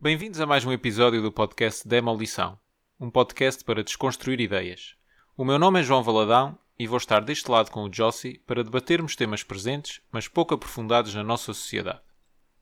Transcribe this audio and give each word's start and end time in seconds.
Bem-vindos 0.00 0.40
a 0.40 0.46
mais 0.46 0.64
um 0.64 0.70
episódio 0.70 1.20
do 1.20 1.32
podcast 1.32 1.86
Demolição, 1.86 2.56
um 3.00 3.10
podcast 3.10 3.64
para 3.64 3.82
desconstruir 3.82 4.40
ideias. 4.40 4.94
O 5.36 5.44
meu 5.44 5.58
nome 5.58 5.80
é 5.80 5.82
João 5.82 6.04
Valadão 6.04 6.56
e 6.78 6.86
vou 6.86 6.98
estar 6.98 7.18
deste 7.18 7.50
lado 7.50 7.72
com 7.72 7.82
o 7.82 7.92
Jossi 7.92 8.40
para 8.46 8.62
debatermos 8.62 9.16
temas 9.16 9.42
presentes, 9.42 10.00
mas 10.12 10.28
pouco 10.28 10.54
aprofundados 10.54 11.12
na 11.16 11.24
nossa 11.24 11.52
sociedade. 11.52 11.98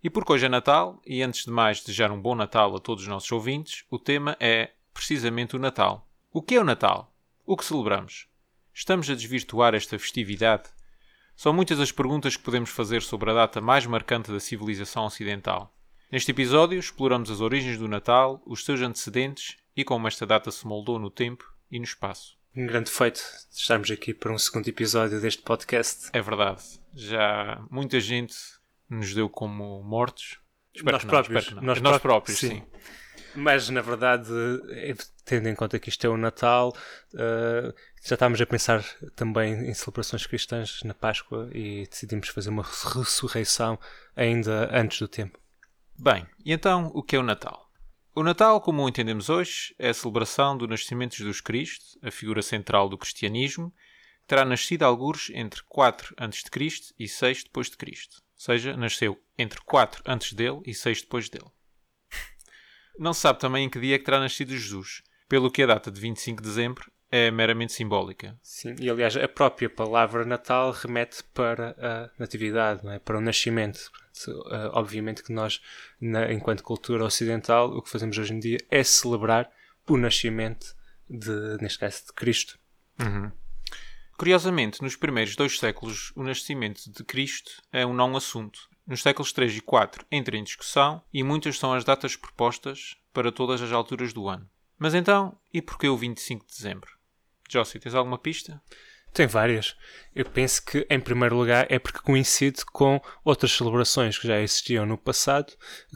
E 0.03 0.09
porque 0.09 0.33
hoje 0.33 0.47
é 0.47 0.49
Natal, 0.49 0.99
e 1.05 1.23
antes 1.23 1.45
de 1.45 1.51
mais 1.51 1.81
desejar 1.81 2.11
um 2.11 2.19
bom 2.19 2.35
Natal 2.35 2.75
a 2.75 2.81
todos 2.81 3.03
os 3.03 3.09
nossos 3.09 3.31
ouvintes, 3.31 3.85
o 3.91 3.99
tema 3.99 4.35
é 4.41 4.71
precisamente 4.95 5.57
o 5.57 5.59
Natal. 5.59 6.09
O 6.33 6.41
que 6.41 6.55
é 6.55 6.61
o 6.61 6.65
Natal? 6.65 7.15
O 7.45 7.55
que 7.55 7.67
celebramos? 7.67 8.29
Estamos 8.73 9.11
a 9.11 9.15
desvirtuar 9.15 9.75
esta 9.75 9.99
festividade? 9.99 10.71
São 11.37 11.53
muitas 11.53 11.81
as 11.81 11.93
perguntas 11.93 12.35
que 12.35 12.43
podemos 12.43 12.71
fazer 12.71 13.03
sobre 13.03 13.31
a 13.31 13.35
data 13.35 13.61
mais 13.61 13.85
marcante 13.85 14.33
da 14.33 14.41
civilização 14.41 15.05
ocidental. 15.05 15.76
Neste 16.11 16.31
episódio, 16.31 16.79
exploramos 16.79 17.33
as 17.33 17.41
origens 17.41 17.79
do 17.79 17.89
Natal, 17.89 18.41
os 18.47 18.65
seus 18.65 18.81
antecedentes 18.81 19.57
e 19.77 19.83
como 19.83 20.07
esta 20.07 20.25
data 20.25 20.53
se 20.53 20.65
moldou 20.65 21.01
no 21.01 21.11
tempo 21.11 21.45
e 21.69 21.79
no 21.79 21.85
espaço. 21.85 22.39
Um 22.55 22.65
grande 22.65 22.91
feito 22.91 23.21
de 23.53 23.59
estarmos 23.59 23.91
aqui 23.91 24.15
para 24.15 24.33
um 24.33 24.39
segundo 24.39 24.69
episódio 24.69 25.21
deste 25.21 25.43
podcast. 25.43 26.09
É 26.13 26.23
verdade. 26.23 26.63
Já 26.95 27.61
muita 27.69 27.99
gente 27.99 28.37
nos 28.89 29.13
deu 29.13 29.29
como 29.29 29.83
mortos. 29.83 30.39
Espero 30.73 30.93
nós, 30.93 31.03
não, 31.03 31.11
próprios, 31.11 31.51
nós, 31.51 31.63
nós, 31.63 31.81
nós 31.81 31.99
próprios. 32.01 32.39
sim. 32.39 32.49
sim. 32.49 32.63
Mas 33.35 33.69
na 33.69 33.83
verdade, 33.83 34.33
é, 34.71 34.95
tendo 35.25 35.49
em 35.49 35.55
conta 35.57 35.79
que 35.79 35.89
isto 35.89 36.07
é 36.07 36.09
o 36.09 36.17
Natal, 36.17 36.75
uh, 37.15 37.75
já 38.03 38.15
estávamos 38.15 38.41
a 38.41 38.47
pensar 38.47 38.83
também 39.17 39.69
em 39.69 39.75
celebrações 39.75 40.25
cristãs 40.25 40.83
na 40.85 40.95
Páscoa 40.95 41.51
e 41.53 41.87
decidimos 41.87 42.29
fazer 42.29 42.49
uma 42.49 42.63
ressurreição 42.63 43.79
ainda 44.15 44.71
antes 44.73 45.01
do 45.01 45.09
tempo. 45.09 45.39
Bem, 45.99 46.27
e 46.45 46.53
então 46.53 46.91
o 46.95 47.03
que 47.03 47.17
é 47.17 47.19
o 47.19 47.23
Natal? 47.23 47.71
O 48.15 48.23
Natal, 48.23 48.61
como 48.61 48.83
o 48.83 48.89
entendemos 48.89 49.29
hoje, 49.29 49.75
é 49.79 49.89
a 49.89 49.95
celebração 49.95 50.57
do 50.57 50.67
nascimento 50.67 51.13
de 51.13 51.19
Jesus 51.19 51.41
Cristo, 51.41 51.99
a 52.03 52.11
figura 52.11 52.43
central 52.43 52.89
do 52.89 52.99
cristianismo, 52.99 53.71
que 54.21 54.27
terá 54.27 54.45
nascido 54.45 54.83
alguns 54.83 55.31
entre 55.31 55.63
4 55.65 56.15
a.C. 56.17 56.95
e 56.99 57.09
6 57.09 57.45
depois 57.45 57.71
de 57.71 57.77
Cristo. 57.77 58.17
Ou 58.17 58.41
seja, 58.41 58.77
nasceu 58.77 59.19
entre 59.39 59.61
4 59.63 60.03
antes 60.07 60.33
dele 60.33 60.61
e 60.67 60.75
6 60.75 61.03
depois 61.03 61.29
dele. 61.29 61.51
Não 62.99 63.13
se 63.13 63.21
sabe 63.21 63.39
também 63.39 63.67
em 63.67 63.71
que 63.71 63.81
dia 63.81 63.97
é 63.97 63.99
que 63.99 64.05
terá 64.05 64.19
nascido 64.21 64.57
Jesus, 64.57 65.03
pelo 65.29 65.51
que 65.51 65.63
a 65.63 65.67
data 65.67 65.91
de 65.91 66.01
25 66.01 66.43
de 66.43 66.49
dezembro 66.49 66.91
é 67.11 67.31
meramente 67.31 67.73
simbólica. 67.73 68.39
Sim, 68.43 68.75
e 68.79 68.91
aliás 68.91 69.17
a 69.17 69.29
própria 69.29 69.71
palavra 69.71 70.25
Natal 70.25 70.73
remete 70.73 71.23
para 71.35 71.77
a 71.79 72.11
natividade, 72.19 72.85
não 72.85 72.93
é? 72.93 72.99
para 72.99 73.19
o 73.19 73.21
nascimento. 73.21 73.91
Uh, 74.27 74.71
obviamente 74.73 75.23
que 75.23 75.33
nós, 75.33 75.61
na, 76.01 76.33
enquanto 76.33 76.63
cultura 76.63 77.05
ocidental, 77.05 77.71
o 77.71 77.83
que 77.83 77.91
fazemos 77.91 78.17
hoje 78.19 78.35
em 78.35 78.39
dia 78.39 78.59
é 78.71 78.83
celebrar 78.83 79.51
o 79.89 79.97
nascimento, 79.97 80.75
de, 81.09 81.59
neste 81.61 81.79
caso, 81.79 82.07
de 82.07 82.13
Cristo. 82.13 82.59
Uhum. 83.01 83.31
Curiosamente, 84.17 84.83
nos 84.83 84.97
primeiros 84.97 85.37
dois 85.37 85.59
séculos, 85.59 86.13
o 86.17 86.23
nascimento 86.23 86.91
de 86.91 87.05
Cristo 87.05 87.63
é 87.71 87.85
um 87.85 87.93
não 87.93 88.17
assunto. 88.17 88.69
Nos 88.87 89.03
séculos 89.03 89.33
3 89.33 89.57
e 89.57 89.61
4 89.61 90.07
entra 90.11 90.37
em 90.37 90.45
discussão 90.45 91.03
e 91.13 91.23
muitas 91.23 91.59
são 91.59 91.75
as 91.75 91.85
datas 91.85 92.17
propostas 92.17 92.97
para 93.13 93.31
todas 93.31 93.61
as 93.61 93.73
alturas 93.73 94.13
do 94.13 94.29
ano. 94.29 94.49
Mas 94.79 94.95
então, 94.95 95.37
e 95.53 95.61
porquê 95.61 95.89
o 95.89 95.97
25 95.97 96.47
de 96.47 96.53
dezembro? 96.53 96.91
Jossi, 97.49 97.79
tens 97.79 97.95
alguma 97.95 98.19
pista? 98.19 98.63
Tem 99.17 99.27
várias. 99.27 99.75
Eu 100.15 100.27
penso 100.27 100.63
que, 100.63 100.87
em 100.91 101.01
primeiro 101.01 101.39
lugar, 101.39 101.67
é 101.71 101.79
porque 101.79 102.01
coincide 102.01 102.63
com 102.67 103.01
outras 103.25 103.53
celebrações 103.53 104.19
que 104.19 104.29
já 104.29 104.39
existiam 104.39 104.85
no 104.85 104.99
passado, 104.99 105.55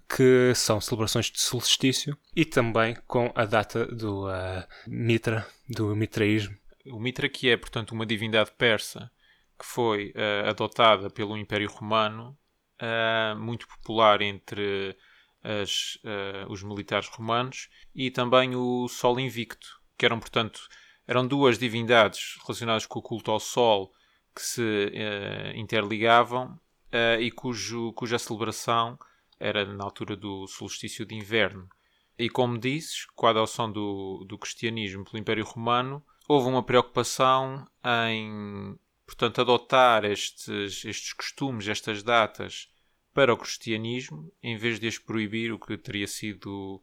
que 0.09 0.55
são 0.55 0.81
celebrações 0.81 1.27
de 1.27 1.39
solstício, 1.39 2.17
e 2.35 2.47
também 2.47 2.97
com 3.07 3.31
a 3.35 3.45
data 3.45 3.85
do 3.85 4.27
uh, 4.27 4.65
Mitra, 4.87 5.47
do 5.69 5.95
mitraísmo. 5.95 6.57
O 6.87 6.99
Mitra, 6.99 7.29
que 7.29 7.51
é, 7.51 7.59
portanto, 7.59 7.93
uma 7.93 8.07
divindade 8.07 8.53
persa 8.57 9.13
que 9.59 9.67
foi 9.67 10.15
uh, 10.17 10.49
adotada 10.49 11.11
pelo 11.11 11.37
Império 11.37 11.69
Romano, 11.69 12.35
uh, 12.81 13.39
muito 13.39 13.69
popular 13.69 14.23
entre 14.23 14.97
as, 15.45 15.99
os 16.49 16.63
militares 16.63 17.09
romanos, 17.09 17.69
e 17.95 18.11
também 18.11 18.57
o 18.57 18.89
Sol 18.89 19.21
Invicto, 19.21 19.69
que 19.99 20.07
eram, 20.07 20.19
portanto, 20.19 20.61
eram 21.11 21.27
duas 21.27 21.59
divindades 21.59 22.39
relacionadas 22.47 22.87
com 22.87 23.01
o 23.01 23.03
culto 23.03 23.33
ao 23.33 23.41
Sol 23.41 23.93
que 24.33 24.41
se 24.41 24.63
uh, 24.63 25.59
interligavam 25.59 26.53
uh, 26.53 27.21
e 27.21 27.33
cujo, 27.33 27.93
cuja 27.95 28.17
celebração 28.17 28.97
era 29.41 29.65
na 29.65 29.83
altura 29.83 30.15
do 30.15 30.47
solstício 30.47 31.05
de 31.05 31.17
inverno. 31.17 31.69
E 32.17 32.29
como 32.31 32.57
dizes, 32.57 33.07
com 33.17 33.27
a 33.27 33.31
adoção 33.31 33.73
do, 33.73 34.25
do 34.29 34.39
cristianismo 34.39 35.05
pelo 35.05 35.19
Império 35.19 35.45
Romano, 35.45 36.01
houve 36.29 36.49
uma 36.49 36.63
preocupação 36.63 37.67
em, 38.09 38.79
portanto, 39.05 39.41
adotar 39.41 40.05
estes, 40.05 40.85
estes 40.85 41.13
costumes, 41.13 41.67
estas 41.67 42.05
datas 42.05 42.69
para 43.13 43.35
o 43.35 43.37
cristianismo, 43.37 44.33
em 44.41 44.57
vez 44.57 44.79
de 44.79 44.87
as 44.87 44.97
proibir, 44.97 45.53
o 45.53 45.59
que 45.59 45.77
teria 45.77 46.07
sido. 46.07 46.81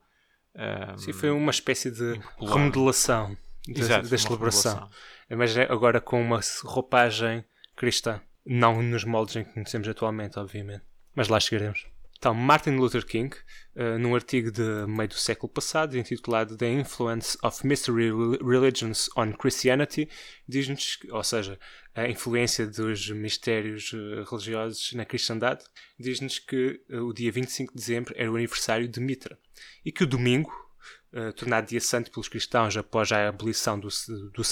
Um, 0.54 0.62
ehm, 0.62 0.98
Sim, 0.98 1.14
foi 1.14 1.30
uma 1.30 1.52
espécie 1.52 1.90
de 1.92 2.18
impopular. 2.18 2.58
remodelação 2.58 3.38
da, 3.68 4.02
da 4.02 4.18
celebração. 4.18 4.90
Mas 5.30 5.56
é 5.58 5.64
agora 5.64 6.00
com 6.00 6.22
uma 6.22 6.40
roupagem 6.64 7.44
cristã. 7.76 8.22
Não 8.46 8.82
nos 8.82 9.04
moldes 9.04 9.36
em 9.36 9.44
que 9.44 9.54
conhecemos 9.54 9.88
atualmente, 9.88 10.40
obviamente. 10.40 10.84
Mas 11.14 11.28
lá 11.28 11.40
chegaremos. 11.40 11.86
Então, 12.18 12.34
Martin 12.34 12.72
Luther 12.72 13.06
King, 13.06 13.36
uh, 13.76 14.00
num 14.00 14.16
artigo 14.16 14.52
de 14.52 14.64
meio 14.88 15.08
do 15.08 15.14
século 15.14 15.52
passado, 15.52 15.96
intitulado 15.96 16.58
The 16.58 16.68
Influence 16.68 17.38
of 17.44 17.66
Mystery 17.66 18.10
Religions 18.42 19.08
on 19.16 19.34
Christianity, 19.34 20.10
diz-nos, 20.48 20.98
ou 21.12 21.24
seja, 21.24 21.60
a 21.94 22.08
influência 22.08 22.66
dos 22.66 23.10
mistérios 23.12 23.94
uh, 23.94 24.24
religiosos 24.30 24.94
na 24.94 25.06
cristandade, 25.06 25.64
diz-nos 26.00 26.40
que 26.40 26.82
uh, 26.90 27.04
o 27.04 27.14
dia 27.14 27.32
25 27.32 27.74
de 27.74 27.80
dezembro 27.80 28.14
era 28.18 28.32
o 28.32 28.36
aniversário 28.36 28.88
de 28.88 29.00
Mitra 29.00 29.38
e 29.86 29.92
que 29.92 30.04
o 30.04 30.08
domingo, 30.08 30.52
uh, 31.18 31.34
tornado 31.34 31.68
dia 31.68 31.82
santo 31.82 32.12
pelos 32.12 32.28
cristãos 32.28 32.76
após 32.78 33.12
a 33.12 33.30
abolição 33.30 33.80
do, 33.80 33.90
do 34.34 34.44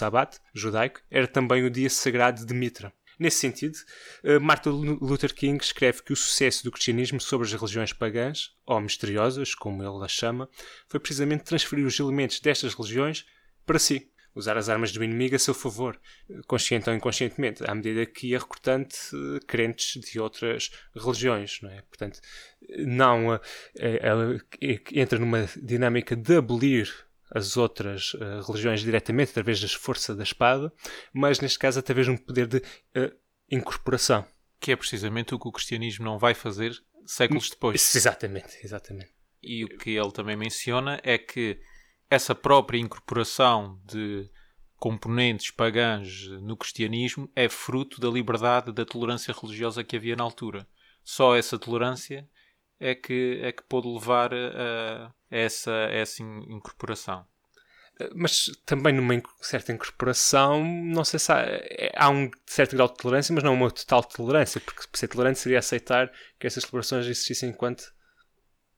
judaico, 0.53 1.01
era 1.09 1.27
também 1.27 1.63
o 1.63 1.69
dia 1.69 1.89
sagrado 1.89 2.45
de 2.45 2.53
Mitra. 2.53 2.93
Nesse 3.17 3.37
sentido, 3.37 3.77
uh, 4.23 4.41
Martin 4.41 4.69
Luther 4.69 5.33
King 5.33 5.63
escreve 5.63 6.03
que 6.03 6.13
o 6.13 6.15
sucesso 6.15 6.63
do 6.63 6.71
cristianismo 6.71 7.21
sobre 7.21 7.47
as 7.47 7.53
religiões 7.53 7.93
pagãs, 7.93 8.51
ou 8.65 8.81
misteriosas, 8.81 9.55
como 9.55 9.83
ele 9.83 10.03
as 10.03 10.11
chama, 10.11 10.49
foi 10.89 10.99
precisamente 10.99 11.43
transferir 11.43 11.85
os 11.85 11.99
elementos 11.99 12.39
destas 12.39 12.73
religiões 12.73 13.25
para 13.65 13.79
si, 13.79 14.11
usar 14.35 14.57
as 14.57 14.67
armas 14.67 14.91
do 14.91 15.03
inimigo 15.03 15.35
a 15.35 15.39
seu 15.39 15.53
favor, 15.53 15.99
consciente 16.45 16.89
ou 16.89 16.95
inconscientemente, 16.95 17.63
à 17.65 17.73
medida 17.73 18.05
que 18.05 18.27
ia 18.27 18.39
recrutando 18.39 18.89
uh, 19.13 19.45
crentes 19.47 19.99
de 20.01 20.19
outras 20.19 20.69
religiões, 20.93 21.59
não 21.61 21.71
é? 21.71 21.81
Portanto, 21.83 22.19
não 22.79 23.33
uh, 23.33 23.39
entra 24.91 25.17
numa 25.17 25.47
dinâmica 25.55 26.15
de 26.15 26.35
abolir 26.35 26.93
as 27.31 27.55
outras 27.55 28.13
uh, 28.15 28.41
religiões 28.45 28.81
diretamente 28.81 29.31
através 29.31 29.61
da 29.61 29.67
força 29.69 30.13
da 30.13 30.23
espada, 30.23 30.71
mas 31.13 31.39
neste 31.39 31.57
caso 31.57 31.79
através 31.79 32.05
de 32.05 32.11
um 32.11 32.17
poder 32.17 32.47
de 32.47 32.61
incorporação. 33.49 34.25
Que 34.59 34.71
é 34.71 34.75
precisamente 34.75 35.35
o 35.35 35.39
que 35.39 35.47
o 35.47 35.51
cristianismo 35.51 36.05
não 36.05 36.17
vai 36.17 36.33
fazer 36.33 36.71
séculos 37.05 37.49
depois. 37.49 37.95
Exatamente, 37.95 38.57
exatamente. 38.63 39.11
E 39.43 39.63
o 39.63 39.77
que 39.77 39.91
ele 39.91 40.11
também 40.11 40.35
menciona 40.35 40.99
é 41.03 41.17
que 41.17 41.59
essa 42.09 42.35
própria 42.35 42.79
incorporação 42.79 43.79
de 43.85 44.29
componentes 44.77 45.51
pagãs 45.51 46.27
no 46.41 46.55
cristianismo 46.55 47.29
é 47.35 47.49
fruto 47.49 47.99
da 47.99 48.09
liberdade 48.09 48.71
da 48.71 48.85
tolerância 48.85 49.33
religiosa 49.33 49.83
que 49.83 49.95
havia 49.95 50.15
na 50.15 50.23
altura. 50.23 50.67
Só 51.03 51.35
essa 51.35 51.57
tolerância 51.57 52.27
é 52.79 52.93
que, 52.93 53.39
é 53.41 53.51
que 53.51 53.63
pôde 53.63 53.87
levar 53.87 54.33
a, 54.33 55.13
essa, 55.29 55.71
essa 55.91 56.21
incorporação. 56.21 57.25
Mas 58.13 58.51
também 58.65 58.93
numa 58.93 59.21
certa 59.39 59.71
incorporação, 59.71 60.63
não 60.65 61.05
sei 61.05 61.17
se 61.17 61.31
há, 61.31 61.39
é, 61.39 61.93
há 61.95 62.09
um 62.09 62.29
certo 62.45 62.75
grau 62.75 62.89
de 62.89 62.95
tolerância, 62.95 63.33
mas 63.33 63.43
não 63.43 63.53
uma 63.53 63.71
total 63.71 64.03
tolerância, 64.03 64.59
porque 64.59 64.81
ser 64.93 65.07
tolerante 65.07 65.39
seria 65.39 65.59
aceitar 65.59 66.11
que 66.37 66.45
essas 66.45 66.63
celebrações 66.63 67.05
existissem 67.05 67.49
enquanto 67.49 67.93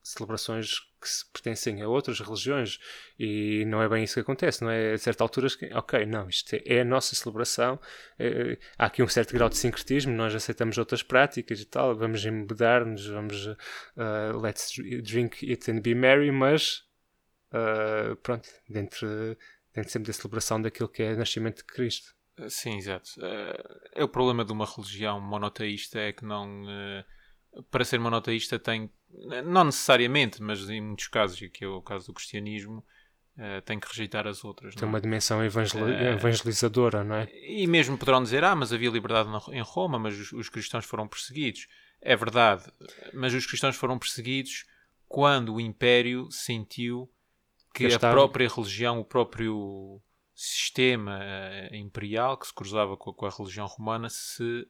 celebrações 0.04 0.87
que 1.00 1.08
pertencem 1.32 1.82
a 1.82 1.88
outras 1.88 2.20
religiões 2.20 2.80
e 3.18 3.64
não 3.66 3.82
é 3.82 3.88
bem 3.88 4.04
isso 4.04 4.16
que 4.16 4.20
acontece, 4.20 4.64
não 4.64 4.70
é? 4.70 4.94
A 4.94 4.98
certa 4.98 5.24
altura, 5.24 5.48
ok, 5.74 6.06
não, 6.06 6.28
isto 6.28 6.54
é, 6.56 6.62
é 6.66 6.82
a 6.82 6.86
nossa 6.86 7.16
celebração, 7.16 7.80
é, 8.18 8.58
há 8.78 8.86
aqui 8.86 9.04
um 9.04 9.08
certo 9.08 9.34
grau 9.34 9.50
de 9.50 9.58
sincretismo, 9.58 10.14
nós 10.14 10.34
aceitamos 10.34 10.78
outras 10.78 11.04
práticas 11.04 11.60
e 11.60 11.66
tal, 11.66 11.96
vamos 11.96 12.26
embedar-nos, 12.26 13.08
vamos 13.08 13.46
uh, 13.48 14.38
let's 14.42 14.74
drink 15.04 15.50
it 15.50 15.70
and 15.72 15.82
be 15.82 15.94
merry, 15.94 16.32
mas 16.32 16.84
uh, 17.52 18.16
pronto, 18.18 18.50
dentro, 18.68 19.08
dentro 19.74 19.92
sempre 19.92 20.08
da 20.08 20.14
celebração 20.14 20.62
daquilo 20.62 20.90
que 20.90 21.04
é 21.04 21.14
o 21.14 21.18
nascimento 21.18 21.58
de 21.58 21.66
Cristo. 21.66 22.16
Sim, 22.50 22.78
exato. 22.78 23.10
É 23.96 24.04
o 24.04 24.08
problema 24.08 24.46
de 24.46 24.52
uma 24.52 24.64
religião 24.64 25.20
monoteísta 25.20 25.98
é 25.98 26.14
que 26.14 26.24
não 26.24 26.64
para 27.72 27.84
ser 27.84 28.00
monoteísta 28.00 28.60
tem 28.60 28.92
não 29.46 29.66
necessariamente, 29.66 30.42
mas 30.42 30.70
em 30.70 30.82
muitos 30.82 31.08
casos, 31.08 31.42
e 31.42 31.50
que 31.50 31.64
é 31.64 31.68
o 31.68 31.82
caso 31.82 32.08
do 32.08 32.14
cristianismo, 32.14 32.84
uh, 33.38 33.62
tem 33.64 33.80
que 33.80 33.88
rejeitar 33.88 34.28
as 34.28 34.44
outras. 34.44 34.76
Tem 34.76 34.88
uma 34.88 35.02
dimensão 35.02 35.44
evangel 35.44 35.86
uh, 35.86 35.90
evangelizadora, 35.90 37.04
não 37.04 37.16
é? 37.16 37.30
E 37.34 37.66
mesmo 37.68 37.98
poderão 37.98 38.22
dizer, 38.22 38.44
ah, 38.44 38.56
mas 38.56 38.74
havia 38.74 38.90
liberdade 38.90 39.30
em 39.52 39.62
Roma, 39.62 39.98
mas 39.98 40.18
os, 40.18 40.32
os 40.34 40.50
cristãos 40.50 40.86
foram 40.86 41.08
perseguidos. 41.08 41.68
É 42.02 42.16
verdade, 42.16 42.64
mas 43.14 43.34
os 43.34 43.46
cristãos 43.48 43.76
foram 43.76 43.98
perseguidos 43.98 44.66
quando 45.08 45.56
o 45.56 45.62
Império 45.62 46.30
sentiu 46.32 47.12
que 47.74 47.92
a 47.92 48.00
própria 48.00 48.48
religião, 48.48 49.00
o 49.00 49.06
próprio 49.06 50.02
sistema 50.36 51.20
uh, 51.20 51.76
imperial 51.76 52.38
que 52.38 52.46
se 52.46 52.54
cruzava 52.54 52.96
com, 52.96 53.12
com, 53.12 53.26
a 53.26 53.30
religião 53.30 53.66
romana 53.66 54.10
se, 54.10 54.68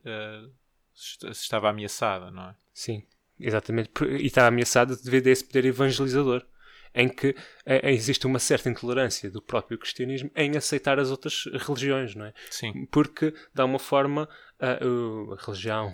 se, 0.94 1.28
estava 1.28 1.70
ameaçada, 1.70 2.32
não 2.32 2.44
é? 2.44 2.56
Sim, 2.74 3.04
exatamente. 3.40 3.92
E 4.20 4.26
está 4.26 4.48
ameaçada 4.48 4.96
devido 4.96 5.28
a 5.28 5.32
esse 5.32 5.44
poder 5.44 5.66
evangelizador, 5.66 6.46
em 6.94 7.10
que 7.10 7.36
é, 7.66 7.92
existe 7.92 8.26
uma 8.26 8.40
certa 8.40 8.70
intolerância 8.70 9.30
do 9.30 9.42
próprio 9.42 9.78
cristianismo 9.78 10.32
em 10.36 10.58
aceitar 10.58 11.00
as 11.00 11.12
outras 11.12 11.44
religiões, 11.54 12.16
não 12.16 12.26
é? 12.26 12.34
Sim. 12.50 12.86
Porque, 12.92 13.32
de 13.54 13.62
alguma 13.62 13.80
forma, 13.80 14.28
a, 14.60 14.72
a 14.72 15.46
religião 15.46 15.94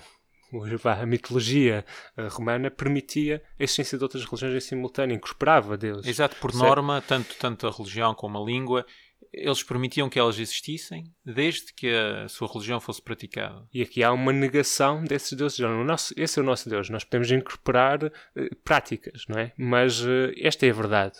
a 0.85 1.05
mitologia 1.05 1.83
romana 2.29 2.69
permitia 2.69 3.41
a 3.59 3.63
existência 3.63 3.97
de 3.97 4.03
outras 4.03 4.23
religiões 4.23 4.53
em 4.53 4.59
simultâneo, 4.59 5.15
incorporava 5.15 5.75
Deus. 5.75 6.05
Exato, 6.05 6.35
por 6.35 6.51
certo? 6.51 6.63
norma, 6.63 7.01
tanto, 7.01 7.35
tanto 7.39 7.67
a 7.67 7.71
religião 7.71 8.13
como 8.13 8.37
a 8.37 8.45
língua 8.45 8.85
eles 9.33 9.63
permitiam 9.63 10.09
que 10.09 10.19
elas 10.19 10.38
existissem 10.38 11.12
desde 11.25 11.74
que 11.74 11.89
a 11.89 12.27
sua 12.27 12.47
religião 12.47 12.80
fosse 12.80 13.01
praticada. 13.01 13.68
E 13.74 13.81
aqui 13.81 14.03
há 14.03 14.12
uma 14.12 14.31
negação 14.31 15.03
desses 15.03 15.33
deuses. 15.33 15.59
O 15.59 15.83
nosso, 15.83 16.13
esse 16.15 16.39
é 16.39 16.41
o 16.41 16.45
nosso 16.45 16.69
Deus. 16.69 16.89
Nós 16.89 17.03
podemos 17.03 17.31
incorporar 17.31 18.03
uh, 18.03 18.56
práticas, 18.63 19.25
não 19.27 19.39
é? 19.39 19.51
Mas 19.57 20.01
uh, 20.01 20.31
esta 20.38 20.65
é 20.65 20.69
a 20.69 20.74
verdade. 20.74 21.18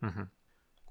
Uhum. 0.00 0.26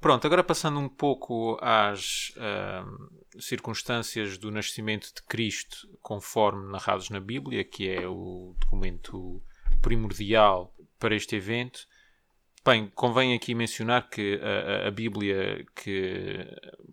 Pronto, 0.02 0.28
agora 0.28 0.44
passando 0.44 0.80
um 0.80 0.90
pouco 0.90 1.58
às 1.62 2.32
uh, 2.38 3.42
circunstâncias 3.42 4.38
do 4.38 4.52
nascimento 4.52 5.12
de 5.16 5.24
Cristo, 5.24 5.88
conforme 6.02 6.72
narrados 6.72 7.10
na 7.10 7.20
Bíblia, 7.20 7.64
que 7.64 7.90
é 7.90 8.08
o 8.08 8.56
documento 8.60 9.42
primordial 9.82 10.76
para 11.00 11.16
este 11.16 11.36
evento. 11.38 11.88
Bem, 12.68 12.92
convém 12.96 13.36
aqui 13.36 13.54
mencionar 13.54 14.10
que 14.10 14.42
a, 14.42 14.88
a, 14.88 14.92
Bíblia 14.92 15.64
que, 15.76 16.40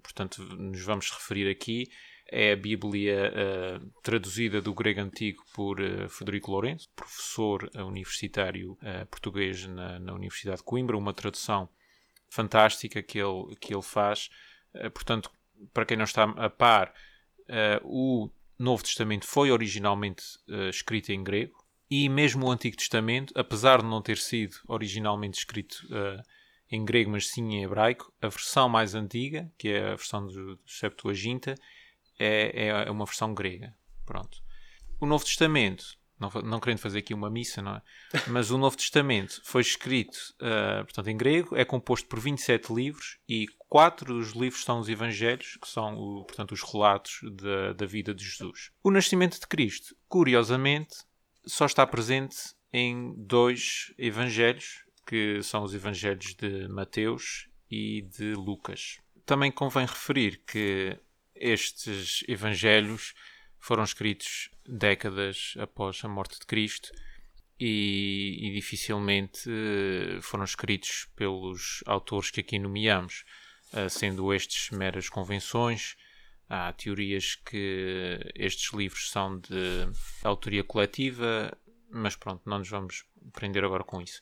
portanto, 0.03 0.43
nos 0.43 0.83
vamos 0.85 1.11
referir 1.11 1.51
aqui 1.51 1.91
é 2.31 2.53
a 2.53 2.57
Bíblia 2.57 3.33
uh, 3.33 3.91
traduzida 4.03 4.61
do 4.61 4.75
grego 4.75 5.01
antigo 5.01 5.43
por 5.55 5.81
uh, 5.81 6.11
Federico 6.11 6.51
Lourenço, 6.51 6.91
professor 6.95 7.71
universitário 7.75 8.73
uh, 8.73 9.07
português 9.11 9.67
na, 9.67 9.99
na, 9.99 10.13
Universidade 10.13 10.59
de 10.59 10.65
Coimbra, 10.65 10.95
uma 10.95 11.15
tradução 11.15 11.71
fantástica 12.29 13.03
que 13.03 13.19
ele, 13.19 13.57
que 13.59 13.73
ele 13.73 13.83
faz. 13.83 14.29
portanto, 14.93 15.31
para 15.73 15.87
quem 15.87 15.97
não 15.97 16.05
está 16.05 16.25
a 16.25 16.51
par, 16.51 16.93
o 17.83 18.31
Novo 18.59 18.83
Testamento 18.83 19.27
foi 19.27 19.51
originalmente 19.51 20.23
escrito 20.71 21.13
em 21.13 21.23
grego, 21.23 21.62
e 21.95 22.09
mesmo 22.09 22.47
o 22.47 22.51
Antigo 22.51 22.75
Testamento, 22.75 23.35
apesar 23.37 23.83
de 23.83 23.87
não 23.87 24.01
ter 24.01 24.17
sido 24.17 24.57
originalmente 24.67 25.37
escrito 25.37 25.87
uh, 25.91 26.23
em 26.71 26.87
grego, 26.87 27.11
mas 27.11 27.29
sim 27.29 27.43
em 27.53 27.65
hebraico, 27.65 28.11
a 28.23 28.29
versão 28.29 28.67
mais 28.67 28.95
antiga, 28.95 29.53
que 29.59 29.69
é 29.69 29.89
a 29.89 29.97
versão 29.97 30.27
do, 30.27 30.59
Septuaginta, 30.67 31.55
é, 32.19 32.69
é 32.87 32.91
uma 32.91 33.05
versão 33.05 33.35
grega. 33.35 33.77
Pronto. 34.07 34.43
O 34.99 35.05
Novo 35.05 35.23
Testamento, 35.23 35.85
não, 36.19 36.31
não 36.43 36.61
querendo 36.61 36.79
fazer 36.79 37.01
aqui 37.01 37.13
uma 37.13 37.29
missa, 37.29 37.61
não 37.61 37.77
é? 37.77 37.83
Mas 38.27 38.51
o 38.51 38.57
Novo 38.57 38.75
Testamento 38.75 39.43
foi 39.45 39.61
escrito, 39.61 40.17
uh, 40.41 40.87
portanto, 40.87 41.09
em 41.09 41.17
grego, 41.19 41.55
é 41.55 41.63
composto 41.63 42.09
por 42.09 42.19
27 42.21 42.73
livros 42.73 43.19
e 43.29 43.45
quatro 43.69 44.15
dos 44.15 44.31
livros 44.31 44.65
são 44.65 44.79
os 44.79 44.89
Evangelhos, 44.89 45.59
que 45.61 45.69
são, 45.69 45.95
o, 45.95 46.25
portanto, 46.25 46.53
os 46.53 46.63
relatos 46.63 47.21
da 47.77 47.85
vida 47.85 48.15
de 48.15 48.25
Jesus. 48.25 48.71
O 48.83 48.91
nascimento 48.91 49.39
de 49.39 49.47
Cristo, 49.47 49.95
curiosamente, 50.09 50.97
só 51.45 51.67
está 51.67 51.87
presente 51.87 52.55
em 52.73 53.15
dois 53.17 53.93
evangelhos, 53.99 54.85
que 55.07 55.43
são 55.43 55.63
os 55.63 55.75
evangelhos 55.75 56.35
de 56.35 56.69
Mateus 56.69 57.49
e 57.71 58.03
de 58.03 58.35
Lucas. 58.35 58.99
Também 59.27 59.51
convém 59.51 59.87
referir 59.87 60.43
que 60.47 60.99
estes 61.35 62.25
evangelhos 62.29 63.15
foram 63.59 63.85
escritos 63.85 64.51
décadas 64.67 65.55
após 65.59 66.05
a 66.05 66.09
morte 66.09 66.39
de 66.39 66.47
Cristo 66.47 66.91
e, 67.59 68.39
e, 68.41 68.53
dificilmente 68.55 69.49
eh, 69.49 70.21
foram 70.21 70.45
escritos 70.45 71.09
pelos 71.15 71.83
autores 71.87 72.31
que 72.31 72.41
aqui 72.41 72.59
nomeamos, 72.59 73.25
eh, 73.73 73.89
sendo 73.89 74.33
estes 74.35 74.71
meras 74.71 75.09
convenções 75.09 75.97
Há 76.55 76.71
teorias 76.75 77.35
que 77.35 78.21
estes 78.35 78.75
livros 78.75 79.09
são 79.09 79.39
de 79.39 79.89
autoria 80.23 80.63
coletiva, 80.63 81.51
mas 81.91 82.15
pronto, 82.15 82.43
não 82.45 82.59
nos 82.59 82.69
vamos 82.69 83.07
prender 83.33 83.65
agora 83.65 83.83
com 83.83 84.03
isso. 84.03 84.21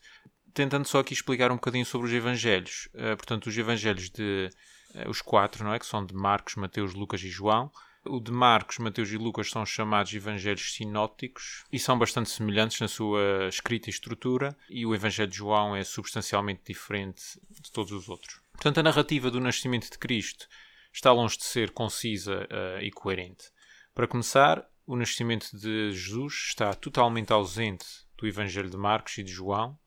Tentando 0.54 0.86
só 0.86 1.00
aqui 1.00 1.12
explicar 1.12 1.50
um 1.50 1.56
bocadinho 1.56 1.84
sobre 1.84 2.06
os 2.06 2.12
Evangelhos. 2.12 2.88
Uh, 2.94 3.16
portanto, 3.16 3.48
os 3.48 3.58
Evangelhos 3.58 4.10
de. 4.10 4.48
Uh, 4.94 5.10
os 5.10 5.20
quatro, 5.20 5.64
não 5.64 5.74
é? 5.74 5.80
Que 5.80 5.86
são 5.86 6.06
de 6.06 6.14
Marcos, 6.14 6.54
Mateus, 6.54 6.94
Lucas 6.94 7.20
e 7.24 7.28
João. 7.28 7.68
O 8.04 8.20
de 8.20 8.30
Marcos, 8.30 8.78
Mateus 8.78 9.10
e 9.10 9.16
Lucas 9.16 9.50
são 9.50 9.66
chamados 9.66 10.14
Evangelhos 10.14 10.74
sinópticos 10.74 11.64
e 11.72 11.80
são 11.80 11.98
bastante 11.98 12.30
semelhantes 12.30 12.78
na 12.78 12.86
sua 12.86 13.48
escrita 13.48 13.90
e 13.90 13.92
estrutura, 13.92 14.56
e 14.70 14.86
o 14.86 14.94
Evangelho 14.94 15.28
de 15.28 15.36
João 15.36 15.74
é 15.74 15.82
substancialmente 15.82 16.62
diferente 16.64 17.22
de 17.60 17.72
todos 17.72 17.90
os 17.90 18.08
outros. 18.08 18.40
Portanto, 18.52 18.78
a 18.78 18.84
narrativa 18.84 19.32
do 19.32 19.40
nascimento 19.40 19.90
de 19.90 19.98
Cristo 19.98 20.46
está 20.92 21.12
longe 21.12 21.36
de 21.36 21.44
ser 21.44 21.70
concisa 21.70 22.46
uh, 22.50 22.82
e 22.82 22.90
coerente. 22.90 23.50
Para 23.94 24.06
começar, 24.06 24.66
o 24.86 24.96
nascimento 24.96 25.56
de 25.56 25.92
Jesus 25.92 26.46
está 26.48 26.72
totalmente 26.74 27.32
ausente 27.32 27.86
do 28.16 28.26
Evangelho 28.26 28.70
de 28.70 28.76
Marcos 28.76 29.18
e 29.18 29.22
de 29.22 29.30
João, 29.30 29.78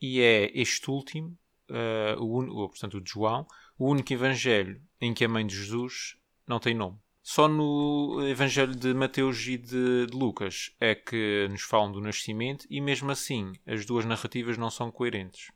e 0.00 0.20
é 0.20 0.50
este 0.54 0.90
último, 0.90 1.38
uh, 1.70 2.20
o, 2.20 2.68
portanto, 2.68 2.98
o 2.98 3.00
de 3.00 3.10
João, 3.10 3.46
o 3.78 3.88
único 3.88 4.12
Evangelho 4.12 4.80
em 5.00 5.14
que 5.14 5.24
a 5.24 5.28
mãe 5.28 5.46
de 5.46 5.56
Jesus 5.56 6.16
não 6.46 6.58
tem 6.58 6.74
nome. 6.74 6.98
Só 7.22 7.48
no 7.48 8.20
Evangelho 8.28 8.74
de 8.74 8.92
Mateus 8.92 9.46
e 9.46 9.56
de, 9.56 10.06
de, 10.06 10.14
Lucas 10.14 10.74
é 10.78 10.94
que 10.94 11.48
nos 11.50 11.62
falam 11.62 11.90
do 11.90 12.00
nascimento, 12.00 12.66
e 12.68 12.82
mesmo 12.82 13.10
assim 13.10 13.52
as 13.66 13.86
duas 13.86 14.04
narrativas 14.04 14.58
não 14.58 14.68
são 14.68 14.90
coerentes. 14.90 15.50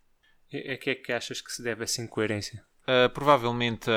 A 0.50 0.76
que 0.78 0.90
é 0.90 0.94
que 0.94 1.12
achas 1.12 1.42
que 1.42 1.52
se 1.52 1.62
deve 1.62 1.84
essa 1.84 2.00
incoerência? 2.00 2.64
Uh, 2.88 3.10
provavelmente 3.12 3.90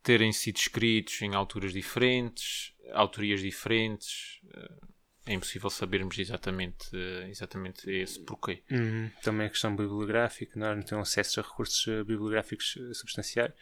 terem 0.00 0.32
sido 0.32 0.58
escritos 0.58 1.20
em 1.22 1.34
alturas 1.34 1.72
diferentes, 1.72 2.72
autorias 2.92 3.40
diferentes. 3.40 4.40
Uh, 4.44 4.86
é 5.26 5.32
impossível 5.32 5.68
sabermos 5.68 6.16
exatamente, 6.20 6.88
exatamente 7.28 7.90
esse 7.90 8.20
porquê. 8.20 8.62
Uhum. 8.70 9.10
Também 9.24 9.48
a 9.48 9.50
questão 9.50 9.74
bibliográfica, 9.74 10.56
não, 10.56 10.68
é? 10.68 10.76
não 10.76 10.82
tem 10.82 10.96
acesso 11.00 11.40
a 11.40 11.42
recursos 11.42 11.84
bibliográficos 12.04 12.78
substanciais. 12.92 13.52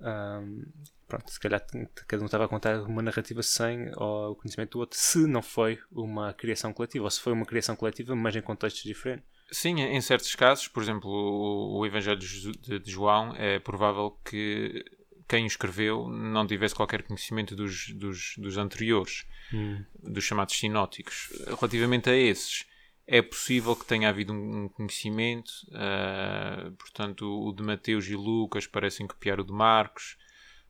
Um, 0.00 0.64
pronto, 1.08 1.28
se 1.30 1.40
calhar 1.40 1.64
cada 2.06 2.22
um 2.22 2.26
estava 2.26 2.44
a 2.44 2.48
contar 2.48 2.82
uma 2.82 3.02
narrativa 3.02 3.42
sem 3.42 3.90
o 3.96 4.36
conhecimento 4.36 4.72
do 4.72 4.78
outro, 4.80 4.96
se 4.96 5.26
não 5.26 5.42
foi 5.42 5.80
uma 5.90 6.32
criação 6.34 6.72
coletiva, 6.72 7.04
ou 7.04 7.10
se 7.10 7.20
foi 7.20 7.32
uma 7.32 7.46
criação 7.46 7.74
coletiva, 7.74 8.14
mas 8.14 8.36
em 8.36 8.42
contextos 8.42 8.84
diferentes. 8.84 9.26
Sim, 9.50 9.80
em 9.80 10.00
certos 10.00 10.34
casos, 10.34 10.68
por 10.68 10.82
exemplo, 10.82 11.10
o, 11.10 11.78
o 11.78 11.86
Evangelho 11.86 12.18
de, 12.18 12.78
de 12.80 12.90
João, 12.90 13.34
é 13.36 13.58
provável 13.58 14.18
que 14.24 14.84
quem 15.28 15.44
o 15.44 15.46
escreveu 15.46 16.08
não 16.08 16.46
tivesse 16.46 16.74
qualquer 16.74 17.02
conhecimento 17.02 17.54
dos, 17.54 17.90
dos, 17.90 18.34
dos 18.38 18.56
anteriores, 18.56 19.24
hum. 19.52 19.84
dos 20.02 20.24
chamados 20.24 20.56
sinóticos. 20.56 21.32
Relativamente 21.46 22.10
a 22.10 22.16
esses, 22.16 22.64
é 23.06 23.22
possível 23.22 23.76
que 23.76 23.86
tenha 23.86 24.08
havido 24.08 24.32
um 24.32 24.68
conhecimento, 24.68 25.50
uh, 25.68 26.72
portanto, 26.72 27.24
o 27.24 27.52
de 27.52 27.62
Mateus 27.62 28.06
e 28.08 28.16
Lucas 28.16 28.66
parecem 28.66 29.06
copiar 29.06 29.40
o 29.40 29.44
de 29.44 29.52
Marcos, 29.52 30.16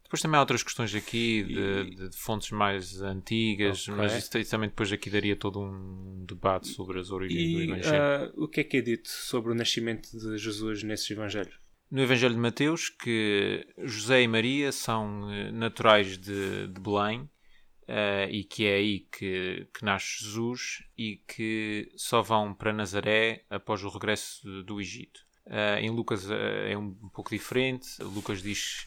depois 0.07 0.23
também 0.23 0.39
há 0.39 0.41
outras 0.41 0.63
questões 0.63 0.95
aqui 0.95 1.43
de, 1.43 1.91
de, 1.97 2.09
de 2.11 2.17
fontes 2.17 2.53
mais 2.53 3.03
antigas, 3.03 3.89
okay. 3.89 3.95
mas 3.95 4.17
isso, 4.17 4.39
isso, 4.39 4.51
também 4.53 4.69
depois 4.69 4.93
aqui 4.93 5.11
daria 5.11 5.35
todo 5.35 5.61
um 5.61 6.25
debate 6.25 6.69
sobre 6.69 7.01
as 7.01 7.11
origens 7.11 7.43
e, 7.43 7.55
do 7.55 7.73
Evangelho. 7.73 8.33
Uh, 8.33 8.45
o 8.45 8.49
que 8.49 8.61
é 8.61 8.65
que 8.65 8.77
é 8.77 8.81
dito 8.81 9.09
sobre 9.09 9.51
o 9.51 9.55
nascimento 9.55 10.17
de 10.17 10.39
Jesus 10.39 10.85
nesses 10.85 11.11
Evangelhos? 11.11 11.59
No 11.91 12.01
Evangelho 12.01 12.35
de 12.35 12.41
Mateus, 12.41 12.89
que 12.89 13.67
José 13.79 14.23
e 14.23 14.29
Maria 14.29 14.71
são 14.71 15.29
eh, 15.33 15.51
naturais 15.51 16.17
de, 16.17 16.69
de 16.69 16.81
Belém 16.81 17.23
uh, 17.23 18.31
e 18.31 18.45
que 18.45 18.65
é 18.65 18.77
aí 18.77 19.01
que, 19.11 19.67
que 19.75 19.85
nasce 19.85 20.23
Jesus 20.25 20.85
e 20.97 21.21
que 21.27 21.91
só 21.97 22.23
vão 22.23 22.55
para 22.55 22.73
Nazaré 22.73 23.45
após 23.51 23.83
o 23.83 23.89
regresso 23.89 24.63
do 24.63 24.81
Egito. 24.81 25.27
Uh, 25.47 25.79
em 25.81 25.91
Lucas 25.91 26.29
é 26.31 26.77
um, 26.79 26.97
um 27.03 27.09
pouco 27.09 27.31
diferente. 27.31 27.89
Lucas 28.01 28.41
diz 28.41 28.87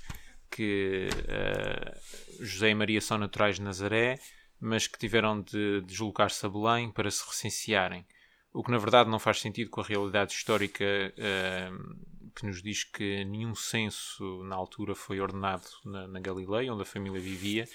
que 0.60 1.08
uh, 1.08 2.44
José 2.44 2.70
e 2.70 2.76
Maria 2.76 3.00
são 3.00 3.18
naturais 3.18 3.56
de 3.56 3.62
Nazaré, 3.62 4.20
mas 4.60 4.88
que 4.88 5.00
tiveram 5.00 5.42
de 5.42 5.80
deslocar-se 5.86 6.46
a 6.46 6.50
Belém 6.50 6.92
para 6.92 7.10
se 7.10 7.26
recensearem. 7.26 8.06
o 8.52 8.62
que 8.62 8.70
na 8.70 8.78
verdade 8.78 9.10
não 9.10 9.20
faz 9.20 9.40
sentido 9.40 9.70
com 9.70 9.80
a 9.80 9.86
realidade 9.86 10.34
histórica 10.34 10.84
uh, 10.84 12.30
que 12.36 12.46
nos 12.46 12.62
diz 12.62 12.84
que 12.84 13.24
nenhum 13.24 13.56
censo 13.56 14.44
na 14.44 14.56
altura 14.58 14.94
foi 14.96 15.22
ordenado 15.22 15.64
na, 15.86 16.10
na 16.10 16.20
Galileia, 16.20 16.74
onde 16.74 16.82
a 16.82 16.86
família 16.86 17.22
vivia, 17.22 17.66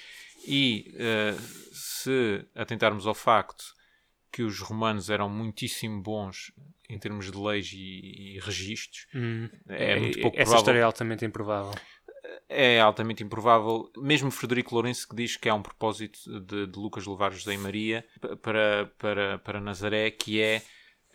e 0.47 0.95
uh, 0.95 1.41
se 1.73 2.47
atentarmos 2.55 3.07
ao 3.07 3.14
facto 3.14 3.64
que 4.31 4.43
os 4.43 4.61
romanos 4.61 5.09
eram 5.09 5.31
muitíssimo 5.31 6.03
bons 6.03 6.53
em 6.91 6.99
termos 6.99 7.33
de 7.33 7.38
leis 7.38 7.73
e, 7.73 8.35
e 8.37 8.41
registros, 8.41 9.07
hum, 9.14 9.49
é, 9.69 9.93
é, 9.93 10.00
muito 10.00 10.21
pouco 10.21 10.37
Essa 10.37 10.45
provável. 10.45 10.59
história 10.59 10.79
é 10.81 10.83
altamente 10.83 11.25
improvável 11.25 11.73
é 12.49 12.81
altamente 12.81 13.23
improvável. 13.23 13.91
Mesmo 13.97 14.31
Frederico 14.31 14.75
Lourenço 14.75 15.09
que 15.09 15.17
diz 15.17 15.37
que 15.37 15.49
há 15.49 15.55
um 15.55 15.63
propósito 15.63 16.41
de, 16.41 16.67
de 16.67 16.79
Lucas 16.79 17.07
levar 17.07 17.33
José 17.33 17.55
e 17.55 17.59
Maria 17.59 18.05
para, 18.43 18.93
para, 18.99 19.39
para 19.39 19.61
Nazaré, 19.61 20.11
que 20.11 20.41
é 20.41 20.63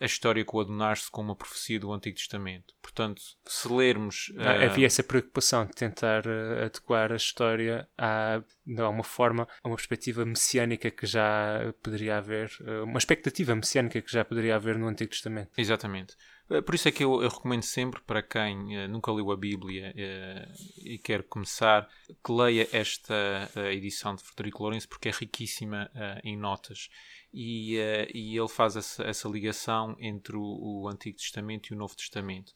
a 0.00 0.06
história 0.06 0.42
coadunar-se 0.44 1.10
com 1.10 1.20
uma 1.20 1.36
profecia 1.36 1.78
do 1.78 1.92
Antigo 1.92 2.16
Testamento. 2.16 2.74
Portanto, 2.80 3.20
se 3.44 3.68
lermos. 3.70 4.30
Uh... 4.30 4.64
Havia 4.64 4.86
essa 4.86 5.02
preocupação 5.02 5.66
de 5.66 5.72
tentar 5.72 6.26
uh, 6.26 6.64
adequar 6.64 7.12
a 7.12 7.16
história 7.16 7.86
a, 7.98 8.42
de 8.66 8.80
alguma 8.80 9.04
forma, 9.04 9.46
a 9.62 9.68
uma 9.68 9.76
perspectiva 9.76 10.24
messiânica 10.24 10.90
que 10.90 11.06
já 11.06 11.74
poderia 11.82 12.16
haver, 12.16 12.50
uh, 12.62 12.84
uma 12.84 12.98
expectativa 12.98 13.54
messiânica 13.54 14.00
que 14.00 14.10
já 14.10 14.24
poderia 14.24 14.56
haver 14.56 14.78
no 14.78 14.88
Antigo 14.88 15.10
Testamento. 15.10 15.50
Exatamente. 15.58 16.16
Eh, 16.50 16.60
por 16.60 16.74
isso 16.74 16.88
é 16.88 16.92
que 16.92 17.04
eu, 17.04 17.22
eu 17.22 17.28
recomendo 17.28 17.62
sempre 17.62 18.00
para 18.00 18.22
quem 18.22 18.76
uh, 18.76 18.88
nunca 18.88 19.12
leu 19.12 19.30
a 19.30 19.36
Bíblia 19.36 19.94
uh, 19.94 20.52
e 20.84 20.98
quer 20.98 21.22
começar 21.22 21.88
que 22.24 22.32
leia 22.32 22.68
esta 22.72 23.14
uh, 23.54 23.66
edição 23.66 24.16
de 24.16 24.22
Frederico 24.24 24.64
Lourenço 24.64 24.88
porque 24.88 25.08
é 25.08 25.12
riquíssima 25.12 25.90
em 26.24 26.36
notas 26.36 26.88
e, 27.32 27.76
e 28.12 28.36
ele 28.36 28.48
faz 28.48 28.74
essa, 28.74 29.04
essa 29.04 29.28
ligação 29.28 29.96
entre 30.00 30.36
o, 30.36 30.42
o, 30.42 30.88
Antigo 30.88 31.16
Testamento 31.16 31.68
e 31.68 31.74
o 31.74 31.78
Novo 31.78 31.94
Testamento. 31.94 32.52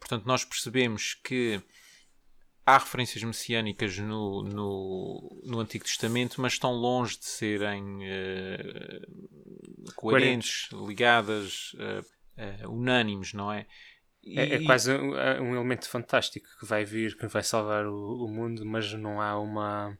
Portanto, 0.00 0.24
nós 0.24 0.44
percebemos 0.44 1.14
que 1.14 1.60
há 2.64 2.78
referências 2.78 3.22
messiânicas 3.22 3.98
no, 3.98 4.42
no, 4.42 5.42
no 5.44 5.60
Antigo 5.60 5.84
Testamento, 5.84 6.40
mas 6.40 6.54
estão 6.54 6.72
longe 6.72 7.18
de 7.18 7.26
serem 7.26 7.98
coerentes, 9.94 10.70
ligadas 10.72 11.74
uh, 12.36 12.70
unânimes, 12.70 13.32
não 13.32 13.52
é? 13.52 13.66
E... 14.22 14.38
É, 14.38 14.54
é, 14.54 14.64
quase 14.64 14.92
um, 14.92 15.16
é 15.16 15.40
um, 15.40 15.54
elemento 15.54 15.88
fantástico 15.88 16.48
que 16.58 16.64
vai 16.64 16.84
vir, 16.84 17.16
que 17.16 17.26
vai 17.26 17.42
salvar 17.42 17.86
o, 17.86 18.24
o 18.24 18.28
mundo, 18.28 18.64
mas 18.64 18.92
não 18.94 19.20
há 19.20 19.38
uma 19.38 19.98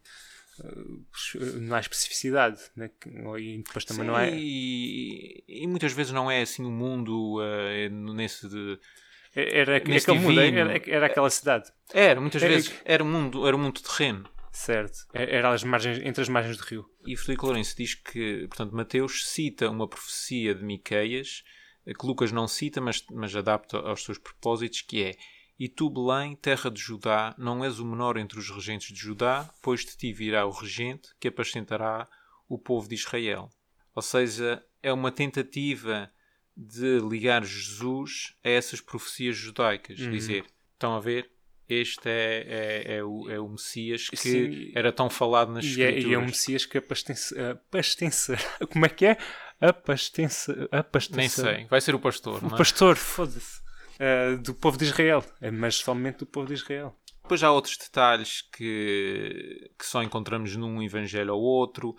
eh, 0.61 1.59
não 1.61 1.76
há 1.76 1.81
especificidade 1.81 2.59
né? 2.76 2.88
e 3.38 3.59
depois 3.59 3.85
também 3.85 4.05
Sim, 4.05 4.11
não 4.11 4.19
é 4.19 4.31
e, 4.33 5.45
e, 5.49 5.67
muitas 5.67 5.93
vezes 5.93 6.12
não 6.12 6.31
é 6.31 6.43
assim 6.43 6.64
o 6.64 6.71
mundo 6.71 7.41
uh, 7.41 8.14
nesse 8.14 8.49
de 8.49 8.79
era, 9.35 9.81
nesse 9.81 10.09
aquele 10.09 10.25
mundo, 10.25 10.41
era, 10.41 10.81
era, 10.87 11.07
aquela 11.07 11.29
cidade. 11.29 11.69
Era 11.93 12.21
muitas 12.21 12.41
era, 12.41 12.53
vezes 12.55 12.73
era 12.85 13.03
o 13.03 13.07
mundo 13.07 13.47
era 13.47 13.57
o 13.57 13.59
mundo 13.59 13.81
terreno. 13.81 14.29
Certo. 14.53 15.09
Era 15.12 15.50
as 15.53 15.64
margens 15.64 15.99
entre 15.99 16.23
as 16.23 16.29
margens 16.29 16.57
do 16.57 16.62
rio. 16.62 16.88
E 17.05 17.17
Frederico 17.17 17.47
Lourenço 17.47 17.76
diz 17.76 17.97
que 17.97 18.47
portanto 18.47 18.76
Mateus 18.76 19.26
cita 19.29 19.69
uma 19.69 19.88
profecia 19.88 20.55
de 20.55 20.62
Miqueias 20.62 21.43
que 21.93 22.07
Lucas 22.07 22.33
não 22.33 22.49
cita, 22.49 22.81
mas, 22.81 23.05
mas 23.11 23.35
adapta 23.37 23.79
aos 23.79 24.05
seus 24.05 24.17
propósitos, 24.17 24.81
que 24.81 25.03
é 25.03 25.17
E 25.59 25.69
tu, 25.69 25.91
Belém, 25.91 26.35
terra 26.37 26.71
de 26.71 26.81
Judá, 26.81 27.35
não 27.37 27.64
és 27.64 27.79
o 27.79 27.85
menor 27.85 28.17
entre 28.17 28.38
os 28.38 28.49
regentes 28.50 28.93
de 28.93 28.99
Judá, 28.99 29.53
pois 29.62 29.85
de 29.85 29.97
ti 29.97 30.12
virá 30.12 30.47
o 30.47 30.50
regente 30.50 31.11
que 31.21 31.29
apacentará 31.29 32.09
o 32.49 32.59
povo 32.59 32.88
de 32.88 32.95
Israel. 32.95 33.50
Ou 33.95 34.03
seja, 34.03 34.64
é 34.83 34.93
uma 34.93 35.12
tentativa 35.12 36.11
de 36.57 37.00
ligar 37.00 37.45
Jesus 37.45 38.35
a 38.45 38.49
essas 38.49 38.81
profecias 38.81 39.37
judaicas. 39.37 39.99
Uhum. 39.99 40.11
Dizer, 40.11 40.45
estão 40.73 40.95
a 40.95 41.00
ver? 41.00 41.31
Este 41.67 42.09
é, 42.09 42.45
é, 42.47 42.97
é, 42.97 43.05
o, 43.05 43.31
é 43.31 43.41
o 43.41 43.49
Messias 43.49 44.11
que 44.11 44.17
Sim. 44.17 44.73
era 44.75 44.93
tão 44.93 45.09
falado 45.09 45.50
nas 45.50 45.64
e 45.64 45.83
É, 45.83 45.99
e 45.99 46.12
é 46.12 46.19
o 46.19 46.23
Messias 46.23 46.67
que 46.67 46.76
apacentará. 46.76 47.57
Como 48.71 48.85
é 48.85 48.88
que 48.91 49.07
é? 49.07 49.17
Apastença, 49.61 50.68
apastença. 50.70 51.16
Nem 51.16 51.28
sei, 51.28 51.66
vai 51.66 51.80
ser 51.80 51.94
o 51.94 52.00
pastor. 52.00 52.42
O 52.42 52.54
é? 52.54 52.58
pastor, 52.58 52.96
foda-se. 52.96 53.62
Uh, 53.94 54.38
do 54.42 54.54
povo 54.54 54.76
de 54.76 54.84
Israel, 54.84 55.25
é 55.40 55.50
mas 55.50 55.76
somente 55.76 56.18
do 56.18 56.26
povo 56.26 56.49
de 56.49 56.54
Israel. 56.54 56.99
Depois 57.23 57.42
há 57.42 57.50
outros 57.50 57.76
detalhes 57.76 58.42
que, 58.42 59.70
que 59.78 59.87
só 59.87 60.02
encontramos 60.02 60.56
num 60.56 60.82
evangelho 60.82 61.34
ou 61.34 61.40
outro 61.40 61.90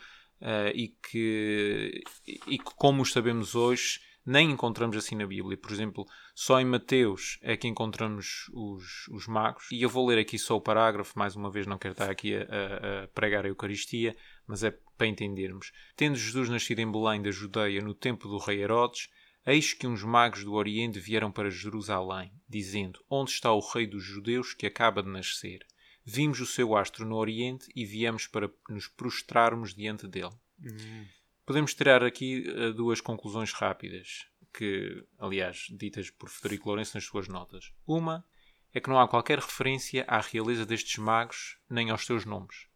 uh, 0.41 0.69
e, 0.73 0.89
que, 0.89 2.03
e 2.47 2.59
que, 2.59 2.75
como 2.75 3.01
os 3.01 3.11
sabemos 3.11 3.55
hoje, 3.55 4.01
nem 4.25 4.51
encontramos 4.51 4.97
assim 4.97 5.15
na 5.15 5.27
Bíblia. 5.27 5.57
Por 5.57 5.71
exemplo, 5.71 6.05
só 6.33 6.59
em 6.59 6.65
Mateus 6.65 7.37
é 7.41 7.55
que 7.55 7.67
encontramos 7.67 8.49
os, 8.53 9.07
os 9.09 9.27
magos. 9.27 9.67
E 9.71 9.81
eu 9.81 9.89
vou 9.89 10.07
ler 10.07 10.17
aqui 10.17 10.39
só 10.39 10.57
o 10.57 10.61
parágrafo, 10.61 11.17
mais 11.17 11.35
uma 11.35 11.51
vez, 11.51 11.67
não 11.67 11.77
quero 11.77 11.91
estar 11.91 12.09
aqui 12.09 12.35
a, 12.35 12.41
a, 12.41 13.03
a 13.03 13.07
pregar 13.09 13.45
a 13.45 13.49
Eucaristia, 13.49 14.15
mas 14.47 14.63
é 14.63 14.71
para 14.97 15.07
entendermos. 15.07 15.71
Tendo 15.95 16.15
Jesus 16.15 16.49
nascido 16.49 16.79
em 16.79 16.91
Belém 16.91 17.21
da 17.21 17.31
Judeia 17.31 17.81
no 17.81 17.93
tempo 17.93 18.27
do 18.27 18.37
rei 18.37 18.61
Herodes, 18.61 19.09
eis 19.45 19.73
que 19.73 19.85
uns 19.85 20.03
magos 20.03 20.43
do 20.43 20.53
Oriente 20.53 20.99
vieram 20.99 21.31
para 21.31 21.51
Jerusalém, 21.51 22.31
dizendo: 22.49 23.03
Onde 23.09 23.31
está 23.31 23.51
o 23.51 23.59
rei 23.59 23.85
dos 23.85 24.03
judeus 24.03 24.53
que 24.53 24.65
acaba 24.65 25.03
de 25.03 25.09
nascer? 25.09 25.65
Vimos 26.03 26.39
o 26.39 26.45
seu 26.45 26.75
astro 26.75 27.05
no 27.05 27.15
Oriente 27.15 27.67
e 27.75 27.85
viemos 27.85 28.27
para 28.27 28.49
nos 28.69 28.87
prostrarmos 28.87 29.73
diante 29.73 30.07
dele. 30.07 30.33
Hum. 30.63 31.05
Podemos 31.45 31.73
tirar 31.73 32.03
aqui 32.03 32.47
uh, 32.49 32.73
duas 32.73 32.99
conclusões 32.99 33.51
rápidas, 33.53 34.27
que, 34.53 35.05
aliás, 35.19 35.67
ditas 35.69 36.09
por 36.09 36.29
Federico 36.29 36.69
Lourenço 36.69 36.95
nas 36.95 37.03
suas 37.03 37.27
notas. 37.27 37.71
Uma 37.85 38.25
é 38.73 38.79
que 38.79 38.89
não 38.89 38.99
há 38.99 39.07
qualquer 39.07 39.39
referência 39.39 40.03
à 40.07 40.19
realeza 40.19 40.65
destes 40.65 40.97
magos 40.97 41.57
nem 41.69 41.89
aos 41.89 42.05
seus 42.05 42.25
nomes. 42.25 42.67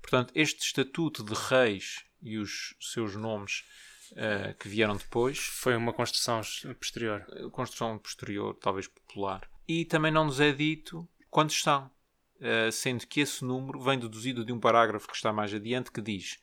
Portanto, 0.00 0.32
este 0.34 0.64
estatuto 0.64 1.22
de 1.22 1.34
reis 1.34 2.04
e 2.22 2.38
os 2.38 2.74
seus 2.80 3.16
nomes 3.16 3.64
uh, 4.12 4.54
que 4.58 4.68
vieram 4.68 4.96
depois. 4.96 5.38
Foi 5.38 5.76
uma 5.76 5.92
construção 5.92 6.40
posterior. 6.78 7.24
Construção 7.50 7.98
posterior, 7.98 8.54
talvez 8.54 8.86
popular. 8.86 9.48
E 9.66 9.84
também 9.84 10.12
não 10.12 10.24
nos 10.24 10.40
é 10.40 10.52
dito 10.52 11.08
quantos 11.30 11.60
são. 11.60 11.90
Uh, 12.36 12.72
sendo 12.72 13.06
que 13.06 13.20
esse 13.20 13.44
número 13.44 13.80
vem 13.80 13.98
deduzido 13.98 14.44
de 14.44 14.52
um 14.52 14.58
parágrafo 14.58 15.06
que 15.06 15.14
está 15.14 15.32
mais 15.32 15.54
adiante 15.54 15.92
que 15.92 16.00
diz: 16.00 16.41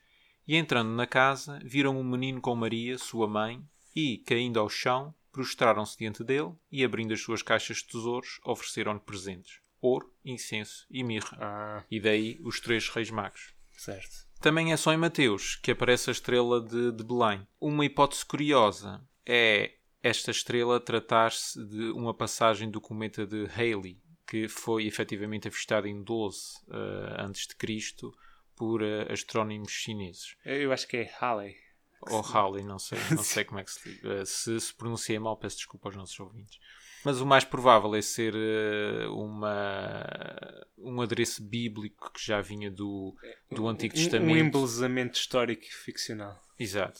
E 0.49 0.55
entrando 0.55 0.89
na 0.89 1.05
casa, 1.05 1.59
viram 1.63 1.95
um 1.95 2.03
menino 2.03 2.41
com 2.41 2.55
Maria, 2.55 2.97
sua 2.97 3.27
mãe, 3.27 3.63
e, 3.95 4.17
caindo 4.25 4.59
ao 4.59 4.67
chão, 4.67 5.13
prostraram-se 5.31 5.95
diante 5.95 6.23
dele 6.23 6.53
e, 6.71 6.83
abrindo 6.83 7.13
as 7.13 7.21
suas 7.21 7.43
caixas 7.43 7.77
de 7.77 7.85
tesouros, 7.85 8.39
ofereceram-lhe 8.43 8.99
presentes 8.99 9.61
ouro, 9.79 10.11
incenso 10.25 10.87
e 10.89 11.03
mirra. 11.03 11.37
Ah. 11.39 11.83
E 11.91 11.99
daí 11.99 12.39
os 12.43 12.59
três 12.59 12.89
reis 12.89 13.11
magos. 13.11 13.53
Certo. 13.77 14.27
Também 14.41 14.73
é 14.73 14.77
só 14.77 14.91
em 14.91 14.97
Mateus 14.97 15.55
que 15.55 15.69
aparece 15.69 16.09
a 16.09 16.13
estrela 16.13 16.59
de, 16.59 16.93
de 16.93 17.03
Belém. 17.03 17.47
Uma 17.61 17.85
hipótese 17.85 18.25
curiosa 18.25 19.07
é 19.23 19.75
esta 20.01 20.31
estrela 20.31 20.79
tratar-se 20.79 21.63
de 21.63 21.91
uma 21.91 22.13
passagem 22.13 22.71
do 22.71 22.81
cometa 22.81 23.23
de 23.23 23.45
Halley, 23.45 24.01
que 24.25 24.47
foi 24.47 24.87
efetivamente 24.87 25.47
avistada 25.47 25.87
em 25.87 26.01
12 26.01 26.39
uh, 26.69 27.21
a.C. 27.21 27.47
por 28.59 28.81
uh, 28.81 29.11
astrónomos 29.11 29.71
chineses. 29.71 30.35
Eu 30.43 30.73
acho 30.73 30.85
que 30.85 30.97
é 30.97 31.11
Halley. 31.21 31.55
Ou 32.01 32.19
Halley, 32.19 32.61
não 32.63 32.77
sei, 32.77 32.99
não 33.09 33.23
sei 33.23 33.45
como 33.45 33.61
é 33.61 33.63
que 33.63 33.71
se, 33.71 33.89
uh, 34.05 34.25
se 34.25 34.59
se 34.59 34.73
pronunciei 34.73 35.17
mal, 35.17 35.37
peço 35.37 35.55
desculpa 35.55 35.87
aos 35.87 35.95
nossos 35.95 36.19
ouvintes. 36.19 36.59
Mas 37.05 37.21
o 37.21 37.25
mais 37.25 37.45
provável 37.45 37.95
é 37.95 38.01
ser 38.01 38.35
uh, 38.35 39.15
uma, 39.15 40.05
um 40.77 41.01
adereço 41.01 41.41
bíblico 41.41 42.11
que 42.11 42.21
já 42.21 42.41
vinha 42.41 42.69
do, 42.69 43.15
do 43.49 43.65
Antigo 43.69 43.95
Testamento. 43.95 44.29
Um 44.29 44.37
embelezamento 44.37 45.17
histórico 45.17 45.63
e 45.63 45.71
ficcional. 45.71 46.37
Exato. 46.59 46.99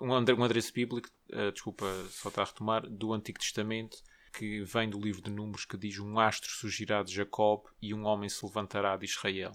Um, 0.00 0.34
um 0.34 0.42
adereço 0.44 0.72
bíblico, 0.72 1.08
desculpa, 1.52 1.86
só 2.10 2.30
está 2.30 2.42
a 2.42 2.46
retomar, 2.46 2.84
do 2.88 3.12
Antigo 3.12 3.38
Testamento, 3.38 3.98
que 4.36 4.64
vem 4.64 4.90
do 4.90 4.98
livro 4.98 5.22
de 5.22 5.30
Números, 5.30 5.64
que 5.64 5.76
diz: 5.76 6.00
Um 6.00 6.18
astro 6.18 6.50
surgirá 6.50 7.04
de 7.04 7.14
Jacob 7.14 7.62
e 7.80 7.94
um 7.94 8.04
homem 8.04 8.28
se 8.28 8.44
levantará 8.44 8.96
de 8.96 9.04
Israel. 9.04 9.52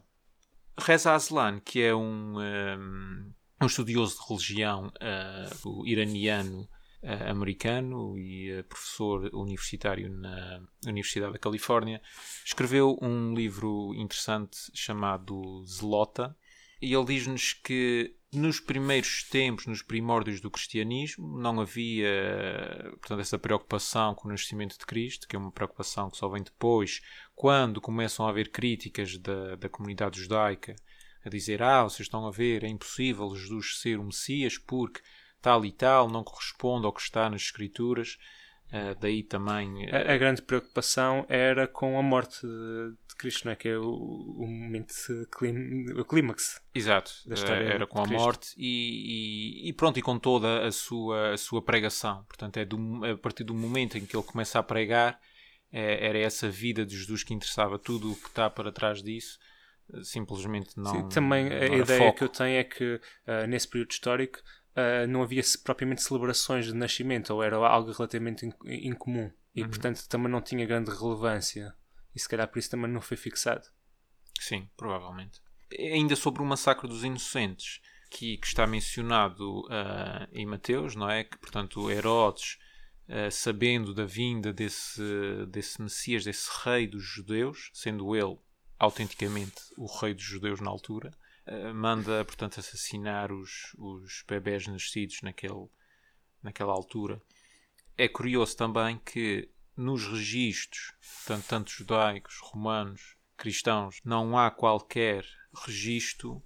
Reza 0.77 1.13
Aslan, 1.13 1.59
que 1.59 1.81
é 1.81 1.93
um, 1.93 2.39
um, 2.39 3.33
um 3.61 3.65
estudioso 3.65 4.17
de 4.17 4.27
religião 4.27 4.87
uh, 4.87 5.87
iraniano 5.87 6.61
uh, 7.03 7.29
americano 7.29 8.17
e 8.17 8.59
uh, 8.59 8.63
professor 8.63 9.29
universitário 9.33 10.09
na 10.09 10.61
Universidade 10.85 11.33
da 11.33 11.39
Califórnia, 11.39 12.01
escreveu 12.45 12.97
um 13.01 13.33
livro 13.33 13.93
interessante 13.95 14.57
chamado 14.73 15.63
Zelota. 15.65 16.35
E 16.81 16.93
ele 16.93 17.05
diz-nos 17.05 17.53
que 17.53 18.15
nos 18.33 18.59
primeiros 18.59 19.23
tempos, 19.23 19.67
nos 19.67 19.81
primórdios 19.81 20.39
do 20.39 20.49
cristianismo, 20.49 21.37
não 21.37 21.59
havia 21.59 22.09
portanto, 22.91 23.19
essa 23.19 23.37
preocupação 23.37 24.15
com 24.15 24.27
o 24.27 24.31
nascimento 24.31 24.79
de 24.79 24.85
Cristo, 24.85 25.27
que 25.27 25.35
é 25.35 25.39
uma 25.39 25.51
preocupação 25.51 26.09
que 26.09 26.17
só 26.17 26.29
vem 26.29 26.41
depois, 26.41 27.01
quando 27.35 27.81
começam 27.81 28.25
a 28.25 28.29
haver 28.29 28.49
críticas 28.49 29.17
da, 29.17 29.55
da 29.57 29.69
comunidade 29.69 30.19
judaica 30.19 30.75
a 31.23 31.29
dizer: 31.29 31.61
Ah, 31.61 31.83
vocês 31.83 32.07
estão 32.07 32.25
a 32.25 32.31
ver, 32.31 32.63
é 32.63 32.67
impossível 32.67 33.35
Jesus 33.35 33.79
ser 33.79 33.99
o 33.99 34.05
Messias 34.05 34.57
porque 34.57 35.01
tal 35.41 35.65
e 35.65 35.71
tal, 35.71 36.09
não 36.09 36.23
corresponde 36.23 36.85
ao 36.85 36.93
que 36.93 37.01
está 37.01 37.29
nas 37.29 37.41
Escrituras. 37.41 38.17
Uh, 38.71 38.95
daí 39.01 39.21
também. 39.21 39.85
Uh... 39.85 39.95
A, 39.95 40.13
a, 40.13 40.17
grande 40.17 40.41
preocupação 40.41 41.25
era 41.27 41.67
com 41.67 41.99
a 41.99 42.01
morte 42.01 42.39
de, 42.47 42.91
de 43.07 43.15
Cristo, 43.17 43.45
não 43.45 43.51
é? 43.51 43.55
Que 43.55 43.67
é 43.67 43.77
o, 43.77 43.83
o 43.83 44.47
momento, 44.47 44.93
clim, 45.29 45.91
o 45.91 46.05
clímax. 46.05 46.61
Exato, 46.73 47.11
da 47.25 47.35
história 47.35 47.65
era 47.65 47.85
com 47.85 47.99
a 48.01 48.07
morte 48.07 48.53
e, 48.57 49.65
e, 49.65 49.69
e, 49.69 49.73
pronto, 49.73 49.99
e 49.99 50.01
com 50.01 50.17
toda 50.17 50.65
a 50.65 50.71
sua, 50.71 51.33
a 51.33 51.37
sua 51.37 51.61
pregação. 51.61 52.23
Portanto, 52.29 52.57
é 52.57 52.65
do, 52.65 52.77
a 53.05 53.17
partir 53.17 53.43
do 53.43 53.53
momento 53.53 53.97
em 53.97 54.05
que 54.05 54.15
ele 54.15 54.23
começa 54.23 54.57
a 54.57 54.63
pregar, 54.63 55.19
é, 55.69 56.07
era 56.07 56.19
essa 56.19 56.49
vida 56.49 56.85
de 56.85 56.97
Jesus 56.97 57.23
que 57.23 57.33
interessava. 57.33 57.77
Tudo 57.77 58.13
o 58.13 58.15
que 58.15 58.27
está 58.27 58.49
para 58.49 58.71
trás 58.71 59.03
disso 59.03 59.37
simplesmente 60.03 60.77
não. 60.77 60.93
Sim, 60.93 61.09
também 61.09 61.51
a 61.51 61.65
ideia 61.65 61.99
foco. 61.99 62.17
que 62.17 62.23
eu 62.23 62.29
tenho 62.29 62.57
é 62.57 62.63
que 62.63 62.95
uh, 62.95 63.47
nesse 63.47 63.67
período 63.67 63.91
histórico 63.91 64.39
uh, 64.75 65.07
não 65.07 65.23
havia 65.23 65.41
propriamente 65.63 66.01
celebrações 66.01 66.65
de 66.65 66.73
nascimento 66.73 67.31
ou 67.33 67.43
era 67.43 67.55
algo 67.57 67.91
relativamente 67.91 68.45
incomum 68.65 69.31
e 69.55 69.61
uhum. 69.63 69.69
portanto 69.69 70.07
também 70.07 70.31
não 70.31 70.41
tinha 70.41 70.65
grande 70.65 70.91
relevância 70.91 71.73
e 72.15 72.19
se 72.19 72.27
calhar 72.27 72.47
por 72.47 72.59
isso 72.59 72.69
também 72.69 72.91
não 72.91 73.01
foi 73.01 73.17
fixado. 73.17 73.67
Sim, 74.39 74.69
provavelmente. 74.75 75.41
Ainda 75.77 76.15
sobre 76.15 76.41
o 76.41 76.45
massacre 76.45 76.87
dos 76.87 77.03
inocentes 77.03 77.79
que, 78.09 78.37
que 78.37 78.47
está 78.47 78.67
mencionado 78.67 79.61
uh, 79.61 80.27
em 80.33 80.45
Mateus, 80.45 80.95
não 80.95 81.09
é? 81.09 81.23
Que 81.23 81.37
portanto 81.37 81.89
Herodes 81.89 82.57
sabendo 83.29 83.93
da 83.93 84.05
vinda 84.05 84.53
desse, 84.53 85.03
desse 85.49 85.81
Messias, 85.81 86.23
desse 86.23 86.49
rei 86.63 86.87
dos 86.87 87.03
judeus, 87.03 87.69
sendo 87.73 88.15
ele 88.15 88.37
autenticamente 88.79 89.61
o 89.77 89.85
rei 89.85 90.13
dos 90.13 90.23
judeus 90.23 90.61
na 90.61 90.71
altura, 90.71 91.11
uh, 91.11 91.20
manda, 91.73 92.23
portanto, 92.25 92.59
assassinar 92.59 93.31
os, 93.31 93.75
os 93.77 94.23
bebés 94.27 94.67
nascidos 94.67 95.21
naquele, 95.21 95.67
naquela 96.41 96.73
altura. 96.73 97.21
É 97.97 98.07
curioso 98.07 98.55
também 98.55 98.97
que 98.99 99.49
nos 99.75 100.07
registros, 100.07 100.93
portanto, 100.99 101.45
tanto 101.47 101.71
judaicos, 101.71 102.37
romanos, 102.41 103.15
cristãos, 103.37 103.99
não 104.05 104.37
há 104.37 104.51
qualquer 104.51 105.25
registro 105.65 106.43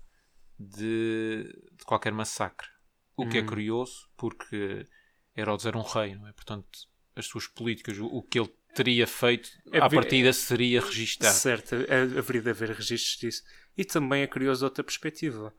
de, 0.58 1.44
de 1.74 1.84
qualquer 1.86 2.14
massacre. 2.14 2.70
O 3.18 3.28
que 3.28 3.38
é 3.38 3.42
hum. 3.42 3.46
curioso, 3.46 4.10
porque 4.18 4.88
Herodes 5.36 5.66
era 5.66 5.78
um 5.78 5.82
rei, 5.82 6.16
não 6.16 6.28
é? 6.28 6.34
Portanto, 6.34 6.68
as 7.16 7.26
suas 7.26 7.48
políticas, 7.48 7.98
o, 7.98 8.06
o 8.08 8.24
que 8.24 8.40
ele 8.40 8.54
teria 8.76 9.08
feito 9.08 9.50
é, 9.72 9.80
à 9.80 9.90
partida 9.90 10.32
seria 10.34 10.82
registado. 10.82 11.34
Certo, 11.34 11.76
é, 11.76 12.02
haveria 12.20 12.42
de 12.42 12.50
haver 12.50 12.70
registros 12.70 13.18
disso. 13.18 13.44
E 13.78 13.84
também 13.84 14.22
é 14.24 14.28
curioso 14.28 14.66
outra 14.66 14.84
perspectiva. 14.84 15.54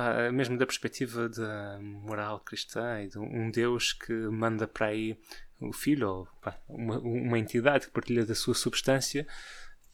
Ah, 0.00 0.30
mesmo 0.30 0.56
da 0.56 0.64
perspectiva 0.64 1.28
da 1.28 1.80
moral 1.80 2.38
cristã 2.38 3.02
e 3.02 3.08
de 3.08 3.18
um 3.18 3.50
Deus 3.50 3.92
que 3.92 4.12
manda 4.12 4.68
para 4.68 4.86
aí 4.86 5.18
o 5.60 5.72
filho 5.72 6.08
ou 6.08 6.28
pá, 6.40 6.56
uma, 6.68 7.00
uma, 7.00 7.36
entidade 7.36 7.86
que 7.86 7.92
partilha 7.92 8.24
da 8.24 8.32
sua 8.32 8.54
substância 8.54 9.26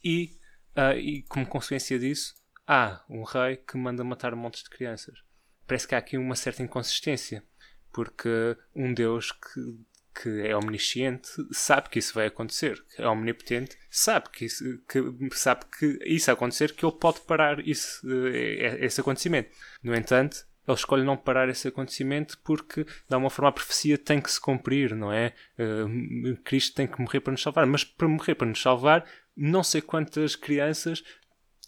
e, 0.03 0.37
ah, 0.75 0.95
e 0.95 1.23
como 1.23 1.47
consequência 1.47 1.97
disso 1.97 2.35
há 2.67 3.03
um 3.09 3.23
rei 3.23 3.57
que 3.57 3.75
manda 3.77 4.03
matar 4.03 4.35
montes 4.35 4.61
de 4.61 4.69
crianças. 4.69 5.23
Parece 5.65 5.87
que 5.87 5.95
há 5.95 5.97
aqui 5.97 6.19
uma 6.19 6.35
certa 6.35 6.61
inconsistência 6.61 7.43
porque 7.91 8.55
um 8.75 8.93
Deus 8.93 9.31
que 9.31 9.79
que 10.21 10.47
é 10.47 10.55
omnisciente 10.55 11.29
sabe 11.51 11.89
que 11.89 11.99
isso 11.99 12.13
vai 12.13 12.27
acontecer, 12.27 12.81
que 12.95 13.01
é 13.01 13.07
omnipotente 13.07 13.77
sabe 13.89 14.29
que 14.29 14.45
isso, 14.45 14.63
que, 14.87 15.01
sabe 15.33 15.65
que 15.77 15.99
isso 16.05 16.31
acontecer, 16.31 16.73
que 16.73 16.85
ele 16.85 16.95
pode 16.95 17.21
parar 17.21 17.59
isso, 17.67 18.01
eh, 18.09 18.77
esse 18.85 19.01
acontecimento. 19.01 19.49
No 19.83 19.95
entanto, 19.95 20.45
ele 20.67 20.77
escolhe 20.77 21.03
não 21.03 21.15
parar 21.15 21.47
esse 21.49 21.67
acontecimento 21.67 22.37
porque, 22.43 22.83
de 22.83 23.13
alguma 23.13 23.29
forma, 23.29 23.49
a 23.49 23.53
profecia 23.53 23.97
tem 23.97 24.19
que 24.19 24.31
se 24.31 24.41
cumprir, 24.41 24.95
não 24.95 25.13
é? 25.13 25.33
Uh, 25.59 26.35
Cristo 26.43 26.75
tem 26.75 26.87
que 26.87 26.99
morrer 26.99 27.19
para 27.19 27.31
nos 27.31 27.41
salvar, 27.41 27.65
mas 27.67 27.83
para 27.83 28.07
morrer 28.07 28.35
para 28.35 28.47
nos 28.47 28.61
salvar, 28.61 29.05
não 29.37 29.63
sei 29.63 29.81
quantas 29.81 30.35
crianças 30.35 31.03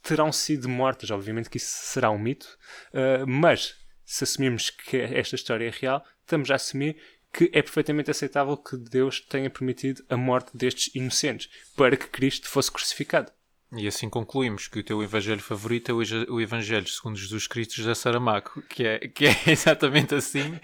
terão 0.02 0.32
sido 0.32 0.68
mortas. 0.68 1.12
Obviamente 1.12 1.50
que 1.50 1.58
isso 1.58 1.70
será 1.70 2.10
um 2.10 2.18
mito, 2.18 2.58
uh, 2.94 3.28
mas 3.28 3.76
se 4.04 4.24
assumirmos 4.24 4.70
que 4.70 4.98
esta 4.98 5.36
história 5.36 5.68
é 5.68 5.72
real, 5.72 6.04
estamos 6.22 6.50
a 6.50 6.56
assumir 6.56 6.98
que 7.32 7.46
é 7.54 7.62
perfeitamente 7.62 8.10
aceitável 8.10 8.58
que 8.58 8.78
Deus 8.78 9.22
tenha 9.22 9.50
permitido 9.50 10.04
a 10.10 10.18
morte 10.18 10.56
destes 10.56 10.94
inocentes 10.96 11.50
para 11.76 11.96
que 11.96 12.08
Cristo 12.08 12.48
fosse 12.48 12.72
crucificado. 12.72 13.32
E 13.76 13.86
assim 13.86 14.10
concluímos 14.10 14.70
que 14.70 14.80
o 14.80 14.84
teu 14.84 15.04
evangelho 15.04 15.42
favorito 15.42 15.92
é 15.92 15.94
o 16.32 16.40
Evangelho 16.40 16.88
segundo 16.88 17.18
Jesus 17.18 17.48
Cristo 17.48 17.76
José 17.76 17.94
Saramago, 17.96 18.64
que 18.70 18.86
é, 18.86 19.00
que 19.00 19.26
é 19.26 19.36
exatamente 19.52 20.16
assim 20.16 20.58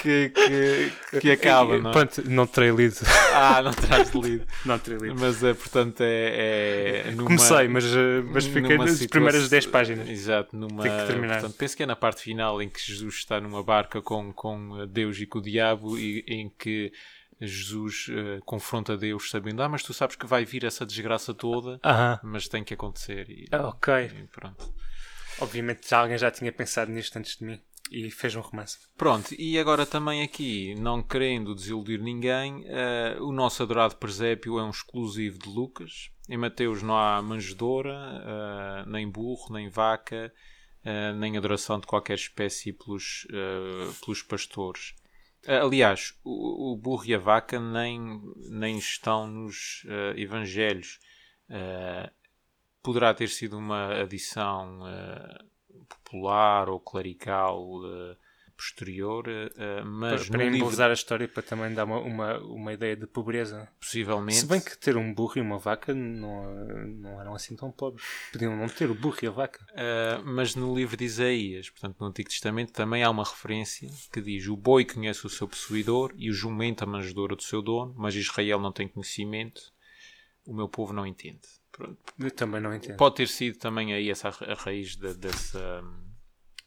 que, 0.00 0.30
que, 0.30 1.18
que 1.20 1.30
acaba, 1.32 1.78
não 1.78 1.90
é? 1.90 1.92
Pronto, 1.92 2.30
não 2.30 2.46
terei 2.46 2.70
lido. 2.70 2.94
Ah, 3.34 3.60
não 3.60 3.72
terás 3.72 4.14
lido. 4.14 4.46
não 4.64 4.78
terei 4.78 5.00
lido. 5.00 5.20
Mas, 5.20 5.42
é, 5.42 5.52
portanto, 5.52 6.00
é... 6.02 7.02
é 7.06 7.10
numa, 7.10 7.24
Comecei, 7.24 7.66
mas, 7.66 7.84
eh, 7.86 8.22
mas 8.32 8.44
fiquei 8.46 8.78
nas 8.78 8.90
situação, 8.92 9.08
primeiras 9.08 9.48
10 9.48 9.66
páginas. 9.66 10.08
Exato, 10.08 10.56
numa... 10.56 10.84
Tenho 10.84 10.96
que 11.00 11.06
terminar. 11.08 11.40
Portanto, 11.40 11.58
penso 11.58 11.76
que 11.76 11.82
é 11.82 11.86
na 11.86 11.96
parte 11.96 12.22
final 12.22 12.62
em 12.62 12.68
que 12.68 12.80
Jesus 12.80 13.16
está 13.16 13.40
numa 13.40 13.64
barca 13.64 14.00
com, 14.00 14.32
com 14.32 14.86
Deus 14.86 15.18
e 15.18 15.26
com 15.26 15.40
o 15.40 15.42
diabo 15.42 15.98
e 15.98 16.24
em 16.28 16.48
que 16.56 16.92
Jesus 17.40 18.08
uh, 18.08 18.42
confronta 18.44 18.96
Deus 18.96 19.30
sabendo, 19.30 19.62
ah, 19.62 19.68
mas 19.68 19.82
tu 19.82 19.92
sabes 19.92 20.16
que 20.16 20.26
vai 20.26 20.44
vir 20.44 20.64
essa 20.64 20.86
desgraça 20.86 21.34
toda, 21.34 21.76
uh 21.76 21.80
-huh. 21.82 22.20
mas 22.22 22.48
tem 22.48 22.64
que 22.64 22.74
acontecer. 22.74 23.28
E, 23.28 23.48
ah, 23.52 23.68
ok. 23.68 23.92
E 24.04 24.26
pronto. 24.28 24.72
Obviamente 25.40 25.92
alguém 25.94 26.16
já 26.16 26.30
tinha 26.30 26.52
pensado 26.52 26.90
nisto 26.92 27.16
antes 27.16 27.36
de 27.36 27.44
mim 27.44 27.60
e 27.90 28.10
fez 28.10 28.34
um 28.34 28.40
romance. 28.40 28.78
Pronto, 28.96 29.34
e 29.38 29.58
agora 29.58 29.84
também 29.84 30.22
aqui, 30.22 30.74
não 30.76 31.02
querendo 31.02 31.54
desiludir 31.54 32.00
ninguém, 32.00 32.64
uh, 32.64 33.22
o 33.22 33.32
nosso 33.32 33.62
adorado 33.62 33.96
presépio 33.96 34.58
é 34.58 34.62
um 34.62 34.70
exclusivo 34.70 35.38
de 35.38 35.48
Lucas. 35.48 36.10
Em 36.28 36.38
Mateus 36.38 36.82
não 36.82 36.96
há 36.96 37.20
manjedora, 37.20 38.84
uh, 38.84 38.90
nem 38.90 39.08
burro, 39.08 39.52
nem 39.52 39.68
vaca, 39.68 40.32
nem 41.18 41.38
adoração 41.38 41.80
de 41.80 41.86
qualquer 41.86 42.12
espécie 42.12 42.70
pelos, 42.70 43.26
pelos 44.02 44.22
pastores. 44.22 44.94
Aliás, 45.46 46.18
o, 46.24 46.72
o, 46.72 46.76
burro 46.76 47.04
e 47.06 47.14
a 47.14 47.18
vaca 47.18 47.60
nem, 47.60 48.20
nem 48.48 48.78
estão 48.78 49.26
nos 49.26 49.84
uh, 49.84 50.18
evangelhos. 50.18 50.98
Uh, 51.50 52.10
poderá 52.82 53.12
ter 53.12 53.28
sido 53.28 53.58
uma 53.58 54.02
adição 54.02 54.80
uh, 54.80 55.84
popular 55.86 56.68
ou 56.68 56.80
clerical 56.80 57.80
posterior, 58.64 59.26
uh, 59.28 59.84
mas 59.84 60.28
para, 60.28 60.38
para 60.38 60.50
livro... 60.50 60.82
a 60.82 60.92
história 60.92 61.28
para 61.28 61.42
também 61.42 61.74
dar 61.74 61.84
uma, 61.84 61.98
uma, 61.98 62.38
uma 62.38 62.72
ideia 62.72 62.96
de 62.96 63.06
pobreza. 63.06 63.68
Possivelmente. 63.78 64.38
Se 64.38 64.46
bem 64.46 64.60
que 64.60 64.76
ter 64.76 64.96
um 64.96 65.12
burro 65.12 65.34
e 65.36 65.40
uma 65.40 65.58
vaca 65.58 65.94
não, 65.94 66.44
não 66.86 67.20
eram 67.20 67.34
assim 67.34 67.54
tão 67.54 67.70
pobres. 67.70 68.04
Podiam 68.32 68.56
não 68.56 68.68
ter 68.68 68.90
o 68.90 68.94
burro 68.94 69.18
e 69.22 69.26
a 69.26 69.30
vaca. 69.30 69.64
Uh, 69.72 70.24
mas 70.24 70.54
no 70.54 70.74
livro 70.74 70.96
de 70.96 71.04
Isaías, 71.04 71.68
portanto 71.70 71.96
no 72.00 72.06
Antigo 72.06 72.28
Testamento, 72.28 72.72
também 72.72 73.02
há 73.02 73.10
uma 73.10 73.24
referência 73.24 73.90
que 74.12 74.20
diz 74.20 74.46
o 74.46 74.56
boi 74.56 74.84
conhece 74.84 75.26
o 75.26 75.30
seu 75.30 75.46
possuidor 75.46 76.12
e 76.16 76.30
o 76.30 76.32
jumento 76.32 76.82
a 76.84 76.86
manjedoura 76.86 77.36
do 77.36 77.42
seu 77.42 77.60
dono, 77.60 77.94
mas 77.96 78.14
Israel 78.14 78.60
não 78.60 78.72
tem 78.72 78.88
conhecimento, 78.88 79.72
o 80.46 80.54
meu 80.54 80.68
povo 80.68 80.92
não 80.92 81.06
entende. 81.06 81.40
Pronto. 81.70 81.98
Eu 82.18 82.30
também 82.30 82.60
não 82.60 82.72
entendo. 82.72 82.96
Pode 82.96 83.16
ter 83.16 83.28
sido 83.28 83.58
também 83.58 83.92
aí 83.92 84.08
essa 84.08 84.28
a 84.28 84.54
raiz 84.54 84.94
de, 84.94 85.12
dessa, 85.14 85.82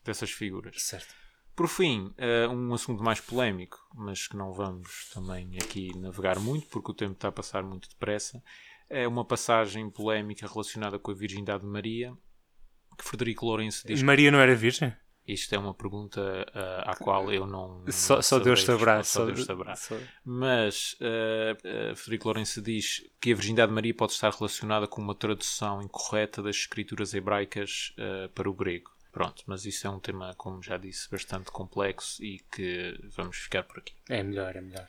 dessas 0.04 0.32
figuras. 0.32 0.76
Certo. 0.82 1.16
Por 1.58 1.68
fim, 1.68 2.14
uh, 2.20 2.54
um 2.54 2.72
assunto 2.72 3.04
mais 3.04 3.20
polémico, 3.20 3.80
mas 3.96 4.28
que 4.28 4.38
não 4.38 4.54
vamos 4.54 5.10
também 5.12 5.58
aqui 5.58 5.90
navegar 5.98 6.40
muito, 6.40 6.68
porque 6.68 6.92
o 6.92 6.94
tempo 6.94 7.14
está 7.14 7.30
a 7.30 7.32
passar 7.32 7.64
muito 7.64 7.90
depressa. 7.90 8.44
É 8.88 9.08
uma 9.08 9.26
passagem 9.26 9.90
polémica 9.90 10.46
relacionada 10.46 11.00
com 11.00 11.10
a 11.10 11.16
virgindade 11.16 11.64
de 11.64 11.68
Maria, 11.68 12.14
que 12.96 13.04
Frederico 13.04 13.48
Lourenço 13.48 13.88
diz. 13.88 14.04
Maria 14.04 14.30
não 14.30 14.40
era 14.40 14.54
virgem? 14.54 14.96
Isto 15.28 15.56
é 15.56 15.58
uma 15.58 15.74
pergunta 15.74 16.22
uh, 16.22 16.92
à 16.92 16.96
qual 16.96 17.34
eu 17.34 17.48
não. 17.48 17.84
só, 17.90 18.22
só 18.22 18.38
Deus 18.38 18.64
saberá. 18.64 19.04
Só, 19.04 19.26
Deus 19.26 19.44
saberá. 19.44 19.76
Só... 19.76 19.98
Mas 20.24 20.96
uh, 21.02 21.92
uh, 21.92 21.96
Frederico 21.96 22.28
Lourenço 22.28 22.62
diz 22.62 23.02
que 23.20 23.32
a 23.32 23.36
virgindade 23.36 23.70
de 23.70 23.74
Maria 23.74 23.96
pode 23.96 24.12
estar 24.12 24.32
relacionada 24.32 24.88
com 24.88 25.02
uma 25.02 25.16
tradução 25.16 25.82
incorreta 25.82 26.44
das 26.44 26.56
escrituras 26.56 27.16
hebraicas 27.16 27.96
para 28.36 28.48
o 28.48 28.54
grego. 28.54 28.96
Pronto, 29.18 29.44
mas 29.48 29.66
isso 29.66 29.88
é 29.88 29.90
um 29.90 30.00
tema, 30.00 30.36
como 30.36 30.62
já 30.62 30.78
disse, 30.78 31.10
bastante 31.10 31.50
complexo 31.50 32.24
e 32.24 32.38
que 32.52 33.00
vamos 33.16 33.38
ficar 33.38 33.64
por 33.64 33.80
aqui. 33.80 33.96
É 34.08 34.22
melhor, 34.22 34.56
é 34.56 34.62
melhor. 34.62 34.86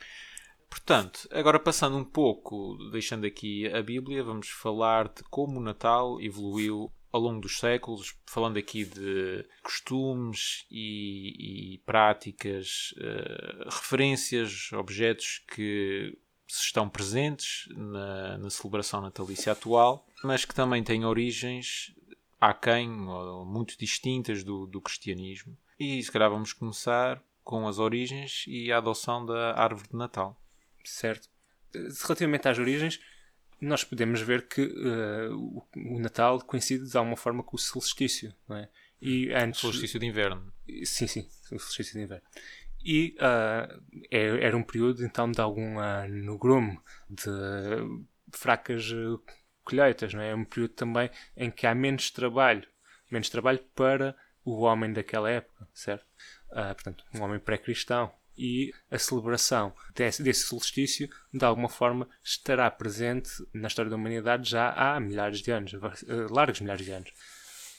Portanto, 0.69 1.27
agora 1.31 1.59
passando 1.59 1.97
um 1.97 2.05
pouco, 2.05 2.77
deixando 2.91 3.25
aqui 3.25 3.67
a 3.73 3.81
Bíblia, 3.81 4.23
vamos 4.23 4.47
falar 4.49 5.07
de 5.07 5.23
como 5.31 5.59
o 5.59 5.63
Natal 5.63 6.21
evoluiu 6.21 6.93
ao 7.11 7.19
longo 7.19 7.41
dos 7.41 7.57
séculos, 7.57 8.15
falando 8.27 8.57
aqui 8.57 8.85
de 8.85 9.43
costumes 9.63 10.67
e, 10.69 11.73
e 11.73 11.77
práticas, 11.79 12.93
uh, 12.97 13.67
referências, 13.67 14.71
objetos 14.73 15.43
que 15.55 16.15
estão 16.47 16.87
presentes 16.87 17.67
na, 17.75 18.37
na 18.37 18.49
celebração 18.51 19.01
natalícia 19.01 19.53
atual, 19.53 20.05
mas 20.23 20.45
que 20.45 20.53
também 20.53 20.83
têm 20.83 21.03
origens 21.03 21.95
aquém, 22.39 22.89
ou 23.07 23.45
muito 23.45 23.77
distintas 23.77 24.43
do, 24.43 24.65
do 24.65 24.81
cristianismo. 24.81 25.57
E 25.79 26.01
se 26.01 26.11
calhar 26.11 26.29
vamos 26.29 26.53
começar 26.53 27.21
com 27.43 27.67
as 27.67 27.79
origens 27.79 28.45
e 28.47 28.71
a 28.71 28.77
adoção 28.77 29.25
da 29.25 29.59
árvore 29.59 29.89
de 29.89 29.95
Natal. 29.95 30.39
Certo. 30.83 31.29
Relativamente 31.73 32.47
às 32.47 32.59
origens, 32.59 32.99
nós 33.59 33.83
podemos 33.83 34.21
ver 34.21 34.47
que 34.47 34.61
uh, 34.61 35.65
o 35.75 35.99
Natal 35.99 36.39
coincide 36.41 36.89
de 36.89 36.97
alguma 36.97 37.17
forma 37.17 37.43
com 37.43 37.55
o 37.55 37.59
solstício, 37.59 38.33
não 38.47 38.57
é? 38.57 38.69
E 39.01 39.31
antes... 39.33 39.61
Solstício 39.61 39.99
de 39.99 40.05
inverno. 40.05 40.51
Sim, 40.83 41.07
sim, 41.07 41.27
o 41.51 41.59
solstício 41.59 41.93
de 41.93 42.03
inverno. 42.03 42.25
E 42.83 43.15
uh, 43.17 44.05
era 44.11 44.55
um 44.55 44.63
período 44.63 45.03
então 45.03 45.29
de 45.31 45.41
algum 45.41 45.77
uh, 45.77 46.07
negrume, 46.07 46.79
de 47.09 47.29
fracas 48.31 48.91
colheitas, 49.69 50.13
não 50.13 50.21
é? 50.21 50.31
É 50.31 50.35
um 50.35 50.45
período 50.45 50.73
também 50.73 51.09
em 51.37 51.51
que 51.51 51.67
há 51.67 51.75
menos 51.75 52.09
trabalho, 52.11 52.67
menos 53.11 53.29
trabalho 53.29 53.59
para 53.75 54.15
o 54.43 54.61
homem 54.61 54.91
daquela 54.91 55.29
época, 55.29 55.67
certo? 55.73 56.05
Uh, 56.51 56.73
portanto, 56.73 57.03
um 57.13 57.21
homem 57.21 57.39
pré-cristão. 57.39 58.11
E 58.41 58.73
a 58.89 58.97
celebração 58.97 59.73
desse, 59.93 60.23
desse 60.23 60.43
solstício, 60.43 61.09
de 61.33 61.43
alguma 61.43 61.67
forma, 61.67 62.07
estará 62.23 62.71
presente 62.71 63.29
na 63.53 63.67
história 63.67 63.89
da 63.89 63.97
humanidade 63.97 64.49
já 64.49 64.71
há 64.71 64.97
milhares 64.97 65.41
de 65.41 65.51
anos, 65.51 65.73
uh, 65.73 66.33
largos 66.33 66.61
milhares 66.61 66.85
de 66.85 66.91
anos. 66.91 67.11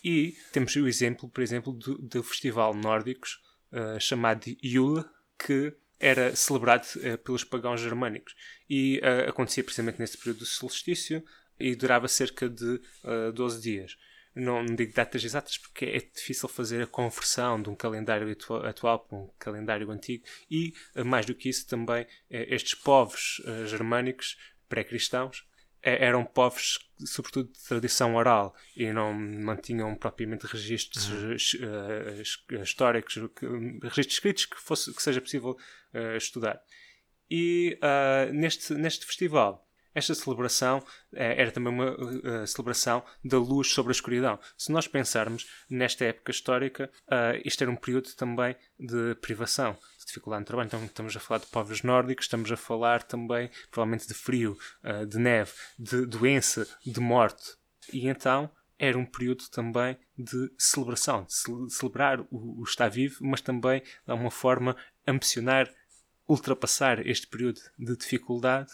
E 0.04 0.36
temos 0.52 0.76
o 0.76 0.86
exemplo, 0.86 1.28
por 1.30 1.42
exemplo, 1.42 1.72
do, 1.72 1.96
do 1.98 2.22
festival 2.22 2.74
nórdicos 2.74 3.40
uh, 3.72 3.98
chamado 3.98 4.44
Yule, 4.62 5.04
que 5.38 5.74
era 5.98 6.34
celebrado 6.34 6.86
uh, 6.96 7.18
pelos 7.18 7.44
pagãos 7.44 7.80
germânicos. 7.80 8.34
E 8.68 9.00
uh, 9.00 9.30
acontecia 9.30 9.64
precisamente 9.64 9.98
nesse 9.98 10.18
período 10.18 10.40
do 10.40 10.46
solstício 10.46 11.24
e 11.60 11.74
durava 11.74 12.08
cerca 12.08 12.48
de 12.48 12.80
uh, 13.04 13.32
12 13.34 13.60
dias. 13.60 13.96
Não, 14.34 14.62
não, 14.62 14.74
digo 14.76 14.94
datas 14.94 15.24
exatas 15.24 15.58
porque 15.58 15.84
é 15.84 15.98
difícil 15.98 16.48
fazer 16.48 16.82
a 16.82 16.86
conversão 16.86 17.60
de 17.60 17.68
um 17.68 17.74
calendário 17.74 18.30
atual, 18.30 18.64
atual 18.64 18.98
para 19.00 19.18
um 19.18 19.30
calendário 19.38 19.90
antigo 19.90 20.24
e, 20.48 20.72
mais 21.04 21.26
do 21.26 21.34
que 21.34 21.48
isso, 21.48 21.66
também 21.66 22.06
estes 22.30 22.74
povos 22.74 23.42
germânicos 23.66 24.38
pré-cristãos 24.68 25.44
eram 25.82 26.24
povos, 26.24 26.78
sobretudo 27.04 27.50
de 27.52 27.64
tradição 27.64 28.14
oral, 28.14 28.54
e 28.76 28.92
não 28.92 29.12
mantinham 29.14 29.94
propriamente 29.94 30.46
registros 30.46 31.08
uhum. 31.08 31.32
uh, 31.66 32.62
históricos, 32.62 33.16
registros 33.82 34.14
escritos 34.14 34.46
que, 34.46 34.60
fosse, 34.60 34.94
que 34.94 35.02
seja 35.02 35.20
possível 35.20 35.56
uh, 35.94 36.16
estudar. 36.16 36.60
E 37.30 37.78
uh, 37.82 38.32
neste, 38.32 38.74
neste 38.74 39.06
festival, 39.06 39.66
esta 39.94 40.14
celebração 40.14 40.84
era 41.12 41.50
também 41.50 41.72
uma 41.72 42.46
celebração 42.46 43.02
da 43.24 43.38
luz 43.38 43.72
sobre 43.72 43.90
a 43.90 43.92
escuridão. 43.92 44.38
Se 44.56 44.70
nós 44.70 44.86
pensarmos 44.86 45.46
nesta 45.68 46.04
época 46.04 46.30
histórica, 46.30 46.90
isto 47.44 47.62
era 47.62 47.70
um 47.70 47.76
período 47.76 48.14
também 48.14 48.56
de 48.78 49.14
privação 49.16 49.76
dificuldade 50.10 50.40
no 50.40 50.46
trabalho. 50.46 50.66
Então 50.66 50.84
estamos 50.84 51.16
a 51.16 51.20
falar 51.20 51.38
de 51.40 51.46
povos 51.46 51.82
nórdicos, 51.82 52.24
estamos 52.24 52.50
a 52.50 52.56
falar 52.56 53.02
também 53.02 53.50
provavelmente 53.70 54.08
de 54.08 54.14
frio, 54.14 54.58
de 55.08 55.18
neve, 55.18 55.52
de 55.78 56.06
doença, 56.06 56.66
de 56.84 57.00
morte. 57.00 57.54
E 57.92 58.08
então 58.08 58.50
era 58.78 58.98
um 58.98 59.06
período 59.06 59.48
também 59.50 59.96
de 60.16 60.50
celebração, 60.58 61.24
de 61.24 61.72
celebrar 61.72 62.20
o, 62.30 62.60
o 62.60 62.64
estar 62.64 62.88
vivo, 62.88 63.18
mas 63.20 63.40
também 63.40 63.80
de 63.80 64.10
alguma 64.10 64.30
forma 64.30 64.76
ambicionar 65.06 65.70
ultrapassar 66.28 67.04
este 67.06 67.26
período 67.26 67.60
de 67.76 67.96
dificuldade 67.96 68.72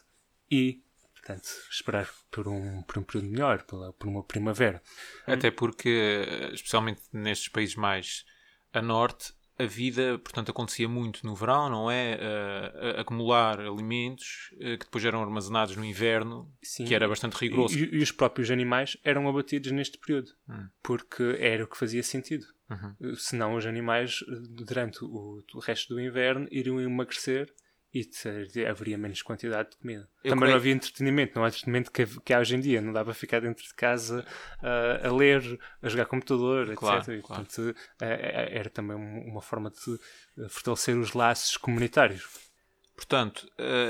e 0.50 0.82
portanto, 1.26 1.48
esperar 1.70 2.08
por 2.30 2.46
um, 2.46 2.82
por 2.82 2.98
um 2.98 3.02
período 3.02 3.28
melhor, 3.28 3.62
por, 3.64 3.92
por 3.94 4.08
uma 4.08 4.22
primavera. 4.22 4.80
Até 5.26 5.50
porque, 5.50 6.24
especialmente 6.52 7.02
nestes 7.12 7.48
países 7.48 7.74
mais 7.74 8.24
a 8.72 8.80
norte, 8.80 9.34
a 9.58 9.64
vida, 9.64 10.18
portanto, 10.18 10.50
acontecia 10.50 10.86
muito 10.86 11.26
no 11.26 11.34
verão, 11.34 11.70
não 11.70 11.90
é? 11.90 12.16
Uh, 12.16 13.00
acumular 13.00 13.58
alimentos 13.58 14.50
uh, 14.54 14.76
que 14.78 14.84
depois 14.84 15.02
eram 15.02 15.22
armazenados 15.22 15.74
no 15.76 15.84
inverno, 15.84 16.52
Sim. 16.62 16.84
que 16.84 16.94
era 16.94 17.08
bastante 17.08 17.34
rigoroso. 17.34 17.76
E, 17.76 17.96
e, 17.96 18.02
os 18.02 18.12
próprios 18.12 18.50
animais 18.50 18.98
eram 19.02 19.26
abatidos 19.26 19.72
neste 19.72 19.98
período, 19.98 20.30
hum. 20.46 20.68
porque 20.82 21.36
era 21.40 21.64
o 21.64 21.66
que 21.66 21.78
fazia 21.78 22.02
sentido. 22.02 22.44
Uhum. 22.68 23.14
Senão 23.16 23.54
os 23.54 23.64
animais, 23.64 24.18
durante 24.50 25.02
o, 25.02 25.42
o 25.54 25.58
resto 25.60 25.94
do 25.94 26.00
inverno, 26.00 26.46
iriam 26.50 26.80
emagrecer 26.80 27.50
e 27.94 28.66
haveria 28.66 28.98
menos 28.98 29.22
quantidade 29.22 29.70
de 29.70 29.76
comida. 29.76 30.08
Eu 30.22 30.30
Também 30.30 30.40
creio... 30.40 30.50
não 30.50 30.56
havia 30.56 30.72
entretenimento, 30.72 31.32
não 31.36 31.44
há 31.44 31.48
entretenimento 31.48 31.90
que, 31.90 32.06
que 32.20 32.34
há 32.34 32.40
hoje 32.40 32.56
em 32.56 32.60
dia. 32.60 32.80
Não 32.80 32.92
dá 32.92 33.04
para 33.04 33.14
ficar 33.14 33.40
dentro 33.40 33.64
de 33.64 33.74
casa 33.74 34.24
uh, 34.62 35.06
a 35.06 35.12
ler, 35.12 35.58
a 35.82 35.88
jogar 35.88 36.06
computador, 36.06 36.74
claro, 36.74 36.98
etc. 36.98 37.08
E, 37.08 37.22
claro. 37.22 37.44
portanto, 37.44 37.58
uh, 37.70 37.74
era 38.00 38.68
também 38.68 38.96
uma 38.96 39.40
forma 39.40 39.70
de 39.70 40.48
fortalecer 40.48 40.96
os 40.96 41.12
laços 41.12 41.56
comunitários. 41.56 42.46
Portanto, 42.94 43.46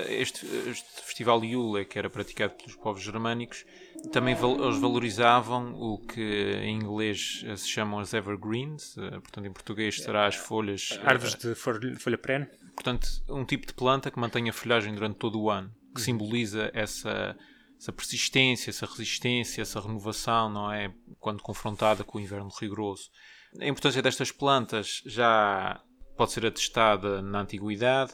este, 0.08 0.44
este 0.68 1.00
festival 1.02 1.44
Yule, 1.44 1.84
que 1.84 1.96
era 1.96 2.10
praticado 2.10 2.54
pelos 2.54 2.74
povos 2.74 3.00
germânicos, 3.00 3.64
também 4.12 4.34
eles 4.34 4.80
valorizavam 4.80 5.74
o 5.74 6.04
que 6.04 6.20
em 6.20 6.74
inglês 6.74 7.44
se 7.56 7.68
chamam 7.68 8.00
as 8.00 8.12
evergreens, 8.12 8.96
portanto 8.96 9.46
em 9.46 9.52
português 9.52 10.02
será 10.02 10.26
as 10.26 10.34
folhas... 10.34 10.98
Árvores 11.04 11.36
de 11.36 11.54
folha, 11.54 11.96
folha 11.96 12.18
perene 12.18 12.48
portanto, 12.76 13.08
um 13.28 13.44
tipo 13.44 13.66
de 13.66 13.72
planta 13.72 14.10
que 14.10 14.20
mantém 14.20 14.48
a 14.48 14.52
folhagem 14.52 14.94
durante 14.94 15.16
todo 15.16 15.40
o 15.40 15.50
ano, 15.50 15.70
que 15.94 16.00
uhum. 16.00 16.04
simboliza 16.04 16.70
essa, 16.72 17.36
essa 17.80 17.92
persistência, 17.92 18.70
essa 18.70 18.86
resistência, 18.86 19.62
essa 19.62 19.80
renovação, 19.80 20.50
não 20.50 20.70
é? 20.70 20.94
Quando 21.18 21.42
confrontada 21.42 22.04
com 22.04 22.18
o 22.18 22.20
inverno 22.20 22.50
rigoroso. 22.60 23.10
A 23.58 23.66
importância 23.66 24.02
destas 24.02 24.30
plantas 24.30 25.02
já 25.06 25.82
pode 26.16 26.32
ser 26.32 26.44
atestada 26.46 27.22
na 27.22 27.40
antiguidade, 27.40 28.12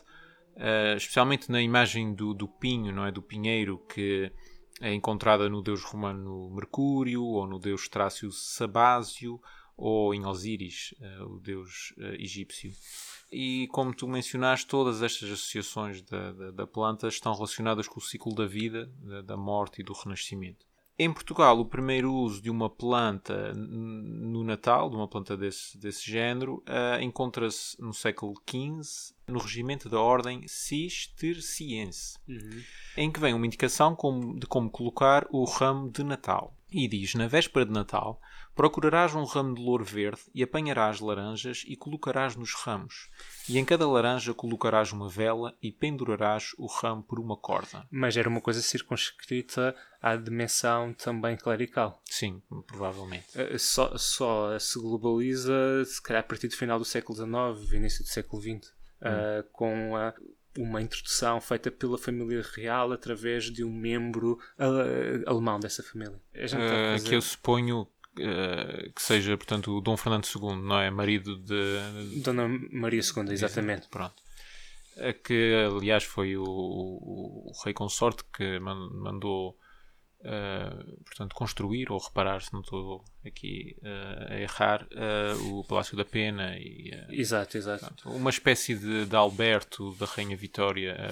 uh, 0.57 0.97
especialmente 0.97 1.51
na 1.51 1.61
imagem 1.61 2.15
do, 2.15 2.33
do 2.33 2.47
pinho, 2.47 2.93
não 2.93 3.05
é? 3.05 3.11
Do 3.11 3.21
pinheiro 3.21 3.79
que 3.93 4.33
é 4.81 4.93
encontrada 4.93 5.49
no 5.49 5.63
deus 5.63 5.83
romano 5.83 6.51
Mercúrio 6.51 7.25
ou 7.25 7.47
no 7.47 7.59
deus 7.59 7.89
Trácio 7.89 8.31
Sabásio 8.33 9.41
ou 9.77 10.15
em 10.15 10.25
Osíris, 10.27 10.95
uh, 11.01 11.35
o 11.35 11.41
deus 11.41 11.93
uh, 11.99 12.15
egípcio. 12.15 12.73
E 13.31 13.67
como 13.69 13.95
tu 13.95 14.07
mencionaste, 14.07 14.67
todas 14.67 15.03
estas 15.03 15.31
associações 15.31 16.03
da, 16.03 16.33
da, 16.33 16.51
da 16.51 16.67
planta 16.67 17.09
estão 17.09 17.33
relacionadas 17.33 17.89
com 17.89 17.99
o 17.99 18.03
ciclo 18.03 18.35
da 18.35 18.47
vida, 18.47 18.93
da, 19.01 19.23
da, 19.23 19.37
morte 19.37 19.81
e 19.81 19.85
do 19.85 19.95
renascimento. 19.95 20.67
Em 20.99 21.11
Portugal, 21.11 21.59
o 21.59 21.65
primeiro 21.65 22.13
uso 22.13 22.43
de 22.43 22.51
uma 22.51 22.69
planta 22.69 23.55
no 23.55 24.45
Natal, 24.45 24.91
de 24.91 24.97
uma 24.97 25.09
planta 25.09 25.35
desse, 25.35 25.79
desse 25.79 26.09
género, 26.09 26.63
uh, 26.69 27.01
encontra-se 27.01 27.81
no 27.81 27.95
século 27.95 28.35
XV, 28.47 29.15
no 29.27 29.39
regimento 29.39 29.89
da 29.89 29.99
Ordem 29.99 30.47
Cisterciense, 30.47 32.19
uhum. 32.29 32.63
em 32.99 33.11
que 33.11 33.19
vem 33.19 33.33
uma 33.33 33.47
indicação 33.47 33.97
como, 33.97 34.39
de 34.39 34.47
como 34.47 34.71
colocar 34.71 35.27
o 35.31 35.45
ramo 35.45 35.91
de 35.91 36.05
Natal. 36.05 36.55
E 36.71 36.87
diz: 36.87 37.15
Na 37.15 37.27
véspera 37.27 37.65
de 37.65 37.73
Natal, 37.73 38.21
Procurarás 38.55 39.15
um 39.15 39.25
ramo 39.25 39.55
de 39.55 39.63
louro 39.63 39.85
verde 39.85 40.21
e 40.35 40.43
apanharás 40.43 41.01
laranjas 41.01 41.65
e 41.67 41.75
colocarás 41.75 42.37
nos 42.37 42.53
ramos. 42.55 43.09
E 43.49 43.59
em 43.59 43.65
cada 43.65 43.89
laranja 43.89 44.35
colocarás 44.35 44.93
uma 44.93 45.09
vela 45.09 45.57
e 45.63 45.73
pendurarás 45.73 46.53
o 46.59 46.67
ramo 46.67 47.03
por 47.03 47.19
uma 47.19 47.37
corda. 47.37 47.87
Mas 47.91 48.17
era 48.17 48.29
uma 48.29 48.41
coisa 48.41 48.61
circunscrita 48.61 49.75
à 50.01 50.17
dimensão 50.17 50.93
também 50.93 51.37
clerical. 51.37 52.03
Sim, 52.05 52.43
provavelmente. 52.67 53.27
Eh, 53.35 53.57
só, 53.57 53.97
só 53.97 54.59
se 54.59 54.79
globaliza, 54.79 55.85
se 55.87 56.03
calhar, 56.03 56.23
a 56.23 56.27
partir 56.27 56.49
do 56.49 56.57
final 56.57 56.79
do 56.79 56.85
século 56.85 57.17
XIX, 57.17 57.73
início 57.73 58.05
do 58.05 58.09
século 58.09 58.43
XX, 58.43 58.51
hum. 58.51 58.59
uh, 58.61 59.45
com 59.53 59.97
a 59.97 60.13
uma 60.59 60.83
introdução 60.83 61.41
feita 61.41 61.71
pela 61.71 61.97
família 61.97 62.45
real 62.55 62.93
através 62.93 63.45
de 63.45 63.65
um 63.65 63.73
membro 63.73 64.39
alemão 65.27 65.59
dessa 65.59 65.83
família. 65.83 66.21
Uh, 66.35 67.03
que 67.03 67.15
eu 67.15 67.23
suponho 67.23 67.89
Uh, 68.19 68.93
que 68.93 69.01
seja, 69.01 69.37
portanto, 69.39 69.75
o 69.75 69.81
Dom 69.81 69.97
Fernando 69.97 70.27
II, 70.27 70.57
não 70.63 70.79
é? 70.79 70.91
Marido 70.91 71.37
de. 71.37 72.21
Dona 72.23 72.47
Maria 72.71 73.01
II, 73.01 73.33
exatamente. 73.33 73.89
Pronto. 73.89 74.15
Uh, 74.97 75.15
que, 75.25 75.55
aliás, 75.75 76.05
foi 76.05 76.37
o, 76.37 76.45
o, 76.45 77.49
o 77.49 77.53
rei 77.65 77.73
consorte 77.73 78.23
que 78.31 78.59
mandou, 78.59 79.57
uh, 80.21 81.03
portanto, 81.05 81.35
construir 81.35 81.91
ou 81.91 81.99
reparar, 81.99 82.43
se 82.43 82.53
não 82.53 82.61
estou 82.61 83.03
aqui 83.25 83.77
a 84.29 84.37
errar, 84.39 84.87
o 85.47 85.65
Palácio 85.65 85.97
da 85.97 86.05
Pena. 86.05 86.55
E, 86.59 86.91
exato, 87.09 87.57
exato. 87.57 87.87
Portanto, 87.87 88.11
uma 88.11 88.31
espécie 88.31 88.75
de, 88.75 89.07
de 89.07 89.17
Alberto 89.17 89.95
da 89.95 90.05
Rainha 90.05 90.37
Vitória 90.37 91.11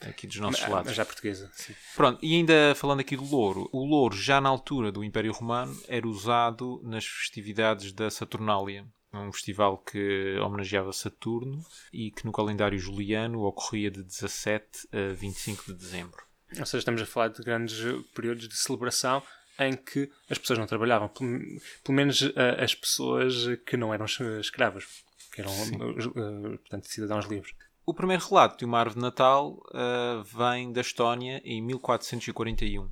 aqui 0.00 0.26
dos 0.26 0.36
nossos 0.36 0.60
mas, 0.60 0.70
lados. 0.70 0.86
Mas 0.86 0.96
já 0.96 1.04
portuguesa, 1.04 1.50
sim. 1.54 1.74
Pronto, 1.96 2.18
e 2.22 2.34
ainda 2.34 2.74
falando 2.74 3.00
aqui 3.00 3.16
do 3.16 3.24
louro, 3.24 3.68
o 3.72 3.84
louro 3.84 4.16
já 4.16 4.40
na 4.40 4.48
altura 4.48 4.92
do 4.92 5.02
Império 5.02 5.32
Romano 5.32 5.78
era 5.88 6.06
usado 6.06 6.80
nas 6.84 7.04
festividades 7.04 7.92
da 7.92 8.10
Saturnália, 8.10 8.86
um 9.12 9.32
festival 9.32 9.78
que 9.78 10.38
homenageava 10.38 10.92
Saturno 10.92 11.64
e 11.92 12.10
que 12.10 12.24
no 12.24 12.32
calendário 12.32 12.78
juliano 12.78 13.42
ocorria 13.42 13.90
de 13.90 14.02
17 14.02 14.88
a 14.92 15.14
25 15.14 15.66
de 15.66 15.74
dezembro. 15.74 16.22
Ou 16.58 16.66
seja, 16.66 16.78
estamos 16.78 17.02
a 17.02 17.06
falar 17.06 17.28
de 17.28 17.42
grandes 17.42 17.78
períodos 18.14 18.48
de 18.48 18.56
celebração 18.56 19.22
em 19.58 19.74
que 19.74 20.10
as 20.30 20.38
pessoas 20.38 20.58
não 20.58 20.66
trabalhavam, 20.66 21.08
pelo, 21.08 21.38
pelo 21.82 21.96
menos 21.96 22.22
uh, 22.22 22.32
as 22.58 22.74
pessoas 22.74 23.34
que 23.66 23.76
não 23.76 23.92
eram 23.92 24.06
escravas 24.40 24.84
que 25.32 25.40
eram 25.40 25.52
uh, 25.52 26.58
portanto, 26.58 26.88
cidadãos 26.88 27.26
livres. 27.26 27.54
O 27.88 27.94
primeiro 27.94 28.22
relato 28.22 28.58
de 28.58 28.66
uma 28.66 28.80
árvore 28.80 28.96
de 28.96 29.00
Natal 29.00 29.52
uh, 29.52 30.22
vem 30.22 30.70
da 30.70 30.82
Estónia 30.82 31.40
em 31.42 31.62
1441. 31.62 32.86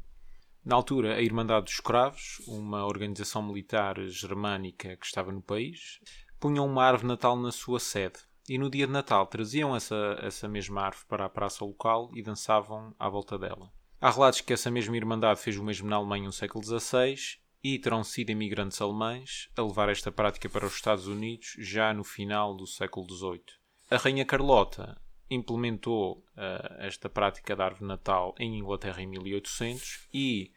Na 0.64 0.74
altura, 0.74 1.16
a 1.16 1.20
Irmandade 1.20 1.66
dos 1.66 1.74
Escravos, 1.74 2.38
uma 2.48 2.86
organização 2.86 3.42
militar 3.42 4.00
germânica 4.06 4.96
que 4.96 5.04
estava 5.04 5.30
no 5.30 5.42
país, 5.42 6.00
punham 6.40 6.64
uma 6.64 6.82
árvore 6.82 7.02
de 7.02 7.08
Natal 7.08 7.36
na 7.36 7.52
sua 7.52 7.78
sede. 7.78 8.20
E 8.48 8.56
no 8.56 8.70
dia 8.70 8.86
de 8.86 8.92
Natal 8.94 9.26
traziam 9.26 9.76
essa, 9.76 10.18
essa 10.22 10.48
mesma 10.48 10.80
árvore 10.80 11.04
para 11.06 11.26
a 11.26 11.28
praça 11.28 11.62
local 11.62 12.08
e 12.14 12.22
dançavam 12.22 12.94
à 12.98 13.06
volta 13.06 13.38
dela. 13.38 13.70
Há 14.00 14.10
relatos 14.10 14.40
que 14.40 14.54
essa 14.54 14.70
mesma 14.70 14.96
Irmandade 14.96 15.40
fez 15.40 15.58
o 15.58 15.62
mesmo 15.62 15.90
na 15.90 15.96
Alemanha 15.96 16.24
no 16.24 16.32
século 16.32 16.64
XVI 16.64 17.16
e 17.62 17.78
terão 17.78 18.02
sido 18.02 18.30
imigrantes 18.30 18.80
alemães 18.80 19.50
a 19.58 19.60
levar 19.60 19.90
esta 19.90 20.10
prática 20.10 20.48
para 20.48 20.64
os 20.64 20.74
Estados 20.74 21.06
Unidos 21.06 21.54
já 21.58 21.92
no 21.92 22.02
final 22.02 22.56
do 22.56 22.66
século 22.66 23.06
XVIII. 23.06 23.65
A 23.88 23.96
Rainha 23.96 24.24
Carlota 24.24 25.00
implementou 25.30 26.24
uh, 26.36 26.74
esta 26.78 27.08
prática 27.08 27.54
da 27.54 27.66
árvore 27.66 27.86
natal 27.86 28.34
em 28.38 28.58
Inglaterra 28.58 29.00
em 29.00 29.06
1800 29.06 30.08
e 30.12 30.52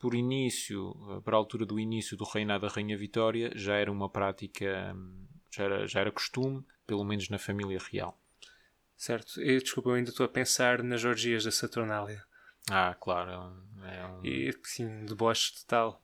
por 0.00 0.14
início, 0.14 0.96
eh, 1.10 1.20
para 1.20 1.36
a 1.36 1.38
altura 1.38 1.66
do 1.66 1.78
início 1.78 2.16
do 2.16 2.24
reinado 2.24 2.66
da 2.66 2.72
Rainha 2.72 2.96
Vitória, 2.96 3.52
já 3.54 3.74
era 3.74 3.92
uma 3.92 4.08
prática, 4.08 4.94
hum, 4.96 5.26
já 5.50 5.64
era, 5.64 5.86
já 5.86 6.00
era 6.00 6.10
costume, 6.10 6.64
pelo 6.86 7.04
menos 7.04 7.28
na 7.28 7.38
família 7.38 7.78
real. 7.78 8.18
Certo. 8.96 9.38
E, 9.42 9.60
desculpa, 9.60 9.90
eu 9.90 9.94
ainda 9.94 10.08
estou 10.08 10.24
a 10.24 10.28
pensar 10.28 10.82
nas 10.82 11.04
orgias 11.04 11.44
da 11.44 11.50
Saturnália. 11.50 12.24
Ah, 12.70 12.96
claro. 12.98 13.30
É 13.30 13.38
um... 14.06 14.24
É 14.24 14.26
e, 14.26 14.58
sim, 14.64 15.04
deboche 15.04 15.52
total. 15.60 16.02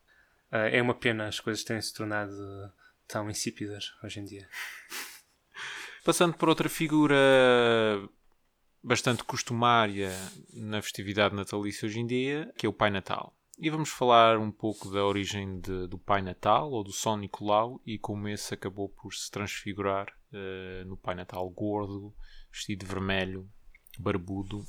Uh, 0.52 0.68
é 0.70 0.82
uma 0.82 0.94
pena 0.94 1.28
as 1.28 1.40
coisas 1.40 1.64
terem 1.64 1.80
se 1.80 1.94
tornado 1.94 2.70
tão 3.08 3.30
insípidas 3.30 3.94
hoje 4.04 4.20
em 4.20 4.24
dia. 4.26 4.46
Passando 6.06 6.36
por 6.36 6.48
outra 6.48 6.68
figura 6.68 7.16
bastante 8.80 9.24
costumária 9.24 10.12
na 10.54 10.80
festividade 10.80 11.34
natalícia 11.34 11.84
hoje 11.84 11.98
em 11.98 12.06
dia, 12.06 12.48
que 12.56 12.64
é 12.64 12.68
o 12.68 12.72
Pai 12.72 12.90
Natal. 12.90 13.36
E 13.58 13.68
vamos 13.68 13.88
falar 13.88 14.38
um 14.38 14.52
pouco 14.52 14.88
da 14.88 15.04
origem 15.04 15.58
de, 15.58 15.88
do 15.88 15.98
Pai 15.98 16.22
Natal 16.22 16.70
ou 16.70 16.84
do 16.84 16.92
São 16.92 17.16
Nicolau 17.16 17.80
e 17.84 17.98
como 17.98 18.28
esse 18.28 18.54
acabou 18.54 18.88
por 18.88 19.12
se 19.14 19.28
transfigurar 19.28 20.06
uh, 20.32 20.88
no 20.88 20.96
Pai 20.96 21.16
Natal 21.16 21.50
gordo, 21.50 22.14
vestido 22.52 22.86
de 22.86 22.86
vermelho, 22.86 23.50
barbudo, 23.98 24.64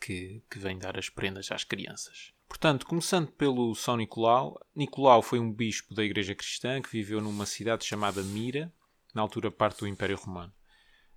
que, 0.00 0.42
que 0.50 0.58
vem 0.58 0.78
dar 0.78 0.98
as 0.98 1.10
prendas 1.10 1.52
às 1.52 1.64
crianças. 1.64 2.32
Portanto, 2.48 2.86
começando 2.86 3.30
pelo 3.32 3.74
São 3.74 3.98
Nicolau, 3.98 4.58
Nicolau 4.74 5.20
foi 5.20 5.38
um 5.38 5.52
bispo 5.52 5.94
da 5.94 6.02
Igreja 6.02 6.34
Cristã 6.34 6.80
que 6.80 6.88
viveu 6.88 7.20
numa 7.20 7.44
cidade 7.44 7.84
chamada 7.84 8.22
Mira, 8.22 8.72
na 9.14 9.20
altura 9.20 9.50
parte 9.50 9.80
do 9.80 9.86
Império 9.86 10.16
Romano. 10.16 10.54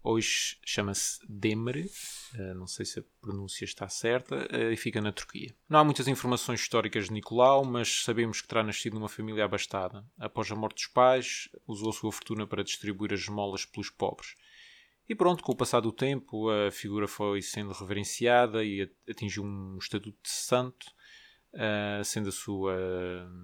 Hoje 0.03 0.57
chama-se 0.65 1.19
Demre, 1.29 1.85
uh, 2.33 2.55
não 2.55 2.65
sei 2.65 2.85
se 2.87 2.99
a 2.99 3.03
pronúncia 3.21 3.65
está 3.65 3.87
certa, 3.87 4.35
uh, 4.35 4.71
e 4.71 4.75
fica 4.75 4.99
na 4.99 5.11
Turquia. 5.11 5.55
Não 5.69 5.77
há 5.79 5.83
muitas 5.83 6.07
informações 6.07 6.59
históricas 6.59 7.05
de 7.05 7.13
Nicolau, 7.13 7.63
mas 7.63 8.03
sabemos 8.03 8.41
que 8.41 8.47
terá 8.47 8.63
nascido 8.63 8.95
numa 8.95 9.07
família 9.07 9.45
abastada. 9.45 10.03
Após 10.17 10.51
a 10.51 10.55
morte 10.55 10.77
dos 10.77 10.87
pais, 10.87 11.49
usou 11.67 11.91
a 11.91 11.93
sua 11.93 12.11
fortuna 12.11 12.47
para 12.47 12.63
distribuir 12.63 13.13
as 13.13 13.19
esmolas 13.19 13.63
pelos 13.63 13.91
pobres. 13.91 14.33
E 15.07 15.13
pronto, 15.13 15.43
com 15.43 15.51
o 15.51 15.55
passar 15.55 15.81
do 15.81 15.91
tempo, 15.91 16.49
a 16.49 16.71
figura 16.71 17.07
foi 17.07 17.41
sendo 17.43 17.71
reverenciada 17.71 18.63
e 18.63 18.89
atingiu 19.07 19.43
um 19.43 19.77
estatuto 19.77 20.17
de 20.23 20.29
santo, 20.29 20.87
uh, 21.53 22.03
sendo 22.03 22.29
a 22.29 22.31
sua, 22.31 22.75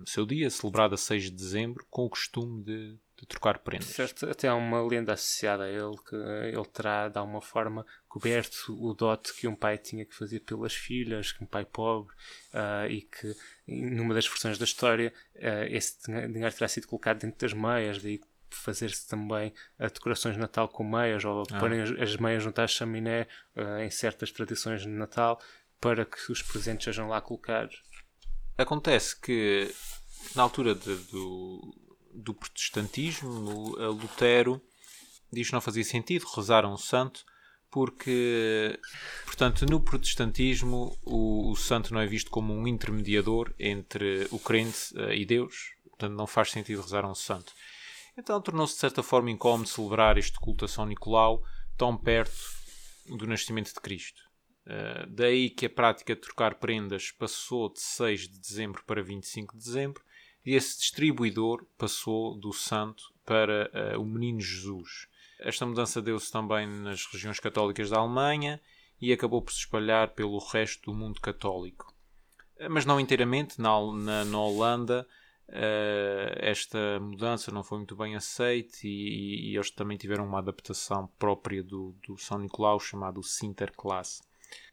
seu 0.08 0.26
dia 0.26 0.50
celebrado 0.50 0.96
a 0.96 0.98
6 0.98 1.26
de 1.26 1.32
dezembro, 1.32 1.86
com 1.88 2.06
o 2.06 2.10
costume 2.10 2.64
de 2.64 2.98
de 3.20 3.26
trocar 3.26 3.60
prendas. 3.60 3.88
Certo, 3.88 4.30
até 4.30 4.48
há 4.48 4.56
uma 4.56 4.82
lenda 4.82 5.14
associada 5.14 5.64
a 5.64 5.70
ele 5.70 5.98
que 6.08 6.16
ele 6.16 6.66
terá 6.72 7.10
de 7.10 7.18
alguma 7.18 7.42
forma 7.42 7.86
coberto 8.08 8.76
o 8.80 8.94
dote 8.94 9.34
que 9.34 9.48
um 9.48 9.56
pai 9.56 9.78
tinha 9.78 10.06
que 10.06 10.16
fazer 10.16 10.42
pelas 10.42 10.74
filhas, 10.74 11.32
que 11.32 11.44
um 11.44 11.48
pai 11.48 11.66
pobre, 11.66 12.14
uh, 12.54 12.90
e 12.90 13.02
que 13.02 13.36
numa 13.68 14.14
das 14.14 14.28
versões 14.28 14.58
da 14.58 14.66
história 14.66 15.12
uh, 15.36 15.66
esse 15.70 15.98
dinheiro 16.06 16.56
terá 16.56 16.68
sido 16.68 16.88
colocado 16.88 17.20
dentro 17.20 17.40
das 17.40 17.54
meias, 17.54 18.02
daí 18.02 18.22
fazer-se 18.50 19.08
também 19.08 19.52
uh, 19.80 19.92
decorações 19.92 20.36
de 20.36 20.42
Natal 20.42 20.70
com 20.70 20.84
meias 20.84 21.26
ou 21.26 21.44
ah. 21.52 21.60
porem 21.60 21.82
as, 21.82 21.92
as, 21.92 22.16
meias 22.18 22.44
junto 22.44 22.60
à 22.60 22.68
chaminé 22.68 23.28
em 23.84 23.90
certas 23.90 24.32
tradições 24.32 24.82
de 24.82 24.88
Natal 24.88 25.42
para 25.82 26.06
que 26.06 26.32
os 26.32 26.42
presentes 26.42 26.86
sejam 26.86 27.10
lá 27.10 27.20
colocados. 27.20 27.84
Acontece 28.58 29.20
que 29.20 29.72
na 30.36 30.44
altura 30.44 30.74
de, 30.74 30.96
do, 30.96 31.87
do 32.14 32.34
protestantismo, 32.34 33.76
Lutero 33.78 34.62
diz 35.32 35.48
que 35.48 35.54
não 35.54 35.62
fazia 35.62 35.84
sentido 35.84 36.26
rezar 36.36 36.66
a 36.66 36.70
um 36.70 36.78
santo 36.78 37.26
porque, 37.70 38.80
portanto, 39.26 39.66
no 39.66 39.82
protestantismo 39.82 40.98
o, 41.04 41.52
o, 41.52 41.56
santo 41.56 41.94
não 41.94 42.00
é 42.00 42.08
visto 42.08 42.32
como 42.32 42.54
um 42.54 42.68
intermediador 42.68 43.54
entre 43.60 44.28
o 44.32 44.40
crente 44.40 44.94
uh, 44.96 45.12
e 45.12 45.26
Deus, 45.26 45.74
portanto 45.90 46.14
não 46.14 46.26
faz 46.26 46.52
sentido 46.52 46.82
rezar 46.82 47.04
a 47.04 47.12
um 47.12 47.16
santo. 47.16 47.54
Então 48.18 48.42
tornou-se 48.42 48.74
de 48.74 48.80
certa 48.80 49.04
forma 49.04 49.30
incómodo 49.30 49.70
celebrar 49.70 50.18
este 50.18 50.40
culto 50.40 50.66
a 50.66 50.68
São 50.68 50.86
Nicolau 50.86 51.44
tão 51.78 51.96
perto 51.96 52.34
do 53.06 53.28
nascimento 53.28 53.74
de 53.74 53.80
Cristo. 53.82 54.22
Uh, 54.66 55.08
daí 55.08 55.50
que 55.50 55.66
a 55.66 55.70
prática 55.70 56.16
de 56.16 56.22
trocar 56.22 56.56
prendas 56.56 57.12
passou 57.12 57.72
de 57.72 57.82
6 57.82 58.30
de 58.30 58.40
dezembro 58.40 58.84
para 58.86 59.04
25 59.04 59.58
de 59.58 59.64
dezembro 59.64 60.04
esse 60.54 60.80
distribuidor 60.80 61.66
passou 61.78 62.36
do 62.36 62.54
santo 62.54 63.04
para 63.26 63.70
uh, 63.96 64.02
o 64.02 64.06
menino 64.06 64.40
Jesus. 64.40 65.08
Esta 65.40 65.66
mudança 65.66 66.02
deu-se 66.02 66.32
também 66.32 66.68
nas 66.68 67.06
regiões 67.06 67.40
católicas 67.40 67.90
da 67.90 67.98
Alemanha 67.98 68.62
e 69.00 69.12
acabou 69.14 69.42
por 69.42 69.52
se 69.52 69.60
espalhar 69.60 70.10
pelo 70.10 70.40
resto 70.40 70.92
do 70.92 70.98
mundo 70.98 71.22
católico. 71.22 71.94
Eh, 72.58 72.70
mas 72.70 72.86
não 72.86 73.00
inteiramente, 73.00 73.62
na, 73.62 73.70
na, 73.94 74.26
na 74.26 74.40
Holanda 74.40 75.08
uh, 75.50 76.34
esta 76.38 77.00
mudança 77.00 77.52
não 77.52 77.64
foi 77.64 77.78
muito 77.80 77.96
bem 77.96 78.16
aceita 78.16 78.80
e, 78.84 79.52
e, 79.52 79.56
eles 79.56 79.72
também 79.72 79.98
tiveram 79.98 80.26
uma 80.26 80.40
adaptação 80.40 81.08
própria 81.20 81.64
do, 81.64 81.96
do 82.08 82.18
São 82.18 82.40
Nicolau 82.40 82.80
chamado 82.80 83.22
Sinterklaas. 83.24 84.22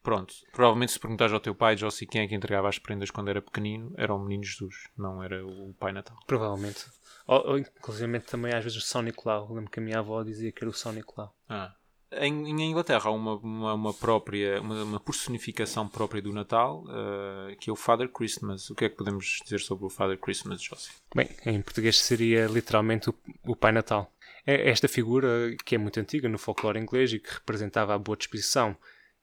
Pronto, 0.02 0.34
provavelmente 0.52 0.92
se 0.92 1.00
perguntares 1.00 1.32
ao 1.32 1.40
teu 1.40 1.54
pai, 1.54 1.76
Jossi, 1.76 2.06
quem 2.06 2.20
é 2.20 2.28
que 2.28 2.34
entregava 2.34 2.68
as 2.68 2.78
prendas 2.78 3.10
quando 3.10 3.30
era 3.30 3.40
pequenino, 3.40 3.92
era 3.96 4.14
o 4.14 4.18
menino 4.18 4.44
Jesus, 4.44 4.88
não 4.96 5.22
era 5.22 5.44
o 5.46 5.74
Pai 5.80 5.92
Natal. 5.92 6.18
Provavelmente. 6.26 6.84
Ou, 7.26 7.52
ou 7.52 7.58
inclusive 7.58 8.20
também 8.20 8.52
às 8.52 8.62
vezes 8.62 8.78
o 8.78 8.82
São 8.82 9.00
Nicolau. 9.00 9.50
lembro 9.50 9.70
que 9.70 9.80
a 9.80 9.82
minha 9.82 9.98
avó 9.98 10.22
dizia 10.22 10.52
que 10.52 10.62
era 10.62 10.68
o 10.68 10.74
São 10.74 10.92
Nicolau. 10.92 11.34
Ah. 11.48 11.74
Em, 12.12 12.50
em 12.50 12.70
Inglaterra 12.70 13.08
há 13.08 13.10
uma, 13.10 13.36
uma, 13.36 13.74
uma 13.74 13.94
própria, 13.94 14.60
uma, 14.60 14.84
uma, 14.84 15.00
personificação 15.00 15.88
própria 15.88 16.22
do 16.22 16.32
Natal, 16.32 16.84
uh, 16.84 17.56
que 17.58 17.70
é 17.70 17.72
o 17.72 17.76
Father 17.76 18.08
Christmas. 18.08 18.70
O 18.70 18.74
que 18.74 18.84
é 18.84 18.88
que 18.88 18.96
podemos 18.96 19.40
dizer 19.42 19.60
sobre 19.60 19.86
o 19.86 19.90
Father 19.90 20.18
Christmas, 20.18 20.62
Jossi? 20.62 20.90
Bem, 21.14 21.28
em 21.46 21.60
português 21.60 21.98
seria 21.98 22.46
literalmente 22.46 23.10
o, 23.10 23.14
o 23.46 23.56
Pai 23.56 23.72
Natal. 23.72 24.12
É 24.46 24.68
esta 24.70 24.86
figura 24.86 25.56
que 25.64 25.74
é 25.74 25.78
muito 25.78 25.98
antiga 25.98 26.28
no 26.28 26.38
folclore 26.38 26.78
inglês 26.78 27.12
e 27.12 27.18
que 27.18 27.32
representava 27.32 27.94
a 27.94 27.98
boa 27.98 28.16
disposição 28.16 28.76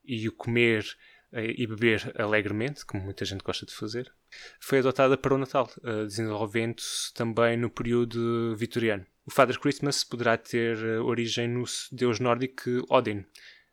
e 0.04 0.28
o 0.28 0.32
comer 0.32 0.86
eh, 1.32 1.56
e 1.58 1.66
beber 1.66 2.14
alegremente, 2.20 2.86
como 2.86 3.04
muita 3.04 3.24
gente 3.24 3.44
gosta 3.44 3.66
de 3.66 3.74
fazer, 3.74 4.14
foi 4.60 4.80
adotada 4.80 5.18
para 5.18 5.34
o 5.34 5.38
Natal, 5.38 5.72
eh, 5.84 6.04
desenvolvendo-se 6.04 7.14
também 7.14 7.56
no 7.58 7.70
período 7.70 8.56
vitoriano. 8.56 9.06
O 9.26 9.32
Father 9.32 9.60
Christmas 9.60 10.04
poderá 10.04 10.38
ter 10.38 10.78
eh, 10.78 11.00
origem 11.00 11.48
no 11.48 11.64
deus 11.92 12.20
nórdico 12.20 12.70
Odin. 12.90 13.26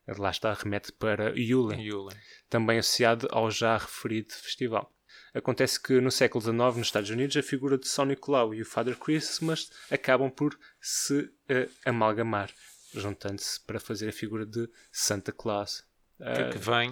Lá 0.06 0.30
está, 0.30 0.54
remete 0.54 0.92
para 0.92 1.38
Yule, 1.38 1.82
Yule, 1.82 2.14
também 2.48 2.78
associado 2.78 3.28
ao 3.30 3.50
já 3.50 3.76
referido 3.76 4.32
festival. 4.32 4.90
Acontece 5.34 5.82
que 5.82 6.00
no 6.00 6.10
século 6.10 6.40
XIX, 6.42 6.56
nos 6.58 6.86
Estados 6.86 7.10
Unidos, 7.10 7.36
a 7.36 7.42
figura 7.42 7.76
de 7.76 7.86
São 7.86 8.06
Nicolau 8.06 8.54
e 8.54 8.62
o 8.62 8.66
Father 8.66 8.96
Christmas 8.96 9.70
acabam 9.90 10.30
por 10.30 10.58
se 10.80 11.20
uh, 11.20 11.70
amalgamar, 11.84 12.50
juntando-se 12.94 13.60
para 13.66 13.78
fazer 13.78 14.08
a 14.08 14.12
figura 14.12 14.46
de 14.46 14.68
Santa 14.90 15.30
Claus. 15.30 15.84
Que, 16.18 16.50
que, 16.50 16.58
vem, 16.58 16.90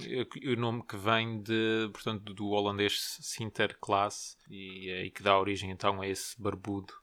o 0.52 0.56
nome 0.56 0.84
que 0.86 0.96
vem 0.96 1.42
de, 1.42 1.90
portanto, 1.92 2.32
do 2.32 2.46
holandês 2.50 3.18
Sinterklaas 3.20 4.36
e, 4.48 4.88
e 4.88 5.10
que 5.10 5.20
dá 5.20 5.36
origem 5.36 5.72
então 5.72 6.00
a 6.00 6.06
esse 6.06 6.40
barbudo 6.40 6.94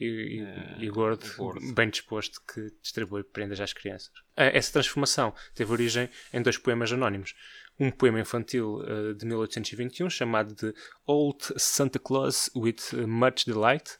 e, 0.00 0.42
uh, 0.42 0.82
e 0.82 0.88
gordo, 0.88 1.24
gordo, 1.36 1.74
bem 1.74 1.90
disposto, 1.90 2.40
que 2.52 2.68
distribui 2.82 3.24
prendas 3.24 3.60
às 3.60 3.72
crianças. 3.72 4.10
Essa 4.36 4.72
transformação 4.72 5.34
teve 5.54 5.72
origem 5.72 6.08
em 6.32 6.40
dois 6.40 6.56
poemas 6.56 6.92
anónimos. 6.92 7.34
Um 7.78 7.90
poema 7.90 8.20
infantil 8.20 8.78
uh, 8.78 9.14
de 9.14 9.24
1821 9.24 10.10
chamado 10.10 10.54
de 10.54 10.74
Old 11.06 11.44
Santa 11.56 11.98
Claus 11.98 12.50
with 12.54 13.06
Much 13.06 13.44
Delight, 13.46 13.98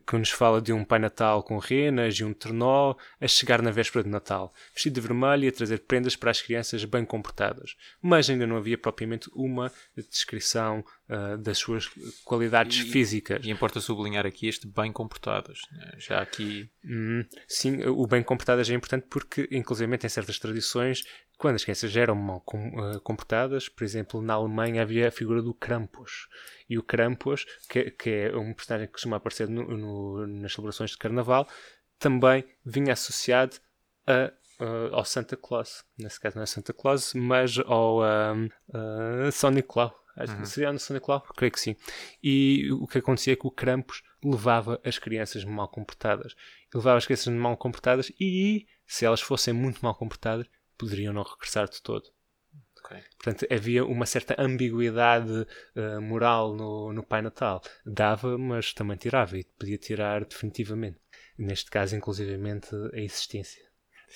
que 0.00 0.16
nos 0.16 0.30
fala 0.30 0.60
de 0.60 0.72
um 0.72 0.84
Pai 0.84 0.98
Natal 0.98 1.42
com 1.42 1.58
renas 1.58 2.14
e 2.16 2.24
um 2.24 2.32
trenó 2.32 2.94
a 3.20 3.28
chegar 3.28 3.62
na 3.62 3.70
véspera 3.70 4.02
de 4.02 4.10
Natal, 4.10 4.52
vestido 4.72 4.94
de 4.94 5.00
vermelho 5.00 5.44
e 5.44 5.48
a 5.48 5.52
trazer 5.52 5.78
prendas 5.80 6.16
para 6.16 6.30
as 6.30 6.42
crianças 6.42 6.84
bem 6.84 7.04
comportadas. 7.04 7.76
Mas 8.02 8.28
ainda 8.28 8.46
não 8.46 8.56
havia 8.56 8.76
propriamente 8.76 9.30
uma 9.34 9.72
descrição 9.96 10.84
uh, 11.08 11.38
das 11.38 11.58
suas 11.58 11.88
qualidades 12.24 12.84
e, 12.84 12.90
físicas. 12.90 13.44
E 13.44 13.50
importa 13.50 13.80
sublinhar 13.80 14.26
aqui 14.26 14.48
este 14.48 14.66
bem 14.66 14.92
comportadas. 14.92 15.60
Né? 15.72 15.92
Já 15.98 16.20
aqui. 16.20 16.68
Hum, 16.84 17.24
sim, 17.48 17.82
o 17.84 18.06
bem 18.06 18.22
comportadas 18.22 18.68
é 18.70 18.74
importante 18.74 19.06
porque, 19.08 19.48
inclusive, 19.50 19.94
em 19.94 20.08
certas 20.08 20.38
tradições, 20.38 21.04
quando 21.38 21.56
as 21.56 21.64
crianças 21.64 21.94
eram 21.96 22.14
mal 22.14 22.42
ah, 22.48 23.00
comportadas, 23.00 23.68
por 23.68 23.84
exemplo, 23.84 24.22
na 24.22 24.34
Alemanha 24.34 24.82
havia 24.82 25.08
a 25.08 25.12
figura 25.12 25.42
do 25.42 25.52
Krampus. 25.52 26.28
E 26.68 26.78
o 26.78 26.82
Krampus, 26.82 27.44
que, 27.68 27.90
que 27.90 28.10
é 28.10 28.36
um 28.36 28.54
personagem 28.54 28.86
que 28.86 28.94
costuma 28.94 29.16
aparecer 29.16 29.48
no, 29.48 29.76
no, 29.76 30.26
nas 30.26 30.52
celebrações 30.52 30.90
de 30.90 30.98
Carnaval, 30.98 31.46
também 31.98 32.44
vinha 32.64 32.92
associado 32.92 33.56
a 34.06 34.32
uh, 34.60 34.94
ao 34.94 35.04
Santa 35.04 35.36
Claus. 35.36 35.84
Nesse 35.98 36.20
caso 36.20 36.36
não 36.36 36.42
é 36.42 36.46
Santa 36.46 36.72
Claus, 36.72 37.14
mas 37.14 37.58
ao 37.58 38.02
um, 38.02 38.46
uh, 38.46 39.32
São 39.32 39.50
Nicolau. 39.50 39.94
Uhum. 40.16 40.42
que 40.42 40.48
seria 40.48 40.72
no 40.72 40.78
São 40.78 40.94
Nicolau? 40.94 41.20
Creio 41.36 41.52
que 41.52 41.60
sim. 41.60 41.76
E 42.22 42.70
o 42.72 42.86
que 42.86 42.98
acontecia 42.98 43.34
é 43.34 43.36
que 43.36 43.46
o 43.46 43.50
Krampus 43.50 44.02
levava 44.24 44.80
as 44.84 44.98
crianças 44.98 45.44
mal 45.44 45.68
comportadas. 45.68 46.34
levava 46.74 46.96
as 46.96 47.04
crianças 47.04 47.32
mal 47.32 47.56
comportadas 47.56 48.10
e, 48.18 48.66
se 48.86 49.04
elas 49.04 49.20
fossem 49.20 49.52
muito 49.52 49.80
mal 49.80 49.94
comportadas, 49.94 50.46
poderiam 50.78 51.12
não 51.12 51.22
regressar 51.22 51.68
de 51.68 51.82
todo. 51.82 52.04
Okay. 52.84 53.02
Portanto, 53.18 53.52
havia 53.52 53.84
uma 53.84 54.06
certa 54.06 54.40
ambiguidade 54.40 55.46
uh, 55.74 56.00
moral 56.00 56.54
no, 56.54 56.92
no 56.92 57.02
Pai 57.02 57.20
Natal. 57.20 57.60
Dava, 57.84 58.38
mas 58.38 58.72
também 58.72 58.96
tirava, 58.96 59.36
e 59.36 59.44
podia 59.58 59.76
tirar 59.76 60.24
definitivamente. 60.24 60.98
Neste 61.36 61.68
caso, 61.68 61.96
inclusivamente, 61.96 62.68
a 62.92 62.98
existência. 62.98 63.62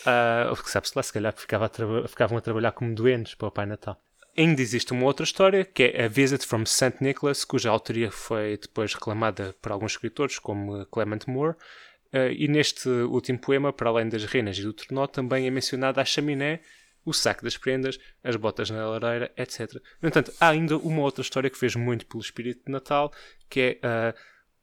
Uh, 0.03 0.55
Sabe-se 0.69 0.93
lá, 0.95 1.03
se 1.03 1.13
calhar 1.13 1.33
ficava 1.37 1.67
a 1.67 2.09
ficavam 2.09 2.39
a 2.39 2.41
trabalhar 2.41 2.73
como 2.73 2.95
doentes 2.95 3.35
para 3.35 3.49
o 3.49 3.53
Pai 3.53 3.67
Natal. 3.67 4.01
Ainda 4.40 4.62
existe 4.62 4.92
uma 4.94 5.05
outra 5.05 5.24
história, 5.24 5.66
que 5.66 5.83
é 5.83 6.07
A 6.07 6.09
Visit 6.09 6.46
from 6.46 6.64
St. 6.64 6.94
Nicholas, 7.03 7.44
cuja 7.44 7.68
autoria 7.68 8.11
foi 8.11 8.57
depois 8.57 8.94
reclamada 8.94 9.55
por 9.61 9.70
alguns 9.70 9.92
escritores, 9.92 10.38
como 10.38 10.87
Clement 10.87 11.26
Moore. 11.26 11.59
Uh, 12.07 12.33
e 12.35 12.48
neste 12.48 12.88
último 12.88 13.38
poema, 13.38 13.70
para 13.70 13.90
além 13.90 14.09
das 14.09 14.24
renas 14.24 14.57
e 14.57 14.62
do 14.62 14.72
trenó, 14.72 15.07
também 15.07 15.46
é 15.46 15.50
mencionada 15.50 16.00
a 16.00 16.07
chaminé, 16.07 16.61
o 17.05 17.12
saco 17.12 17.44
das 17.44 17.59
prendas, 17.59 17.98
as 18.24 18.35
botas 18.35 18.70
na 18.70 18.88
lareira, 18.88 19.31
etc. 19.37 19.74
No 20.00 20.09
entanto, 20.09 20.33
há 20.40 20.48
ainda 20.48 20.79
uma 20.79 21.03
outra 21.03 21.20
história 21.20 21.50
que 21.50 21.59
fez 21.59 21.76
muito 21.76 22.07
pelo 22.07 22.22
espírito 22.22 22.64
de 22.64 22.72
Natal, 22.72 23.12
que 23.46 23.79
é 23.83 23.87
uh, 23.87 24.18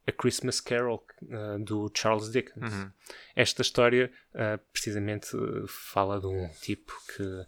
a 0.07 0.11
Christmas 0.11 0.59
Carol 0.59 1.05
uh, 1.21 1.63
do 1.63 1.91
Charles 1.93 2.31
Dickens. 2.31 2.73
Uhum. 2.73 2.91
Esta 3.35 3.61
história 3.61 4.11
uh, 4.33 4.57
precisamente 4.73 5.27
fala 5.67 6.19
de 6.19 6.25
um 6.25 6.49
tipo 6.61 6.91
que 7.15 7.45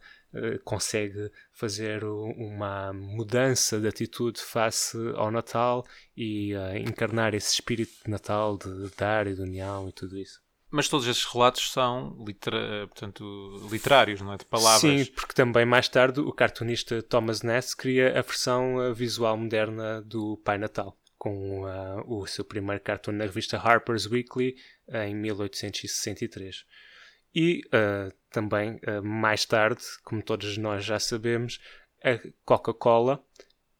consegue 0.63 1.31
fazer 1.51 2.03
uma 2.03 2.93
mudança 2.93 3.79
de 3.79 3.87
atitude 3.87 4.39
face 4.39 4.97
ao 5.15 5.31
Natal 5.31 5.85
e 6.15 6.53
encarnar 6.87 7.33
esse 7.33 7.53
espírito 7.53 7.93
de 8.05 8.11
Natal 8.11 8.57
de 8.57 8.89
dar 8.95 9.27
e 9.27 9.33
de 9.33 9.41
união 9.41 9.89
e 9.89 9.91
tudo 9.91 10.17
isso. 10.17 10.41
Mas 10.71 10.87
todos 10.87 11.07
esses 11.07 11.25
relatos 11.25 11.71
são 11.71 12.15
litera 12.25 12.87
portanto, 12.87 13.23
literários, 13.71 14.21
não 14.21 14.33
é? 14.33 14.37
De 14.37 14.45
palavras. 14.45 14.81
Sim, 14.81 15.11
porque 15.13 15.33
também 15.33 15.65
mais 15.65 15.89
tarde 15.89 16.19
o 16.19 16.31
cartunista 16.31 17.01
Thomas 17.01 17.41
Ness 17.41 17.73
cria 17.73 18.09
a 18.09 18.21
versão 18.21 18.93
visual 18.93 19.35
moderna 19.35 20.01
do 20.03 20.37
Pai 20.37 20.59
Natal 20.59 20.95
com 21.19 21.65
uh, 21.65 22.03
o 22.07 22.25
seu 22.25 22.45
primeiro 22.45 22.81
cartoon 22.81 23.11
na 23.11 23.25
revista 23.25 23.57
Harper's 23.57 24.05
Weekly 24.05 24.55
em 24.87 25.13
1863. 25.13 26.65
E 27.33 27.61
uh, 27.67 28.13
também, 28.29 28.75
uh, 28.77 29.03
mais 29.03 29.45
tarde, 29.45 29.83
como 30.03 30.21
todos 30.21 30.57
nós 30.57 30.83
já 30.83 30.99
sabemos, 30.99 31.59
a 32.03 32.19
Coca-Cola, 32.45 33.23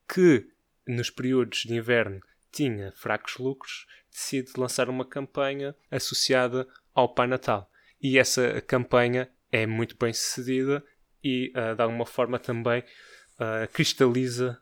que 0.07 0.47
nos 0.87 1.09
períodos 1.09 1.59
de 1.59 1.73
inverno 1.73 2.21
tinha 2.51 2.91
fracos 2.93 3.37
lucros, 3.37 3.85
decide 4.11 4.51
lançar 4.57 4.89
uma 4.89 5.05
campanha 5.05 5.75
associada 5.89 6.67
ao 6.93 7.13
Pai 7.13 7.27
Natal. 7.27 7.71
E 8.01 8.17
essa 8.17 8.61
campanha 8.61 9.29
é 9.51 9.65
muito 9.65 9.95
bem 9.97 10.11
sucedida 10.13 10.83
e, 11.23 11.51
de 11.75 11.81
alguma 11.81 12.05
forma, 12.05 12.39
também 12.39 12.83
cristaliza 13.71 14.59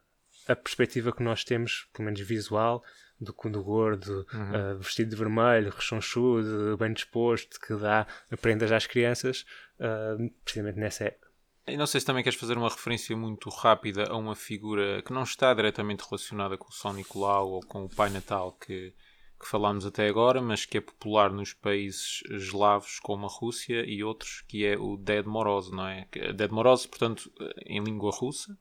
a 0.48 0.56
perspectiva 0.56 1.14
que 1.14 1.24
nós 1.24 1.44
temos, 1.44 1.88
pelo 1.94 2.06
menos 2.06 2.20
visual, 2.22 2.84
do 3.20 3.34
Cundo 3.34 3.64
Gordo, 3.64 4.26
uhum. 4.34 4.76
uh, 4.76 4.78
vestido 4.80 5.10
de 5.10 5.16
vermelho, 5.16 5.72
rechonchudo, 5.72 6.78
bem 6.78 6.94
disposto, 6.94 7.60
que 7.60 7.76
dá 7.76 8.06
prendas 8.42 8.72
às 8.72 8.86
crianças, 8.86 9.46
uh, 9.80 10.32
precisamente 10.44 10.80
nessa 10.80 11.06
época. 11.06 11.28
E 11.68 11.76
não 11.76 11.86
sei 11.86 12.00
se 12.00 12.06
também 12.06 12.24
queres 12.24 12.40
fazer 12.40 12.58
uma 12.58 12.70
referência 12.70 13.16
muito 13.18 13.50
rápida 13.50 14.06
a 14.10 14.16
uma 14.16 14.36
figura 14.36 15.02
que 15.02 15.12
não 15.12 15.24
está 15.24 15.54
diretamente 15.54 16.06
relacionada 16.10 16.58
com 16.58 16.70
o 16.70 16.74
São 16.74 16.94
Nicolau 16.94 17.50
ou 17.50 17.62
com 17.62 17.84
o 17.84 17.90
Pai 17.90 18.10
Natal 18.10 18.54
que, 18.54 18.94
que 19.38 19.46
falámos 19.46 19.86
até 19.86 20.08
agora, 20.08 20.42
mas 20.42 20.64
que 20.64 20.78
é 20.78 20.82
popular 20.82 21.30
nos 21.30 21.54
países 21.54 22.24
eslavos 22.30 23.00
como 23.02 23.26
a 23.26 23.30
Rússia 23.30 23.84
e 23.86 24.02
outros, 24.02 24.46
que 24.48 24.66
é 24.66 24.78
o 24.78 24.96
Dead 24.96 25.26
Moroz, 25.26 25.70
não 25.70 25.86
é? 25.86 26.08
Dead 26.34 26.50
Moroz, 26.52 26.86
portanto, 26.86 27.30
em 27.66 27.84
língua 27.84 28.12
russa, 28.12 28.58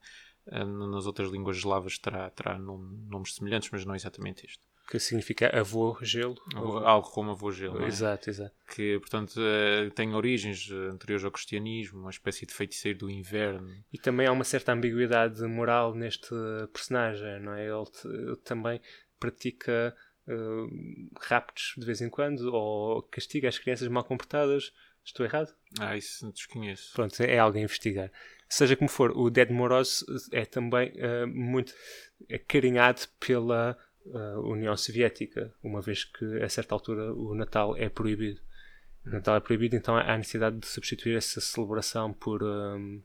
nas 0.51 1.07
outras 1.07 1.31
línguas 1.31 1.57
eslavas 1.57 1.99
terá, 1.99 2.31
terá 2.31 2.59
nomes 2.59 3.35
semelhantes, 3.35 3.71
mas 3.71 3.85
não 3.85 3.95
exatamente 3.95 4.47
este. 4.47 4.61
Que 4.89 5.01
significa 5.01 5.49
avô 5.59 5.99
gelo? 6.01 6.37
Algo 6.55 7.11
como 7.11 7.33
avô 7.33 7.51
gelo. 7.51 7.83
É? 7.83 7.89
Exato, 7.89 8.31
exato. 8.31 8.55
Que, 8.73 9.01
portanto, 9.01 9.35
eh, 9.41 9.91
tem 9.91 10.15
origens 10.15 10.71
anteriores 10.71 11.25
ao 11.25 11.33
cristianismo, 11.33 11.99
uma 11.99 12.11
espécie 12.11 12.47
de 12.47 12.55
feiticeiro 12.55 13.01
do 13.01 13.11
inverno. 13.11 13.69
E 13.93 13.99
também 13.99 14.29
há 14.29 14.33
uma 14.33 14.45
certa 14.45 14.73
ambiguidade 14.73 15.43
moral 15.43 15.93
neste 15.93 16.29
personagem, 16.73 17.41
não 17.41 17.55
é? 17.55 17.67
Ele, 17.67 17.85
ele 18.05 18.37
também 18.37 18.81
pratica 19.19 19.97
uh, 20.29 21.11
raptos 21.21 21.75
de 21.77 21.85
vez 21.85 22.01
em 22.01 22.09
quando 22.09 22.53
ou 22.55 23.03
castiga 23.03 23.49
as 23.49 23.59
crianças 23.59 23.89
mal 23.89 24.05
comportadas. 24.05 24.73
Estou 25.05 25.25
errado? 25.25 25.55
Ah, 25.79 25.97
isso 25.97 26.31
desconheço. 26.33 26.93
Pronto, 26.95 27.21
é 27.21 27.39
algo 27.39 27.57
a 27.57 27.61
investigar. 27.61 28.11
Seja 28.49 28.77
como 28.77 28.89
for, 28.89 29.11
o 29.17 29.29
Dead 29.29 29.51
Moroz 29.51 30.05
é 30.33 30.45
também 30.45 30.93
uh, 30.93 31.27
muito 31.27 31.75
acarinhado 32.33 33.03
pela 33.19 33.77
uh, 34.07 34.41
União 34.41 34.77
Soviética, 34.77 35.53
uma 35.63 35.81
vez 35.81 36.05
que 36.05 36.43
a 36.43 36.49
certa 36.49 36.75
altura 36.75 37.13
o 37.13 37.35
Natal 37.35 37.77
é 37.77 37.89
proibido. 37.89 38.41
O 39.05 39.11
Natal 39.11 39.37
é 39.37 39.41
proibido, 39.41 39.77
então 39.77 39.97
há 39.97 40.17
necessidade 40.17 40.59
de 40.59 40.67
substituir 40.67 41.17
essa 41.17 41.41
celebração 41.41 42.13
por 42.13 42.43
um, 42.43 43.03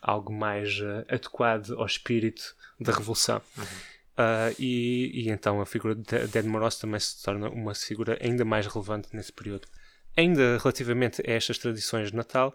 algo 0.00 0.32
mais 0.32 0.78
uh, 0.80 1.04
adequado 1.08 1.72
ao 1.72 1.86
espírito 1.86 2.54
da 2.80 2.92
Revolução. 2.92 3.40
Uhum. 3.56 3.64
Uh, 3.64 4.54
e, 4.58 5.10
e, 5.14 5.30
então 5.30 5.60
a 5.60 5.66
figura 5.66 5.94
de 5.94 6.26
Dead 6.26 6.44
Moroz 6.44 6.76
também 6.76 6.98
se 6.98 7.22
torna 7.22 7.48
uma 7.48 7.74
figura 7.74 8.18
ainda 8.20 8.44
mais 8.44 8.66
relevante 8.66 9.08
nesse 9.12 9.32
período. 9.32 9.68
Ainda 10.16 10.58
relativamente 10.58 11.22
a 11.24 11.32
estas 11.32 11.58
tradições 11.58 12.10
de 12.10 12.16
Natal, 12.16 12.52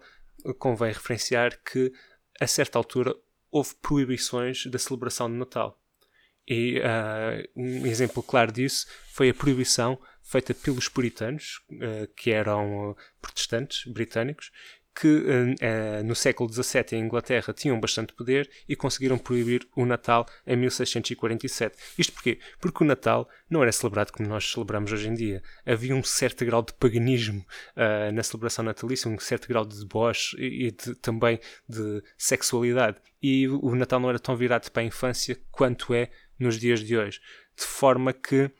convém 0.58 0.92
referenciar 0.92 1.58
que, 1.62 1.92
a 2.40 2.46
certa 2.46 2.78
altura, 2.78 3.14
houve 3.50 3.74
proibições 3.76 4.66
da 4.66 4.78
celebração 4.78 5.30
de 5.30 5.36
Natal. 5.36 5.80
E 6.46 6.78
uh, 6.80 7.48
um 7.56 7.86
exemplo 7.86 8.22
claro 8.22 8.52
disso 8.52 8.86
foi 9.12 9.30
a 9.30 9.34
proibição 9.34 9.98
feita 10.22 10.52
pelos 10.52 10.88
puritanos, 10.88 11.60
uh, 11.70 12.06
que 12.14 12.30
eram 12.30 12.96
protestantes 13.20 13.90
britânicos, 13.90 14.50
que 14.94 15.08
uh, 15.08 16.04
no 16.04 16.14
século 16.14 16.50
XVII 16.50 16.84
em 16.92 17.00
Inglaterra 17.00 17.52
tinham 17.52 17.78
bastante 17.80 18.12
poder 18.12 18.48
e 18.68 18.76
conseguiram 18.76 19.18
proibir 19.18 19.66
o 19.74 19.84
Natal 19.84 20.24
em 20.46 20.56
1647. 20.56 21.76
Isto 21.98 22.12
porquê? 22.12 22.38
Porque 22.60 22.84
o 22.84 22.86
Natal 22.86 23.28
não 23.50 23.62
era 23.62 23.72
celebrado 23.72 24.12
como 24.12 24.28
nós 24.28 24.50
celebramos 24.50 24.92
hoje 24.92 25.08
em 25.08 25.14
dia. 25.14 25.42
Havia 25.66 25.96
um 25.96 26.02
certo 26.02 26.44
grau 26.44 26.62
de 26.62 26.72
paganismo 26.74 27.44
uh, 27.76 28.12
na 28.12 28.22
celebração 28.22 28.64
natalícia, 28.64 29.10
um 29.10 29.18
certo 29.18 29.48
grau 29.48 29.64
de 29.64 29.78
deboche 29.80 30.36
e, 30.38 30.68
e 30.68 30.70
de, 30.70 30.94
também 30.96 31.40
de 31.68 32.02
sexualidade. 32.16 32.98
E 33.20 33.48
o 33.48 33.74
Natal 33.74 33.98
não 33.98 34.10
era 34.10 34.18
tão 34.18 34.36
virado 34.36 34.70
para 34.70 34.82
a 34.82 34.86
infância 34.86 35.36
quanto 35.50 35.92
é 35.92 36.08
nos 36.38 36.58
dias 36.58 36.80
de 36.80 36.96
hoje. 36.96 37.20
De 37.56 37.64
forma 37.64 38.12
que 38.12 38.44
uh, 38.44 38.50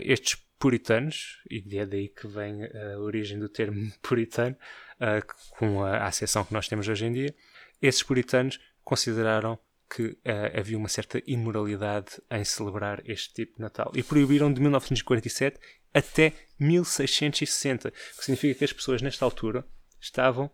estes 0.00 0.36
puritanos, 0.58 1.42
e 1.50 1.78
é 1.78 1.84
daí 1.84 2.08
que 2.08 2.26
vem 2.26 2.64
a 2.64 2.98
origem 2.98 3.38
do 3.38 3.48
termo 3.48 3.92
puritano, 4.02 4.56
uh, 5.00 5.56
com 5.58 5.82
a, 5.82 5.98
a 5.98 6.06
acessão 6.06 6.44
que 6.44 6.52
nós 6.52 6.68
temos 6.68 6.88
hoje 6.88 7.06
em 7.06 7.12
dia, 7.12 7.34
esses 7.80 8.02
puritanos 8.02 8.58
consideraram 8.82 9.58
que 9.88 10.02
uh, 10.02 10.58
havia 10.58 10.76
uma 10.76 10.88
certa 10.88 11.22
imoralidade 11.26 12.20
em 12.30 12.44
celebrar 12.44 13.02
este 13.04 13.32
tipo 13.34 13.56
de 13.56 13.62
Natal 13.62 13.92
e 13.94 14.02
proibiram 14.02 14.52
de 14.52 14.60
1947 14.60 15.58
até 15.94 16.32
1660, 16.58 17.88
o 17.88 17.92
que 17.92 18.24
significa 18.24 18.58
que 18.58 18.64
as 18.64 18.72
pessoas 18.72 19.00
nesta 19.00 19.24
altura 19.24 19.66
estavam 20.00 20.50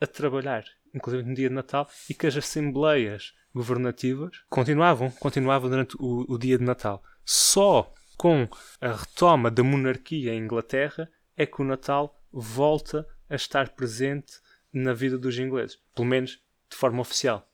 a 0.00 0.06
trabalhar, 0.06 0.64
inclusive 0.92 1.22
no 1.22 1.34
dia 1.34 1.48
de 1.48 1.54
Natal, 1.54 1.88
e 2.08 2.14
que 2.14 2.26
as 2.26 2.36
assembleias 2.36 3.32
governativas 3.54 4.30
continuavam, 4.48 5.10
continuavam 5.10 5.70
durante 5.70 5.96
o, 6.00 6.24
o 6.28 6.38
dia 6.38 6.58
de 6.58 6.64
Natal. 6.64 7.02
Só 7.24 7.92
Com 8.16 8.48
a 8.80 8.92
retoma 8.92 9.50
da 9.50 9.64
monarquia 9.64 10.32
em 10.32 10.38
Inglaterra, 10.44 11.10
é 11.36 11.44
que 11.46 11.60
o 11.60 11.64
Natal 11.64 12.14
volta 12.30 13.06
a 13.32 13.36
estar 13.36 13.70
presente 13.70 14.34
na 14.72 14.92
vida 14.92 15.18
dos 15.18 15.38
ingleses, 15.38 15.78
pelo 15.94 16.06
menos 16.06 16.40
de 16.70 16.76
forma 16.76 17.00
oficial. 17.00 17.48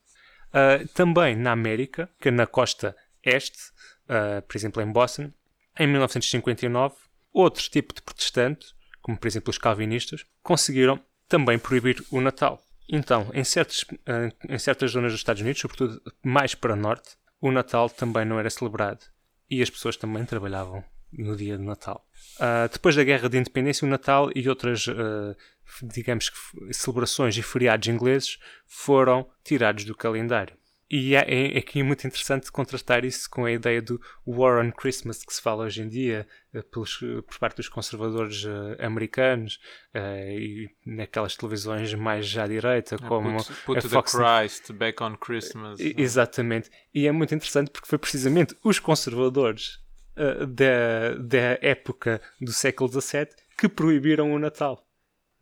Uh, 0.49 0.87
também 0.89 1.37
na 1.37 1.53
América, 1.53 2.11
que 2.21 2.31
na 2.31 2.47
costa 2.47 2.97
este, 3.23 3.59
uh, 4.05 4.43
por 4.47 4.57
exemplo 4.57 4.83
em 4.83 4.91
Boston, 4.91 5.33
em 5.79 5.87
1959, 5.87 6.97
outro 7.33 7.63
tipo 7.71 7.95
de 7.95 8.03
protestantes, 8.03 8.75
como 9.01 9.17
por 9.17 9.27
exemplo 9.27 9.51
os 9.51 9.59
calvinistas, 9.59 10.25
conseguiram 10.43 11.01
também 11.29 11.59
proibir 11.59 12.03
o 12.11 12.21
Natal. 12.21 12.63
Então, 12.89 13.31
em, 13.35 13.45
certos, 13.45 13.83
uh, 13.83 14.35
em 14.49 14.59
certas 14.59 14.93
zonas 14.93 15.13
dos 15.13 15.21
Estados 15.21 15.43
Unidos, 15.43 15.61
sobretudo 15.61 16.01
mais 16.25 16.55
para 16.55 16.75
norte, 16.75 17.17
o 17.41 17.53
Natal 17.53 17.89
também 17.89 18.25
não 18.25 18.39
era 18.39 18.51
celebrado 18.51 19.05
e 19.49 19.63
as 19.63 19.71
pessoas 19.71 19.97
também 19.97 20.25
trabalhavam 20.25 20.83
no 21.13 21.37
dia 21.37 21.57
de 21.57 21.65
Natal. 21.65 22.05
Uh, 22.37 22.69
depois 22.71 22.95
da 22.95 23.05
Guerra 23.05 23.29
de 23.29 23.39
Independência, 23.39 23.87
o 23.87 23.91
Natal 23.91 24.31
e 24.35 24.49
outras, 24.49 24.87
uh, 24.87 25.37
digamos 25.83 26.31
que, 26.31 26.39
celebrações 26.73 27.37
e 27.37 27.43
feriados 27.43 27.89
ingleses 27.89 28.39
foram 28.67 29.29
tirados 29.45 29.85
do 29.85 29.95
calendário. 29.95 30.57
E 30.91 31.15
é, 31.15 31.21
é, 31.29 31.55
é 31.55 31.59
aqui 31.59 31.83
muito 31.83 32.07
interessante 32.07 32.51
contrastar 32.51 33.05
isso 33.05 33.29
com 33.29 33.45
a 33.45 33.53
ideia 33.53 33.83
do 33.83 34.01
War 34.27 34.65
on 34.65 34.73
Christmas 34.73 35.23
que 35.23 35.35
se 35.35 35.43
fala 35.43 35.65
hoje 35.65 35.83
em 35.83 35.89
dia 35.89 36.27
uh, 36.55 36.63
pelos, 36.63 36.97
por 36.97 37.39
parte 37.39 37.57
dos 37.57 37.69
conservadores 37.69 38.45
americanos 38.79 39.61
e 39.95 40.71
naquelas 40.87 41.37
televisões 41.37 41.93
mais 41.93 42.35
à 42.39 42.47
direita, 42.47 42.97
como 42.97 43.37
put, 43.37 43.53
put 43.67 43.87
a 43.87 43.91
Fox 43.91 44.13
Christ 44.13 44.73
back 44.73 45.03
on 45.03 45.17
Christmas. 45.17 45.79
Exatamente. 45.79 46.71
E 46.95 47.07
é 47.07 47.13
muito 47.13 47.35
interessante 47.35 47.71
porque 47.71 47.89
foi 47.89 47.99
precisamente 47.99 48.57
os 48.65 48.79
conservadores 48.79 49.79
uh, 50.19 50.47
da, 50.47 51.15
da 51.15 51.59
época 51.63 52.21
do 52.41 52.53
século 52.53 52.91
XVII 52.91 53.29
que 53.57 53.69
proibiram 53.69 54.33
o 54.33 54.39
Natal. 54.39 54.87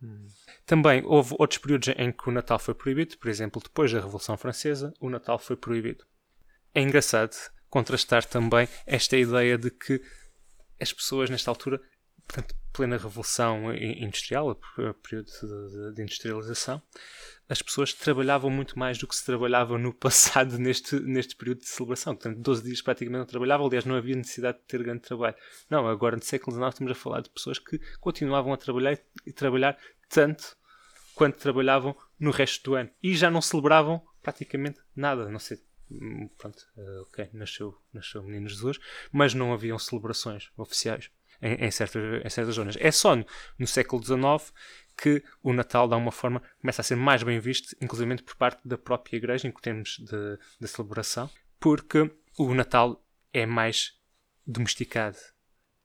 Hum. 0.01 0.27
Também 0.65 1.01
houve 1.05 1.35
outros 1.39 1.59
períodos 1.59 1.89
em 1.97 2.11
que 2.11 2.29
o 2.29 2.31
Natal 2.31 2.59
foi 2.59 2.73
proibido, 2.73 3.17
por 3.17 3.29
exemplo, 3.29 3.61
depois 3.61 3.91
da 3.91 3.99
Revolução 3.99 4.37
Francesa, 4.37 4.93
o 4.99 5.09
Natal 5.09 5.39
foi 5.39 5.55
proibido. 5.55 6.05
É 6.73 6.81
engraçado 6.81 7.35
contrastar 7.69 8.25
também 8.25 8.67
esta 8.85 9.17
ideia 9.17 9.57
de 9.57 9.71
que 9.71 10.01
as 10.79 10.93
pessoas, 10.93 11.29
nesta 11.29 11.49
altura, 11.49 11.81
portanto, 12.27 12.55
plena 12.71 12.97
Revolução 12.97 13.73
Industrial, 13.73 14.55
período 15.01 15.31
de, 15.41 15.95
de 15.95 16.01
industrialização, 16.01 16.81
as 17.49 17.61
pessoas 17.61 17.93
trabalhavam 17.93 18.49
muito 18.49 18.77
mais 18.77 18.97
do 18.97 19.07
que 19.07 19.15
se 19.15 19.25
trabalhava 19.25 19.77
no 19.77 19.93
passado 19.93 20.57
neste, 20.59 20.99
neste 20.99 21.35
período 21.35 21.59
de 21.59 21.67
celebração. 21.67 22.15
Portanto, 22.15 22.39
12 22.39 22.63
dias 22.63 22.81
praticamente 22.81 23.19
não 23.19 23.25
trabalhavam, 23.25 23.67
aliás, 23.67 23.85
não 23.85 23.95
havia 23.95 24.15
necessidade 24.15 24.57
de 24.57 24.65
ter 24.65 24.83
grande 24.83 25.01
trabalho. 25.01 25.35
Não, 25.69 25.87
agora 25.87 26.15
no 26.15 26.23
século 26.23 26.55
XIX 26.55 26.69
estamos 26.69 26.91
a 26.91 26.95
falar 26.95 27.21
de 27.21 27.29
pessoas 27.29 27.59
que 27.59 27.79
continuavam 27.99 28.53
a 28.53 28.57
trabalhar 28.57 28.99
e 29.25 29.31
trabalhar 29.31 29.77
tanto 30.09 30.57
quanto 31.15 31.37
trabalhavam 31.37 31.95
no 32.19 32.31
resto 32.31 32.63
do 32.63 32.75
ano. 32.75 32.89
E 33.01 33.15
já 33.15 33.31
não 33.31 33.41
celebravam 33.41 34.01
praticamente 34.21 34.79
nada. 34.95 35.29
Não 35.29 35.39
sei, 35.39 35.59
hum, 35.89 36.29
pronto, 36.37 36.59
uh, 36.75 37.01
ok, 37.03 37.29
nasceu, 37.33 37.75
nasceu 37.93 38.21
o 38.21 38.25
Menino 38.25 38.49
Jesus, 38.49 38.77
mas 39.11 39.33
não 39.33 39.53
haviam 39.53 39.79
celebrações 39.79 40.51
oficiais. 40.57 41.09
Em, 41.39 41.53
em, 41.65 41.69
certas, 41.69 42.25
em 42.25 42.29
certas 42.29 42.55
zonas. 42.55 42.75
É 42.79 42.89
só 42.89 43.15
no, 43.15 43.23
no 43.59 43.67
século 43.67 44.03
XIX 44.03 44.51
que 44.97 45.23
o 45.43 45.53
Natal, 45.53 45.87
de 45.87 45.93
alguma 45.93 46.11
forma, 46.11 46.41
começa 46.59 46.81
a 46.81 46.83
ser 46.83 46.95
mais 46.95 47.21
bem 47.21 47.39
visto, 47.39 47.75
inclusive 47.79 48.21
por 48.23 48.35
parte 48.35 48.67
da 48.67 48.77
própria 48.77 49.17
Igreja, 49.17 49.47
em 49.47 49.51
termos 49.51 49.97
de, 49.99 50.39
de 50.59 50.67
celebração, 50.67 51.29
porque 51.59 52.11
o 52.37 52.53
Natal 52.53 53.03
é 53.31 53.45
mais 53.45 53.99
domesticado, 54.45 55.17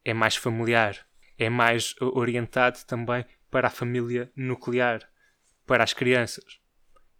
é 0.05 0.15
mais 0.15 0.37
familiar, 0.37 1.07
é 1.39 1.51
mais 1.51 1.95
orientado 2.01 2.79
também 2.87 3.25
para 3.51 3.69
a 3.69 3.71
família 3.71 4.33
nuclear, 4.35 5.09
para 5.67 5.85
as 5.85 5.93
crianças, 5.93 6.61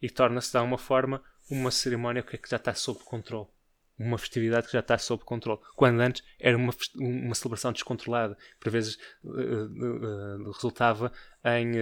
e 0.01 0.09
torna-se, 0.09 0.51
de 0.51 0.57
alguma 0.57 0.79
forma, 0.79 1.23
uma 1.51 1.71
cerimónia 1.71 2.23
que 2.23 2.39
já 2.49 2.57
está 2.57 2.75
sob 2.75 3.01
controle 3.01 3.49
uma 3.99 4.19
festividade 4.19 4.67
que 4.67 4.73
já 4.73 4.81
está 4.81 4.99
sob 4.99 5.25
controle. 5.25 5.61
Quando 5.77 6.01
antes 6.01 6.23
era 6.39 6.57
uma, 6.57 6.73
uma 6.97 7.35
celebração 7.35 7.73
descontrolada, 7.73 8.37
por 8.59 8.71
vezes 8.71 8.97
uh, 9.23 9.31
uh, 9.31 10.49
uh, 10.49 10.53
resultava 10.53 11.13
em 11.45 11.75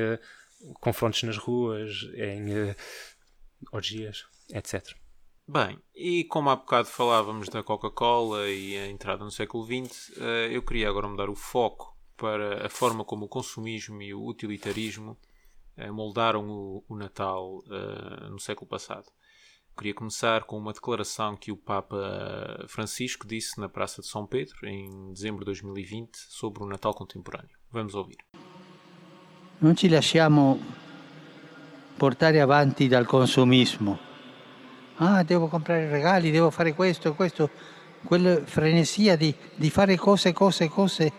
confrontos 0.75 1.23
nas 1.23 1.37
ruas, 1.37 1.91
em 2.15 2.75
orgias, 3.73 4.27
etc. 4.53 4.95
Bem, 5.49 5.79
e 5.95 6.25
como 6.25 6.51
há 6.51 6.57
bocado 6.57 6.87
falávamos 6.87 7.49
da 7.49 7.63
Coca-Cola 7.63 8.49
e 8.49 8.77
a 8.77 8.87
entrada 8.87 9.25
no 9.25 9.31
século 9.31 9.65
XX, 9.65 10.13
eu 10.51 10.63
queria 10.63 10.89
agora 10.89 11.09
mudar 11.09 11.31
o 11.31 11.35
foco 11.35 11.97
para 12.17 12.67
a 12.67 12.69
forma 12.69 13.05
como 13.05 13.25
o 13.25 13.29
consumismo 13.29 14.03
e 14.03 14.13
o 14.13 14.25
utilitarismo 14.27 15.19
moldaram 15.93 16.49
o, 16.49 16.85
o 16.89 16.95
Natal 16.95 17.65
no 18.31 18.39
século 18.39 18.69
passado. 18.69 19.07
Queria 19.81 19.95
começar 19.95 20.45
com 20.45 20.59
uma 20.59 20.75
declaração 20.75 21.35
que 21.35 21.51
o 21.51 21.57
Papa 21.57 22.67
Francisco 22.69 23.27
disse 23.27 23.59
na 23.59 23.67
Praça 23.67 24.03
de 24.03 24.09
São 24.09 24.27
Pedro 24.27 24.69
em 24.69 25.11
dezembro 25.11 25.39
de 25.39 25.47
2020 25.47 26.19
sobre 26.29 26.63
o 26.63 26.67
Natal 26.67 26.93
contemporâneo. 26.93 27.57
Vamos 27.73 27.95
ouvir. 27.95 28.19
Non 29.59 29.75
ci 29.75 29.89
lasciamo 29.89 30.61
portare 31.97 32.43
avanti 32.43 32.89
dal 32.89 33.07
consumismo. 33.07 33.99
Ah, 34.97 35.23
devo 35.23 35.49
comprare 35.49 35.89
regali, 35.89 36.31
devo 36.31 36.51
fare 36.51 36.75
questo, 36.75 37.15
questo, 37.15 37.49
quella 38.05 38.45
frenesia 38.45 39.17
di, 39.17 39.35
di 39.57 39.71
fare 39.71 39.97
cose, 39.97 40.35
cose, 40.35 40.69
cose. 40.69 41.13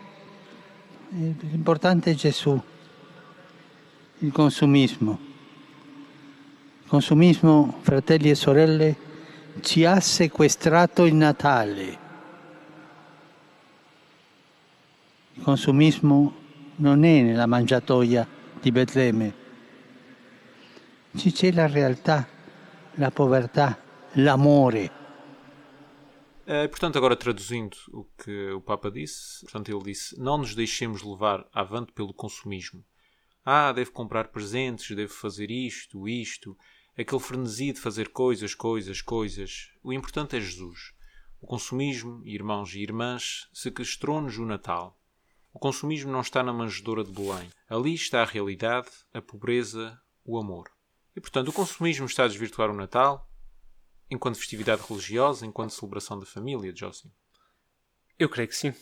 L'importante 1.08 2.12
è 2.12 2.14
Gesù, 2.14 2.62
il 4.18 4.30
consumismo 4.30 5.31
consumismo, 6.92 7.78
fratelli 7.80 8.28
e 8.28 8.34
sorelle, 8.34 8.96
ci 9.62 9.82
ha 9.86 9.98
sequestrato 9.98 11.06
il 11.06 11.14
Natale. 11.14 11.98
Il 15.32 15.42
consumismo 15.42 16.34
non 16.76 17.02
è 17.04 17.22
nella 17.22 17.46
mangiatoia 17.46 18.28
di 18.60 18.70
Betlemme. 18.70 19.34
Ci 21.16 21.32
c'è 21.32 21.50
la 21.52 21.66
realtà, 21.66 22.28
la 22.96 23.10
povertà, 23.10 23.82
l'amore. 24.16 24.90
Eh, 26.44 26.68
portanto, 26.68 26.98
agora 26.98 27.16
traduzindo 27.16 27.74
o 27.92 28.10
que 28.14 28.50
o 28.50 28.60
Papa 28.60 28.90
disse, 28.90 29.38
portanto, 29.44 29.70
ele 29.70 29.82
disse: 29.82 30.14
Não 30.20 30.36
nos 30.36 30.54
deixemos 30.54 31.02
levar 31.02 31.48
avante 31.52 31.92
pelo 31.92 32.12
consumismo. 32.12 32.84
Ah, 33.44 33.72
devo 33.72 33.92
comprar 33.92 34.28
presentes, 34.28 34.94
devo 34.94 35.10
fazer 35.10 35.50
isto, 35.50 36.06
isto 36.06 36.54
aquele 36.96 37.20
frenesi 37.20 37.72
de 37.72 37.80
fazer 37.80 38.08
coisas, 38.08 38.54
coisas, 38.54 39.00
coisas. 39.00 39.70
O 39.82 39.92
importante 39.92 40.36
é 40.36 40.40
Jesus. 40.40 40.92
O 41.40 41.46
consumismo, 41.46 42.22
irmãos 42.24 42.74
e 42.74 42.80
irmãs, 42.80 43.48
sequestrou-nos 43.52 44.38
o 44.38 44.44
Natal. 44.44 44.98
O 45.52 45.58
consumismo 45.58 46.10
não 46.10 46.20
está 46.20 46.42
na 46.42 46.52
manjedoura 46.52 47.04
de 47.04 47.12
Belém. 47.12 47.50
Ali 47.68 47.94
está 47.94 48.22
a 48.22 48.26
realidade, 48.26 48.88
a 49.12 49.20
pobreza, 49.20 50.00
o 50.24 50.38
amor. 50.38 50.70
E 51.14 51.20
portanto, 51.20 51.48
o 51.48 51.52
consumismo 51.52 52.06
está 52.06 52.24
a 52.24 52.28
desvirtuar 52.28 52.70
o 52.70 52.76
Natal 52.76 53.28
enquanto 54.10 54.38
festividade 54.38 54.82
religiosa, 54.86 55.46
enquanto 55.46 55.70
celebração 55.70 56.18
da 56.18 56.26
família, 56.26 56.74
Jocelyn? 56.74 57.12
Eu 58.18 58.28
creio 58.28 58.48
que 58.48 58.56
sim. 58.56 58.74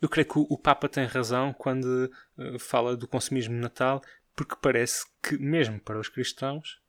Eu 0.00 0.08
creio 0.08 0.26
que 0.26 0.38
o 0.38 0.56
Papa 0.56 0.88
tem 0.88 1.04
razão 1.04 1.52
quando 1.52 2.10
uh, 2.38 2.58
fala 2.58 2.96
do 2.96 3.06
consumismo 3.06 3.54
no 3.54 3.60
Natal, 3.60 4.00
porque 4.34 4.56
parece 4.56 5.04
que, 5.22 5.36
mesmo 5.36 5.78
para 5.80 5.98
os 5.98 6.08
cristãos, 6.08 6.79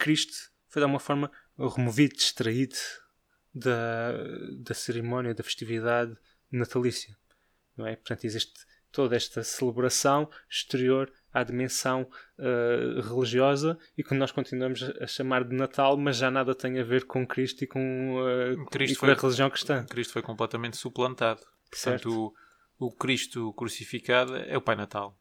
Cristo 0.00 0.50
foi 0.66 0.80
de 0.80 0.84
alguma 0.84 0.98
forma 0.98 1.30
removido, 1.58 2.14
distraído 2.14 2.76
da, 3.54 4.12
da 4.58 4.74
cerimónia, 4.74 5.34
da 5.34 5.44
festividade 5.44 6.16
natalícia. 6.50 7.16
Não 7.76 7.86
é? 7.86 7.96
Portanto, 7.96 8.24
existe 8.24 8.54
toda 8.90 9.14
esta 9.14 9.44
celebração 9.44 10.28
exterior 10.48 11.12
à 11.32 11.44
dimensão 11.44 12.08
uh, 12.38 13.00
religiosa 13.02 13.78
e 13.96 14.02
que 14.02 14.14
nós 14.14 14.32
continuamos 14.32 14.82
a 14.82 15.06
chamar 15.06 15.44
de 15.44 15.54
Natal, 15.54 15.96
mas 15.96 16.16
já 16.16 16.30
nada 16.30 16.54
tem 16.54 16.80
a 16.80 16.84
ver 16.84 17.04
com 17.04 17.26
Cristo 17.26 17.62
e 17.62 17.66
com, 17.66 18.16
uh, 18.16 18.66
Cristo 18.66 18.94
e 18.94 18.96
com 18.96 19.06
foi, 19.06 19.14
a 19.14 19.18
religião 19.18 19.50
cristã. 19.50 19.84
Cristo 19.84 20.12
foi 20.12 20.22
completamente 20.22 20.76
suplantado. 20.76 21.42
Portanto, 21.70 22.34
o, 22.78 22.86
o 22.86 22.92
Cristo 22.92 23.52
crucificado 23.52 24.34
é 24.36 24.56
o 24.56 24.62
Pai 24.62 24.74
Natal. 24.74 25.16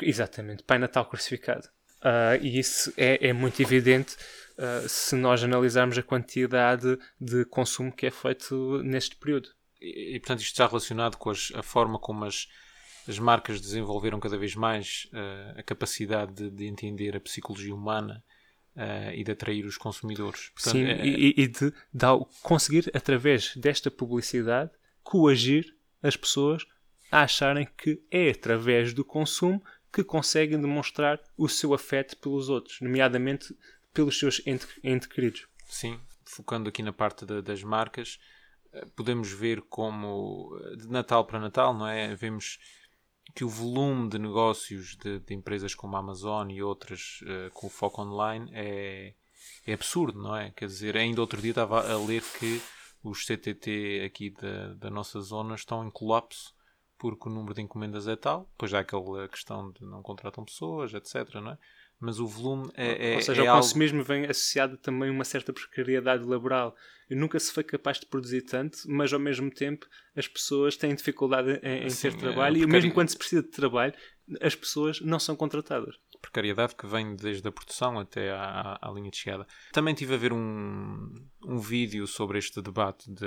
Exatamente, 0.00 0.62
Pai 0.62 0.78
Natal 0.78 1.04
crucificado. 1.06 1.68
Uh, 2.02 2.34
e 2.42 2.58
isso 2.58 2.92
é, 2.96 3.28
é 3.28 3.32
muito 3.32 3.62
evidente 3.62 4.16
uh, 4.58 4.88
se 4.88 5.14
nós 5.14 5.42
analisarmos 5.44 5.96
a 5.96 6.02
quantidade 6.02 6.98
de 7.20 7.44
consumo 7.44 7.92
que 7.92 8.06
é 8.06 8.10
feito 8.10 8.82
neste 8.82 9.14
período. 9.14 9.50
E, 9.80 10.16
e 10.16 10.20
portanto, 10.20 10.40
isto 10.40 10.50
está 10.50 10.66
relacionado 10.66 11.16
com 11.16 11.30
as, 11.30 11.52
a 11.54 11.62
forma 11.62 12.00
como 12.00 12.24
as, 12.24 12.48
as 13.08 13.20
marcas 13.20 13.60
desenvolveram 13.60 14.18
cada 14.18 14.36
vez 14.36 14.56
mais 14.56 15.08
uh, 15.12 15.60
a 15.60 15.62
capacidade 15.62 16.32
de, 16.32 16.50
de, 16.50 16.66
entender 16.66 17.16
a 17.16 17.20
psicologia 17.20 17.74
humana 17.74 18.22
e 19.14 19.22
de 19.22 19.30
atrair 19.30 19.66
os 19.66 19.76
consumidores. 19.76 20.48
Portanto, 20.48 20.72
Sim, 20.72 20.84
é, 20.84 21.06
e, 21.06 21.34
e, 21.36 21.46
de, 21.46 21.70
de 21.92 22.06
conseguir, 22.42 22.90
através 22.94 23.54
desta 23.54 23.90
publicidade, 23.90 24.70
coagir 25.02 25.76
as 26.02 26.16
pessoas 26.16 26.64
a 27.10 27.20
acharem 27.24 27.68
que 27.76 28.02
é 28.10 28.30
através 28.30 28.94
do 28.94 29.04
consumo 29.04 29.62
que 29.92 30.02
conseguem 30.02 30.60
demonstrar 30.60 31.20
o 31.36 31.48
seu 31.48 31.74
afeto 31.74 32.16
pelos 32.16 32.48
outros, 32.48 32.80
nomeadamente 32.80 33.54
pelos 33.92 34.18
seus 34.18 34.40
ente, 34.46 35.08
queridos. 35.08 35.46
Sim, 35.66 36.00
focando 36.24 36.68
aqui 36.68 36.82
na 36.82 36.92
parte 36.92 37.26
de, 37.26 37.42
das 37.42 37.62
marcas, 37.62 38.18
eh, 38.72 38.86
podemos 38.96 39.30
ver 39.30 39.60
como 39.62 40.58
eh, 40.64 40.76
de 40.76 40.88
Natal 40.88 41.26
para 41.26 41.38
Natal, 41.38 41.74
não 41.74 41.86
é? 41.86 42.14
Vemos 42.14 42.58
que 43.34 43.44
o 43.44 43.48
volume 43.48 44.08
de 44.08 44.18
negócios 44.18 44.96
de, 44.96 45.20
de 45.20 45.34
empresas 45.34 45.74
como 45.74 45.96
a 45.96 45.98
Amazon 46.00 46.50
e 46.50 46.62
outras 46.62 47.20
uh, 47.22 47.50
com 47.54 47.68
foco 47.68 48.02
online 48.02 48.50
é, 48.52 49.14
é 49.66 49.72
absurdo, 49.72 50.20
não 50.20 50.36
é? 50.36 50.50
Quer 50.50 50.66
dizer, 50.66 50.96
ainda 50.96 51.20
outro 51.20 51.40
dia 51.40 51.52
estava 51.52 51.90
a 51.90 51.98
ler 51.98 52.22
que 52.38 52.60
os 53.02 53.24
CTT 53.24 54.02
aqui 54.04 54.30
da, 54.30 54.74
da 54.74 54.90
nossa 54.90 55.20
zona 55.20 55.54
estão 55.54 55.86
em 55.86 55.90
colapso 55.90 56.54
porque 57.02 57.28
o 57.28 57.32
número 57.32 57.52
de 57.52 57.60
encomendas 57.60 58.06
é 58.06 58.14
tal, 58.14 58.48
depois 58.52 58.72
há 58.72 58.78
aquela 58.78 59.26
questão 59.26 59.72
de 59.72 59.84
não 59.84 60.00
contratam 60.00 60.44
pessoas, 60.44 60.94
etc. 60.94 61.34
Não 61.34 61.50
é? 61.50 61.58
Mas 61.98 62.20
o 62.20 62.28
volume 62.28 62.70
é. 62.76 63.14
é 63.14 63.14
Ou 63.16 63.22
seja, 63.22 63.42
é 63.42 63.46
ao 63.48 63.56
consumismo 63.56 64.04
vem 64.04 64.24
associado 64.26 64.76
também 64.76 65.10
uma 65.10 65.24
certa 65.24 65.52
precariedade 65.52 66.24
laboral. 66.24 66.76
E 67.10 67.16
nunca 67.16 67.40
se 67.40 67.52
foi 67.52 67.64
capaz 67.64 67.98
de 67.98 68.06
produzir 68.06 68.42
tanto, 68.42 68.78
mas 68.86 69.12
ao 69.12 69.18
mesmo 69.18 69.50
tempo 69.50 69.84
as 70.14 70.28
pessoas 70.28 70.76
têm 70.76 70.94
dificuldade 70.94 71.58
em, 71.64 71.86
em 71.86 71.90
Sim, 71.90 72.10
ter 72.10 72.16
é 72.16 72.20
trabalho 72.20 72.58
é, 72.58 72.60
e 72.60 72.66
mesmo 72.68 72.92
quando 72.92 73.08
se 73.08 73.18
precisa 73.18 73.42
de 73.42 73.48
trabalho, 73.48 73.94
as 74.40 74.54
pessoas 74.54 75.00
não 75.00 75.18
são 75.18 75.34
contratadas 75.34 75.96
precariedade 76.20 76.76
que 76.76 76.86
vem 76.86 77.16
desde 77.16 77.48
a 77.48 77.50
produção 77.50 77.98
até 77.98 78.30
à, 78.30 78.78
à, 78.80 78.92
linha 78.92 79.10
de 79.10 79.16
chegada. 79.16 79.44
Também 79.72 79.92
tive 79.92 80.14
a 80.14 80.16
ver 80.16 80.32
um, 80.32 81.12
um 81.44 81.58
vídeo 81.58 82.06
sobre 82.06 82.38
este 82.38 82.62
debate 82.62 83.10
de, 83.10 83.26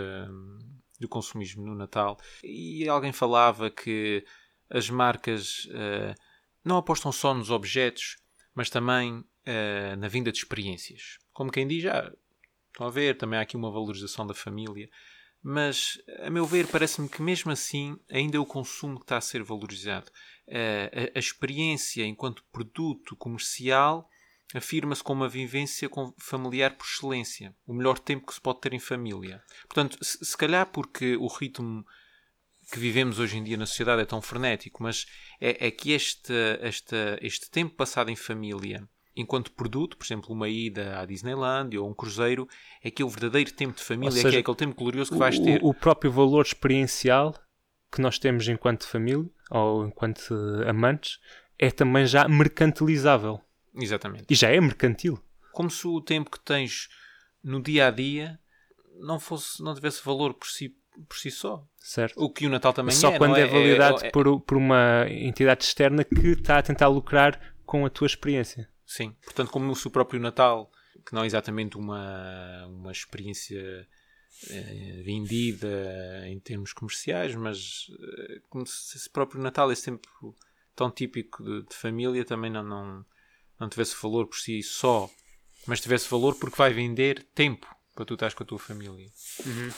do 0.99 1.09
consumismo 1.09 1.65
no 1.65 1.75
Natal 1.75 2.17
e 2.43 2.87
alguém 2.87 3.11
falava 3.11 3.69
que 3.69 4.25
as 4.69 4.89
marcas 4.89 5.65
uh, 5.65 6.15
não 6.63 6.77
apostam 6.77 7.11
só 7.11 7.33
nos 7.33 7.49
objetos, 7.49 8.17
mas 8.53 8.69
também 8.69 9.19
uh, 9.19 9.95
na 9.97 10.07
vinda 10.07 10.31
de 10.31 10.39
experiências. 10.39 11.17
Como 11.33 11.51
quem 11.51 11.67
diz, 11.67 11.85
ah, 11.85 12.11
estão 12.71 12.87
a 12.87 12.89
ver, 12.89 13.17
também 13.17 13.37
há 13.37 13.41
aqui 13.41 13.55
uma 13.55 13.71
valorização 13.71 14.25
da 14.25 14.33
família. 14.33 14.89
Mas, 15.43 16.01
a 16.23 16.29
meu 16.29 16.45
ver, 16.45 16.65
parece-me 16.67 17.07
que 17.07 17.21
mesmo 17.21 17.51
assim 17.51 17.99
ainda 18.09 18.37
é 18.37 18.39
o 18.39 18.45
consumo 18.45 18.97
que 18.97 19.03
está 19.03 19.17
a 19.17 19.21
ser 19.21 19.43
valorizado. 19.43 20.09
Uh, 20.47 21.11
a, 21.13 21.17
a 21.17 21.19
experiência 21.19 22.03
enquanto 22.03 22.43
produto 22.51 23.15
comercial 23.15 24.09
afirma-se 24.53 25.03
como 25.03 25.21
uma 25.21 25.29
vivência 25.29 25.89
familiar 26.17 26.75
por 26.75 26.85
excelência, 26.85 27.55
o 27.65 27.73
melhor 27.73 27.97
tempo 27.99 28.27
que 28.27 28.33
se 28.33 28.41
pode 28.41 28.61
ter 28.61 28.73
em 28.73 28.79
família. 28.79 29.43
Portanto, 29.67 29.97
se, 30.01 30.23
se 30.23 30.37
calhar 30.37 30.65
porque 30.67 31.15
o 31.17 31.27
ritmo 31.27 31.85
que 32.71 32.79
vivemos 32.79 33.19
hoje 33.19 33.37
em 33.37 33.43
dia 33.43 33.57
na 33.57 33.65
sociedade 33.65 34.01
é 34.01 34.05
tão 34.05 34.21
frenético, 34.21 34.81
mas 34.81 35.05
é, 35.39 35.67
é 35.67 35.71
que 35.71 35.91
este, 35.91 36.33
este, 36.61 36.95
este 37.21 37.49
tempo 37.49 37.75
passado 37.75 38.09
em 38.09 38.15
família, 38.15 38.87
enquanto 39.15 39.51
produto, 39.51 39.97
por 39.97 40.05
exemplo, 40.05 40.33
uma 40.33 40.49
ida 40.49 40.99
à 40.99 41.05
Disneyland 41.05 41.77
ou 41.77 41.89
um 41.89 41.93
cruzeiro, 41.93 42.47
é 42.83 42.89
que 42.89 43.01
é 43.01 43.05
o 43.05 43.09
verdadeiro 43.09 43.51
tempo 43.53 43.75
de 43.77 43.83
família, 43.83 44.11
seja, 44.11 44.27
é 44.27 44.31
que 44.31 44.37
é 44.37 44.39
aquele 44.39 44.57
tempo 44.57 44.75
glorioso 44.75 45.11
que 45.11 45.17
vais 45.17 45.37
ter. 45.39 45.61
O, 45.63 45.69
o 45.69 45.73
próprio 45.73 46.11
valor 46.11 46.45
experiencial 46.45 47.35
que 47.91 48.01
nós 48.01 48.17
temos 48.19 48.47
enquanto 48.47 48.87
família 48.87 49.29
ou 49.49 49.87
enquanto 49.87 50.33
amantes 50.67 51.19
é 51.57 51.71
também 51.71 52.05
já 52.05 52.27
mercantilizável. 52.27 53.44
Exatamente. 53.75 54.25
E 54.29 54.35
já 54.35 54.49
é 54.49 54.59
mercantil. 54.59 55.19
Como 55.51 55.69
se 55.69 55.87
o 55.87 56.01
tempo 56.01 56.29
que 56.29 56.39
tens 56.39 56.89
no 57.43 57.61
dia 57.61 57.87
a 57.87 57.91
dia 57.91 58.39
não 58.99 59.19
fosse 59.19 59.61
não 59.61 59.75
tivesse 59.75 60.03
valor 60.03 60.33
por 60.33 60.47
si 60.47 60.75
por 61.09 61.17
si 61.17 61.29
só. 61.29 61.67
Certo. 61.77 62.15
O 62.17 62.29
que 62.29 62.45
o 62.45 62.49
Natal 62.49 62.73
também 62.73 62.95
só 62.95 63.09
é. 63.09 63.11
Só 63.11 63.17
quando 63.17 63.37
é, 63.37 63.41
é 63.41 63.47
validado 63.47 64.03
é, 64.03 64.07
é, 64.07 64.11
por, 64.11 64.39
por 64.41 64.57
uma 64.57 65.05
entidade 65.09 65.65
externa 65.65 66.03
que 66.03 66.27
está 66.29 66.57
a 66.57 66.63
tentar 66.63 66.87
lucrar 66.87 67.55
com 67.65 67.85
a 67.85 67.89
tua 67.89 68.07
experiência. 68.07 68.69
Sim. 68.85 69.15
Portanto, 69.23 69.51
como 69.51 69.73
o 69.73 69.89
próprio 69.89 70.21
Natal, 70.21 70.71
que 71.05 71.13
não 71.13 71.23
é 71.23 71.25
exatamente 71.25 71.77
uma, 71.77 72.65
uma 72.67 72.91
experiência 72.91 73.87
é, 74.49 75.01
vendida 75.03 76.23
em 76.27 76.39
termos 76.39 76.71
comerciais, 76.71 77.35
mas 77.35 77.87
é, 78.29 78.39
como 78.49 78.65
se 78.65 78.97
esse 78.97 79.09
próprio 79.09 79.41
Natal, 79.41 79.71
esse 79.71 79.85
tempo 79.85 80.35
tão 80.75 80.91
típico 80.91 81.43
de, 81.43 81.63
de 81.63 81.75
família, 81.75 82.23
também 82.23 82.51
não, 82.51 82.63
não 82.63 83.05
não 83.59 83.69
tivesse 83.69 83.95
valor 84.01 84.27
por 84.27 84.37
si 84.37 84.61
só, 84.61 85.09
mas 85.65 85.81
tivesse 85.81 86.09
valor 86.09 86.35
porque 86.35 86.57
vai 86.57 86.73
vender 86.73 87.25
tempo 87.33 87.67
para 87.95 88.05
tu 88.05 88.13
estás 88.13 88.33
com 88.33 88.43
a 88.43 88.45
tua 88.45 88.59
família. 88.59 89.07
Uhum. 89.45 89.71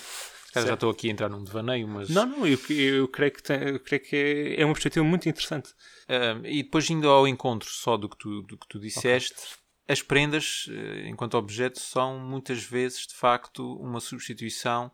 já 0.54 0.74
estou 0.74 0.90
aqui 0.90 1.08
a 1.08 1.12
entrar 1.12 1.30
num 1.30 1.44
devaneio, 1.44 1.88
mas. 1.88 2.10
Não, 2.10 2.26
não, 2.26 2.48
eu, 2.48 2.60
eu 2.70 3.08
creio 3.08 3.32
que, 3.32 3.44
tem, 3.44 3.62
eu 3.62 3.80
creio 3.80 4.02
que 4.02 4.16
é, 4.16 4.62
é 4.62 4.66
uma 4.66 4.74
perspectiva 4.74 5.06
muito 5.06 5.30
interessante. 5.30 5.70
Uh, 6.10 6.46
e 6.46 6.64
depois, 6.64 6.90
indo 6.90 7.08
ao 7.08 7.28
encontro 7.28 7.70
só 7.70 7.96
do 7.96 8.10
que 8.10 8.18
tu, 8.18 8.42
do 8.42 8.58
que 8.58 8.68
tu 8.68 8.80
disseste, 8.80 9.36
okay. 9.36 9.94
as 9.94 10.02
prendas, 10.02 10.66
eh, 10.70 11.08
enquanto 11.10 11.38
objeto, 11.38 11.80
são 11.80 12.20
muitas 12.20 12.64
vezes 12.64 13.06
de 13.06 13.14
facto 13.14 13.78
uma 13.78 14.00
substituição 14.00 14.92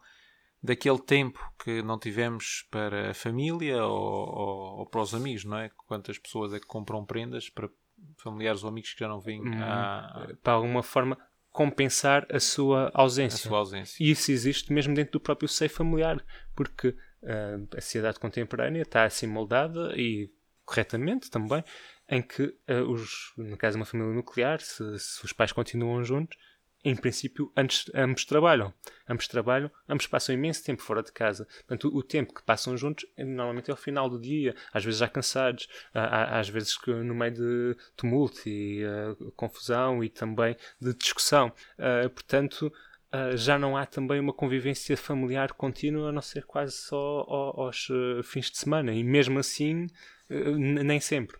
daquele 0.61 0.99
tempo 0.99 1.39
que 1.63 1.81
não 1.81 1.99
tivemos 1.99 2.65
para 2.71 3.11
a 3.11 3.13
família 3.13 3.85
ou, 3.85 3.99
ou, 3.99 4.79
ou 4.79 4.85
para 4.85 5.01
os 5.01 5.13
amigos, 5.13 5.43
não 5.43 5.57
é? 5.57 5.69
Quantas 5.87 6.17
pessoas 6.17 6.53
é 6.53 6.59
que 6.59 6.65
compram 6.65 7.05
prendas 7.05 7.49
para 7.49 7.69
familiares 8.17 8.63
ou 8.63 8.69
amigos 8.69 8.93
que 8.93 8.99
já 8.99 9.07
não 9.07 9.19
vêm 9.19 9.41
hum, 9.41 9.63
a... 9.63 10.29
para 10.41 10.53
alguma 10.53 10.83
forma 10.83 11.17
compensar 11.51 12.25
a 12.31 12.39
sua 12.39 12.91
ausência. 12.93 13.37
A 13.37 13.49
sua 13.49 13.59
ausência. 13.59 14.03
E 14.03 14.09
isso 14.09 14.31
existe 14.31 14.73
mesmo 14.73 14.93
dentro 14.93 15.13
do 15.13 15.19
próprio 15.19 15.47
seio 15.47 15.69
familiar, 15.69 16.23
porque 16.55 16.89
uh, 16.89 17.67
a 17.77 17.81
sociedade 17.81 18.19
contemporânea 18.19 18.81
está 18.81 19.03
assim 19.03 19.27
moldada 19.27 19.93
e 19.95 20.31
corretamente 20.65 21.29
também, 21.29 21.63
em 22.09 22.21
que 22.21 22.43
uh, 22.43 22.91
os, 22.91 23.33
no 23.37 23.55
caso 23.55 23.77
de 23.77 23.81
uma 23.81 23.85
família 23.85 24.13
nuclear, 24.13 24.59
se, 24.59 24.97
se 24.97 25.23
os 25.23 25.31
pais 25.31 25.51
continuam 25.51 26.03
juntos, 26.03 26.37
em 26.83 26.95
princípio, 26.95 27.51
antes, 27.55 27.89
ambos 27.95 28.25
trabalham. 28.25 28.73
Ambos 29.07 29.27
trabalham, 29.27 29.71
ambos 29.87 30.05
passam 30.05 30.35
imenso 30.35 30.63
tempo 30.63 30.81
fora 30.81 31.01
de 31.01 31.11
casa. 31.11 31.45
Portanto, 31.45 31.89
o, 31.95 32.03
tempo 32.03 32.33
que 32.33 32.43
passam 32.43 32.75
juntos 32.75 33.05
é, 33.15 33.23
normalmente 33.23 33.71
é 33.71 33.73
o 33.73 33.77
final 33.77 34.09
do 34.09 34.19
dia, 34.19 34.53
às 34.73 34.83
vezes 34.83 34.99
já 34.99 35.07
cansados, 35.07 35.67
às 35.93 36.49
vezes 36.49 36.77
no 36.87 37.15
meio 37.15 37.33
de 37.33 37.77
tumulto 37.95 38.47
e 38.47 38.83
uh, 38.85 39.31
confusão 39.31 40.03
e 40.03 40.09
também 40.09 40.57
de 40.79 40.93
discussão. 40.93 41.53
Uh, 41.77 42.09
portanto, 42.09 42.73
uh, 43.13 43.37
já 43.37 43.57
não 43.57 43.77
há 43.77 43.85
também 43.85 44.19
uma 44.19 44.33
convivência 44.33 44.97
familiar 44.97 45.53
contínua, 45.53 46.09
a 46.09 46.11
não 46.11 46.21
ser 46.21 46.45
quase 46.45 46.73
só 46.73 47.25
aos 47.29 47.87
fins 48.23 48.51
de 48.51 48.57
semana. 48.57 48.93
E 48.93 49.03
mesmo 49.03 49.39
assim, 49.39 49.87
nem 50.29 50.99
sempre. 50.99 51.37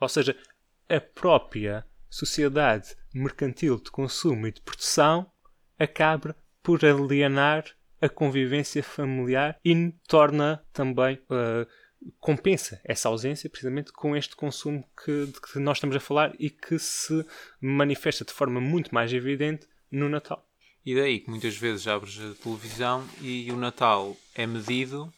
Ou 0.00 0.08
seja, 0.08 0.36
a 0.88 1.00
própria 1.00 1.84
sociedade 2.14 2.94
mercantil 3.12 3.76
de 3.76 3.90
consumo 3.90 4.46
e 4.46 4.52
de 4.52 4.60
produção 4.60 5.28
acaba 5.76 6.36
por 6.62 6.84
alienar 6.84 7.64
a 8.00 8.08
convivência 8.08 8.84
familiar 8.84 9.58
e 9.64 9.92
torna 10.06 10.64
também 10.72 11.16
uh, 11.24 11.66
compensa 12.20 12.80
essa 12.84 13.08
ausência 13.08 13.50
precisamente 13.50 13.92
com 13.92 14.16
este 14.16 14.36
consumo 14.36 14.84
que, 15.04 15.26
de 15.26 15.40
que 15.40 15.58
nós 15.58 15.78
estamos 15.78 15.96
a 15.96 16.00
falar 16.00 16.32
e 16.38 16.50
que 16.50 16.78
se 16.78 17.26
manifesta 17.60 18.24
de 18.24 18.32
forma 18.32 18.60
muito 18.60 18.94
mais 18.94 19.12
evidente 19.12 19.66
no 19.90 20.08
Natal. 20.08 20.46
E 20.86 20.94
daí 20.94 21.18
que 21.18 21.30
muitas 21.30 21.56
vezes 21.56 21.88
abres 21.88 22.20
a 22.20 22.34
televisão 22.40 23.04
e 23.20 23.50
o 23.50 23.56
Natal 23.56 24.16
é 24.36 24.46
medido 24.46 25.12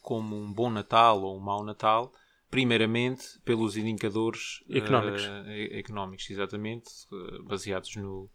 como 0.00 0.36
um 0.36 0.52
bom 0.52 0.70
Natal 0.70 1.20
ou 1.22 1.36
um 1.36 1.40
mau 1.40 1.64
Natal 1.64 2.12
primeiramente 2.52 3.40
pelos 3.46 3.78
indicadores 3.78 4.62
económicos, 4.68 5.24
uh, 5.24 5.74
económicos 5.74 6.28
exatamente, 6.28 6.90
uh, 7.10 7.42
baseados 7.44 7.96
no, 7.96 8.30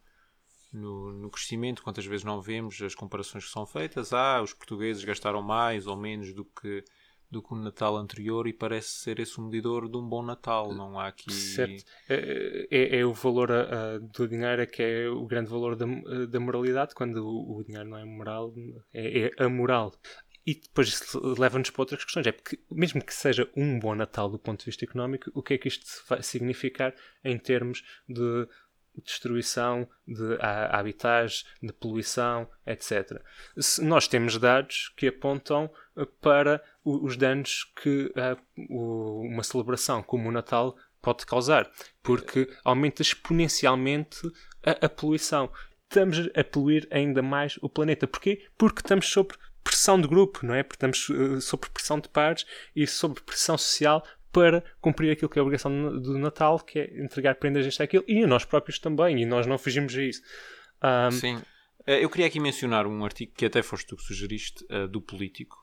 no, 0.74 1.14
no, 1.14 1.30
crescimento. 1.30 1.84
Quantas 1.84 2.04
vezes 2.04 2.26
não 2.26 2.42
vemos 2.42 2.82
as 2.82 2.96
comparações 2.96 3.46
que 3.46 3.52
são 3.52 3.68
feitas? 3.68 4.14
Ah, 4.14 4.42
os 4.42 4.54
portugueses 4.54 5.04
gastaram 5.04 5.44
mais 5.44 5.86
ou 5.86 5.96
menos 5.96 6.34
do 6.34 6.44
que 6.44 6.84
do 7.30 7.42
que 7.42 7.54
o 7.54 7.58
Natal 7.58 7.98
anterior 7.98 8.48
e 8.48 8.54
parece 8.54 8.88
ser 8.88 9.20
esse 9.20 9.38
o 9.38 9.44
medidor 9.44 9.90
de 9.90 9.98
um 9.98 10.08
bom 10.08 10.24
Natal, 10.24 10.74
não 10.74 10.98
há 10.98 11.08
aqui... 11.08 11.32
Certo. 11.32 11.84
É, 12.08 12.68
é, 12.72 13.00
é 13.00 13.06
o 13.06 13.14
valor 13.14 13.52
a, 13.52 13.98
do 13.98 14.28
dinheiro 14.28 14.62
é 14.62 14.66
que 14.66 14.82
é 14.82 15.10
o 15.10 15.26
grande 15.26 15.50
valor 15.50 15.76
da, 15.76 15.86
da 16.26 16.40
moralidade, 16.40 16.96
quando 16.96 17.18
o, 17.18 17.58
o 17.58 17.64
dinheiro 17.66 17.90
não 17.90 17.98
é 17.98 18.06
moral, 18.06 18.54
é, 18.94 19.26
é 19.26 19.44
a 19.44 19.50
moral. 19.50 19.94
E 20.48 20.56
depois 20.56 21.02
leva-nos 21.38 21.70
para 21.70 21.82
outras 21.82 22.06
questões. 22.06 22.26
É 22.26 22.32
porque, 22.32 22.58
mesmo 22.72 23.04
que 23.04 23.14
seja 23.14 23.50
um 23.54 23.78
bom 23.78 23.94
Natal 23.94 24.30
do 24.30 24.40
ponto 24.40 24.62
de 24.62 24.66
vista 24.68 24.86
económico, 24.86 25.30
o 25.34 25.44
que 25.44 25.56
é 25.56 25.58
que 25.58 25.68
isto 25.68 25.86
vai 26.08 26.24
significar 26.24 26.96
em 27.22 27.38
termos 27.38 27.84
de 28.08 28.48
destruição 29.04 29.88
de 30.08 30.38
habitats, 30.42 31.46
de 31.62 31.74
poluição, 31.74 32.50
etc. 32.66 33.22
Nós 33.82 34.08
temos 34.08 34.38
dados 34.38 34.94
que 34.96 35.08
apontam 35.08 35.70
eh, 35.98 36.08
para 36.22 36.64
os 36.84 37.18
danos 37.18 37.66
que 37.82 38.12
eh, 38.16 38.38
uma 38.70 39.44
celebração 39.44 40.02
como 40.02 40.30
o 40.30 40.32
Natal 40.32 40.78
pode 41.02 41.26
causar, 41.26 41.70
porque 42.02 42.50
aumenta 42.64 43.02
exponencialmente 43.02 44.20
a 44.64 44.90
poluição. 44.90 45.52
Estamos 45.84 46.30
a 46.36 46.44
poluir 46.44 46.88
ainda 46.90 47.22
mais 47.22 47.58
o 47.62 47.70
planeta. 47.70 48.08
Porquê? 48.08 48.48
Porque 48.58 48.80
estamos 48.80 49.08
sobre 49.08 49.38
pressão 49.68 50.00
de 50.00 50.08
grupo, 50.08 50.46
não 50.46 50.54
é? 50.54 50.64
Porque 50.64 50.78
estamos 50.78 51.10
uh, 51.10 51.42
sob 51.42 51.68
pressão 51.70 52.00
de 52.00 52.08
pares 52.08 52.46
e 52.74 52.88
sob 52.88 53.20
pressão 53.22 53.58
social 53.58 54.02
para 54.32 54.64
cumprir 54.80 55.12
aquilo 55.12 55.30
que 55.30 55.38
é 55.38 55.42
a 55.42 55.44
obrigação 55.44 56.00
do 56.00 56.18
Natal, 56.18 56.60
que 56.60 56.80
é 56.80 57.04
entregar 57.04 57.36
prendas 57.36 57.66
isto 57.66 57.84
aquilo, 57.84 58.06
e 58.08 58.26
nós 58.26 58.46
próprios 58.46 58.80
também, 58.80 59.22
e 59.22 59.26
nós 59.26 59.46
não 59.46 59.58
fugimos 59.58 59.94
a 59.96 60.02
isso. 60.02 60.22
Um, 60.82 61.12
Sim. 61.12 61.42
Eh, 61.86 62.04
eu 62.04 62.10
queria 62.10 62.28
aqui 62.28 62.40
mencionar 62.40 62.86
um 62.88 63.04
artigo 63.04 63.34
que 63.34 63.46
até 63.46 63.62
foste 63.62 63.88
tu 63.88 63.98
que 63.98 64.04
sugeriste, 64.04 64.64
uh, 64.66 64.88
do 64.88 65.02
Político, 65.02 65.58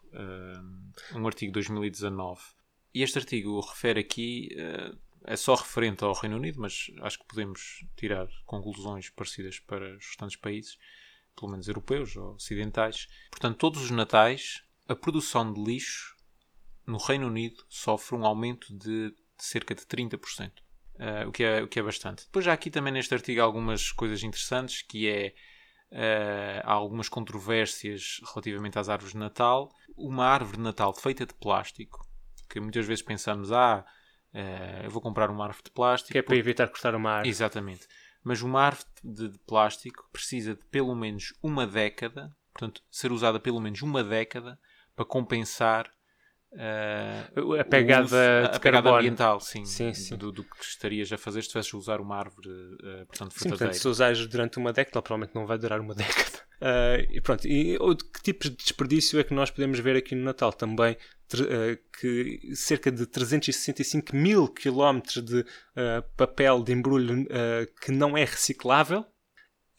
um 1.15 1.27
artigo 1.27 1.51
de 1.51 1.55
2019. 1.55 2.41
E 2.95 3.03
este 3.03 3.19
artigo 3.19 3.59
refere 3.61 3.99
aqui, 4.01 4.49
é 5.25 5.35
só 5.35 5.57
referente 5.57 6.05
ao 6.05 6.13
Reino 6.13 6.37
Unido, 6.37 6.61
mas 6.61 6.87
acho 7.01 7.19
que 7.19 7.27
podemos 7.27 7.85
tirar 7.97 8.29
conclusões 8.47 9.11
parecidas 9.11 9.59
para 9.59 9.97
os 9.97 10.07
restantes 10.07 10.37
países, 10.37 10.79
pelo 11.35 11.51
menos 11.51 11.69
europeus 11.69 12.17
ou 12.17 12.35
ocidentais. 12.35 13.07
Portanto, 13.31 13.57
todos 13.57 13.83
os 13.83 13.91
natais, 13.91 14.63
a 14.89 14.95
produção 14.95 15.53
de 15.53 15.63
lixo 15.63 16.15
no 16.87 16.99
Reino 16.99 17.27
Unido 17.27 17.65
sofre 17.69 18.17
um 18.17 18.25
aumento 18.27 18.77
de, 18.77 19.15
cerca 19.39 19.75
de 19.75 19.83
30%. 19.83 20.51
Uh, 20.95 21.29
o, 21.29 21.33
que 21.33 21.43
é, 21.43 21.63
o 21.63 21.67
que 21.67 21.81
é 21.81 21.83
bastante. 21.83 22.25
Depois 22.27 22.45
já 22.45 22.53
aqui 22.53 22.71
também 22.71 22.93
neste 22.93 23.13
artigo 23.13 23.41
algumas 23.41 23.91
coisas 23.91 24.23
interessantes, 24.23 24.83
que 24.83 25.09
é 25.09 25.35
Uh, 25.95 26.59
há 26.65 26.73
algumas 26.73 27.09
controvérsias 27.09 28.21
relativamente 28.33 28.77
às 28.77 28.89
árvores 28.89 29.13
de 29.13 29.19
Natal. 29.19 29.71
Uma 29.97 30.27
árvore 30.27 30.57
de 30.57 30.63
Natal 30.65 30.93
feita 30.93 31.25
de 31.25 31.33
plástico, 31.35 32.05
que 32.51 32.59
muitas 32.59 32.85
vezes 32.85 33.01
pensamos, 33.01 33.53
ah, 33.53 33.85
uh, 34.35 34.85
eu 34.85 34.91
vou 34.91 35.01
comprar 35.01 35.31
uma 35.31 35.45
árvore 35.45 35.63
de 35.63 35.71
plástico. 35.71 36.11
Que 36.11 36.19
é 36.19 36.23
para 36.23 36.37
evitar 36.37 36.67
cortar 36.67 36.97
uma 36.97 37.11
árvore. 37.11 37.29
Exatamente. 37.29 37.87
Mas 38.25 38.41
uma 38.43 38.63
árvore 38.63 38.87
de, 39.05 39.29
de, 39.29 39.39
plástico 39.41 40.09
precisa 40.11 40.55
de 40.55 40.65
pelo 40.71 40.95
menos 40.95 41.35
uma 41.43 41.67
década, 41.67 42.35
portanto, 42.53 42.83
ser 42.91 43.13
usada 43.13 43.39
pelo 43.39 43.61
menos 43.61 43.83
uma 43.83 44.03
década 44.03 44.59
para 44.97 45.05
compensar 45.05 45.91
Uh, 46.55 47.59
a 47.59 47.65
pegada, 47.65 48.05
uso, 48.05 48.17
a 48.17 48.61
pegada 48.61 48.89
ambiental, 48.89 49.41
sim, 49.41 49.65
sim, 49.65 49.93
sim. 49.93 50.17
Do, 50.17 50.31
do, 50.31 50.45
que 50.45 50.65
estarias 50.65 51.13
a 51.13 51.19
fazer 51.19 51.41
se 51.41 51.49
estivesse 51.49 51.75
a 51.75 51.79
usar 51.79 52.01
uma 52.01 52.17
árvore, 52.17 52.49
uh, 52.49 53.07
portanto, 53.07 53.35
sim, 53.37 53.49
portanto, 53.49 53.73
se 53.73 53.89
usares 53.89 54.25
durante 54.29 54.57
uma 54.59 54.73
década, 54.73 55.03
provavelmente 55.03 55.35
não 55.35 55.47
vai 55.47 55.59
durar 55.59 55.81
uma 55.81 55.95
década. 55.97 56.45
Uh, 56.63 57.11
e 57.11 57.21
pronto, 57.21 57.45
e 57.49 57.77
que 58.13 58.23
tipos 58.23 58.51
de 58.51 58.57
desperdício 58.57 59.19
é 59.19 59.25
que 59.25 59.35
nós 59.35 59.51
podemos 59.51 59.81
ver 59.81 59.97
aqui 59.97 60.15
no 60.15 60.23
Natal 60.23 60.53
também? 60.53 60.97
Que 62.01 62.55
cerca 62.55 62.91
de 62.91 63.07
365 63.07 64.15
mil 64.15 64.49
quilómetros 64.49 65.25
de 65.25 65.45
papel 66.17 66.63
de 66.63 66.73
embrulho 66.73 67.27
que 67.81 67.93
não 67.93 68.17
é 68.17 68.25
reciclável 68.25 69.05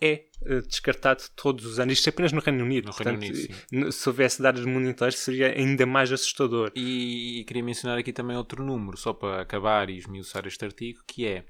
é 0.02 0.26
uh, 0.42 0.62
descartado 0.62 1.24
todos 1.36 1.66
os 1.66 1.80
anos. 1.80 1.94
Isto 1.94 2.08
é 2.08 2.10
apenas 2.12 2.32
no 2.32 2.42
Reino 2.42 2.64
Unido. 2.64 2.88
No 2.88 2.94
Portanto, 2.94 3.22
Reino 3.22 3.48
Unido 3.72 3.92
se 3.92 4.10
houvesse 4.10 4.42
dados 4.42 4.66
monetários 4.66 5.20
seria 5.20 5.54
ainda 5.54 5.86
mais 5.86 6.12
assustador. 6.12 6.72
E, 6.76 7.40
e, 7.40 7.46
queria 7.46 7.64
mencionar 7.64 7.98
aqui 7.98 8.12
também 8.12 8.36
outro 8.36 8.64
número, 8.64 8.98
só 8.98 9.14
para 9.14 9.42
acabar 9.42 9.90
e 9.90 9.98
esmiuçar 9.98 10.46
este 10.46 10.64
artigo, 10.66 11.02
que 11.08 11.26
é 11.26 11.46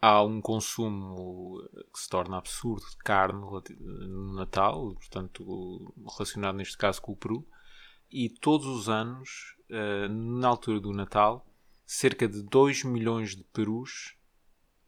há 0.00 0.22
um 0.22 0.40
consumo 0.40 1.62
que 1.92 2.00
se 2.00 2.08
torna 2.08 2.38
absurdo 2.38 2.84
de 2.88 2.96
carne 2.98 3.40
no 3.80 4.34
Natal, 4.34 4.94
portanto 4.94 5.92
relacionado 6.16 6.56
neste 6.56 6.76
caso 6.76 7.02
com 7.02 7.12
o 7.12 7.16
Peru, 7.16 7.44
e 8.10 8.28
todos 8.28 8.66
os 8.66 8.88
anos, 8.88 9.56
uh, 9.70 10.08
na 10.08 10.48
altura 10.48 10.80
do 10.80 10.92
Natal, 10.92 11.46
cerca 11.86 12.28
de 12.28 12.42
2 12.42 12.84
milhões 12.84 13.34
de 13.34 13.44
perus 13.44 14.16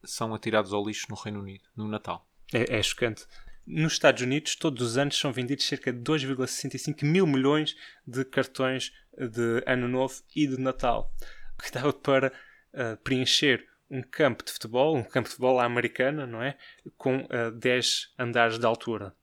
são 0.03 0.33
atirados 0.33 0.73
ao 0.73 0.85
lixo 0.85 1.07
no 1.09 1.15
Reino 1.15 1.39
Unido, 1.39 1.63
no 1.75 1.87
Natal. 1.87 2.27
É, 2.53 2.77
é 2.77 2.83
chocante. 2.83 3.25
Nos 3.65 3.93
Estados 3.93 4.21
Unidos, 4.21 4.55
todos 4.55 4.81
os 4.81 4.97
anos 4.97 5.17
são 5.17 5.31
vendidos 5.31 5.65
cerca 5.65 5.93
de 5.93 5.99
2,65 5.99 7.05
mil 7.05 7.27
milhões 7.27 7.75
de 8.05 8.25
cartões 8.25 8.91
de 9.15 9.63
Ano 9.67 9.87
Novo 9.87 10.15
e 10.35 10.47
de 10.47 10.59
Natal, 10.59 11.13
que 11.61 11.71
dava 11.71 11.93
para 11.93 12.33
uh, 12.73 12.97
preencher 13.03 13.67
um 13.89 14.01
campo 14.01 14.43
de 14.43 14.51
futebol, 14.51 14.95
um 14.95 15.03
campo 15.03 15.27
de 15.27 15.35
futebol 15.35 15.59
à 15.59 15.65
americana, 15.65 16.25
não 16.25 16.41
é? 16.41 16.57
Com 16.97 17.17
uh, 17.17 17.27
eh, 17.29 17.51
10 17.51 18.13
andares 18.17 18.57
de 18.57 18.65
altura. 18.65 19.13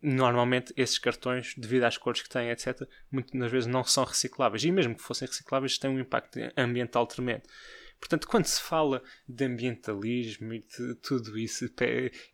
Normalmente, 0.00 0.72
esses 0.76 0.98
cartões, 0.98 1.54
devido 1.56 1.84
às 1.84 1.98
cores 1.98 2.22
que 2.22 2.28
têm, 2.28 2.50
etc., 2.50 2.88
muitas 3.10 3.50
vezes 3.50 3.66
não 3.66 3.82
são 3.82 4.04
recicláveis. 4.04 4.64
E 4.64 4.70
mesmo 4.70 4.94
que 4.94 5.02
fossem 5.02 5.26
recicláveis, 5.26 5.78
têm 5.78 5.90
um 5.90 6.00
impacto 6.00 6.38
ambiental 6.56 7.06
tremendo. 7.06 7.42
Portanto, 7.98 8.28
quando 8.28 8.44
se 8.44 8.62
fala 8.62 9.02
de 9.28 9.44
ambientalismo 9.44 10.54
e 10.54 10.60
de 10.60 10.94
tudo 10.96 11.36
isso 11.36 11.68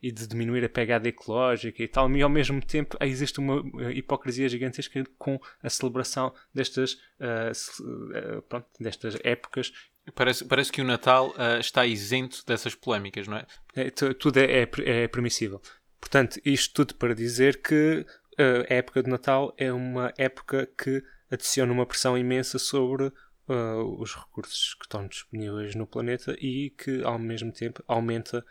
e 0.03 0.13
de 0.13 0.27
diminuir 0.27 0.63
a 0.63 0.69
pegada 0.69 1.09
ecológica 1.09 1.83
e 1.83 1.89
tal, 1.89 2.11
e 2.15 2.21
ao 2.21 2.29
mesmo 2.29 2.61
tempo 2.61 2.99
existe 3.01 3.41
uma 3.41 3.65
eh, 3.83 3.93
hipocrisia 3.93 4.47
gigantesca 4.47 5.03
com 5.17 5.41
a 5.63 5.71
celebração 5.71 6.35
destas, 6.53 6.93
uh, 7.19 8.43
pronto, 8.43 8.69
destas 8.79 9.17
épocas 9.25 9.73
Parece, 10.15 10.45
parece 10.45 10.71
que 10.71 10.83
o 10.83 10.85
Natal 10.85 11.31
uh, 11.31 11.59
está 11.59 11.87
isento 11.87 12.45
dessas 12.47 12.75
polémicas, 12.75 13.27
não 13.27 13.39
é? 13.39 13.47
é 13.75 13.91
tudo 13.91 14.39
é, 14.39 14.63
é, 14.63 14.69
é, 14.85 15.09
permissível. 15.09 15.63
Portanto, 16.05 16.39
isto 16.45 16.75
tudo 16.75 16.95
para 16.97 17.15
dizer 17.15 17.63
que 17.63 18.05
uh, 18.39 18.71
a 18.71 18.75
época 18.75 19.03
de 19.03 19.09
Natal 19.09 19.55
é 19.57 19.73
uma 19.73 20.13
época 20.19 20.69
que 20.79 21.03
adiciona 21.31 21.73
uma 21.73 21.87
pressão 21.87 22.17
imensa 22.17 22.59
sobre 22.59 23.07
uh, 23.07 23.99
os 23.99 24.15
recursos 24.15 24.75
que 24.75 24.85
estão 24.85 25.09
disponíveis 25.09 25.75
no 25.75 25.87
planeta 25.87 26.37
e 26.39 26.69
que, 26.77 27.03
ao 27.03 27.19
mesmo 27.19 27.51
tempo, 27.51 27.83
aumenta 27.89 28.45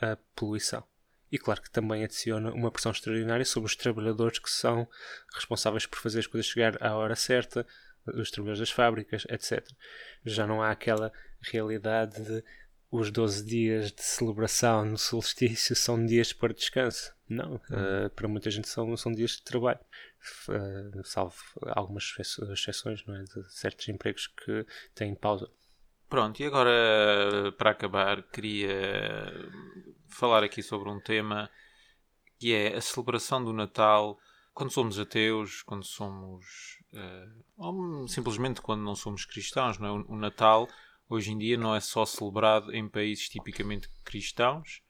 a 0.00 0.16
poluição. 0.36 0.84
E 1.30 1.38
claro 1.38 1.60
que 1.60 1.72
também 1.72 2.04
adiciona 2.04 2.52
uma 2.52 2.70
pressão 2.70 2.92
extraordinária 2.92 3.44
sobre 3.44 3.66
os 3.66 3.74
trabalhadores 3.74 4.38
que 4.38 4.48
são 4.48 4.88
responsáveis 5.34 5.84
por 5.86 5.98
fazer 5.98 6.20
as 6.20 6.28
coisas 6.28 6.48
chegar 6.48 6.80
à 6.80 6.94
hora 6.94 7.16
certa, 7.16 7.66
os 8.06 8.30
trabalhadores 8.30 8.60
das 8.60 8.70
fábricas, 8.70 9.26
etc. 9.28 9.66
Já 10.24 10.46
não 10.46 10.62
há 10.62 10.70
aquela 10.70 11.12
realidade 11.40 12.22
de 12.22 12.44
os 12.92 13.10
12 13.10 13.46
dias 13.46 13.90
de 13.90 14.02
celebração 14.02 14.84
no 14.84 14.98
solstício 14.98 15.74
são 15.74 16.04
dias 16.04 16.30
para 16.34 16.52
descanso. 16.52 17.14
Não, 17.26 17.54
uh, 17.54 18.10
para 18.14 18.28
muita 18.28 18.50
gente 18.50 18.68
são, 18.68 18.94
são 18.98 19.10
dias 19.10 19.30
de 19.30 19.42
trabalho. 19.42 19.80
Uh, 20.46 21.02
salvo 21.02 21.34
algumas 21.68 22.14
exceções 22.52 23.04
não 23.06 23.16
é? 23.16 23.22
de 23.24 23.50
certos 23.50 23.88
empregos 23.88 24.26
que 24.26 24.66
têm 24.94 25.14
pausa. 25.14 25.50
Pronto, 26.06 26.42
e 26.42 26.44
agora 26.44 27.50
para 27.56 27.70
acabar, 27.70 28.22
queria 28.24 28.70
falar 30.06 30.44
aqui 30.44 30.62
sobre 30.62 30.90
um 30.90 31.00
tema 31.00 31.48
que 32.38 32.52
é 32.52 32.76
a 32.76 32.80
celebração 32.82 33.42
do 33.42 33.54
Natal 33.54 34.18
quando 34.52 34.70
somos 34.70 34.98
ateus, 34.98 35.62
quando 35.62 35.84
somos. 35.84 36.44
Uh, 36.92 37.44
ou 37.56 38.06
simplesmente 38.06 38.60
quando 38.60 38.82
não 38.82 38.94
somos 38.94 39.24
cristãos, 39.24 39.78
não 39.78 39.88
é? 39.88 40.04
O 40.08 40.16
Natal 40.16 40.68
hoje 41.12 41.30
em 41.30 41.38
dia 41.38 41.58
não 41.58 41.74
é 41.74 41.80
só 41.80 42.04
celebrado 42.06 42.74
em 42.74 42.88
países 42.88 43.28
tipicamente 43.28 43.88
cristãos, 44.04 44.82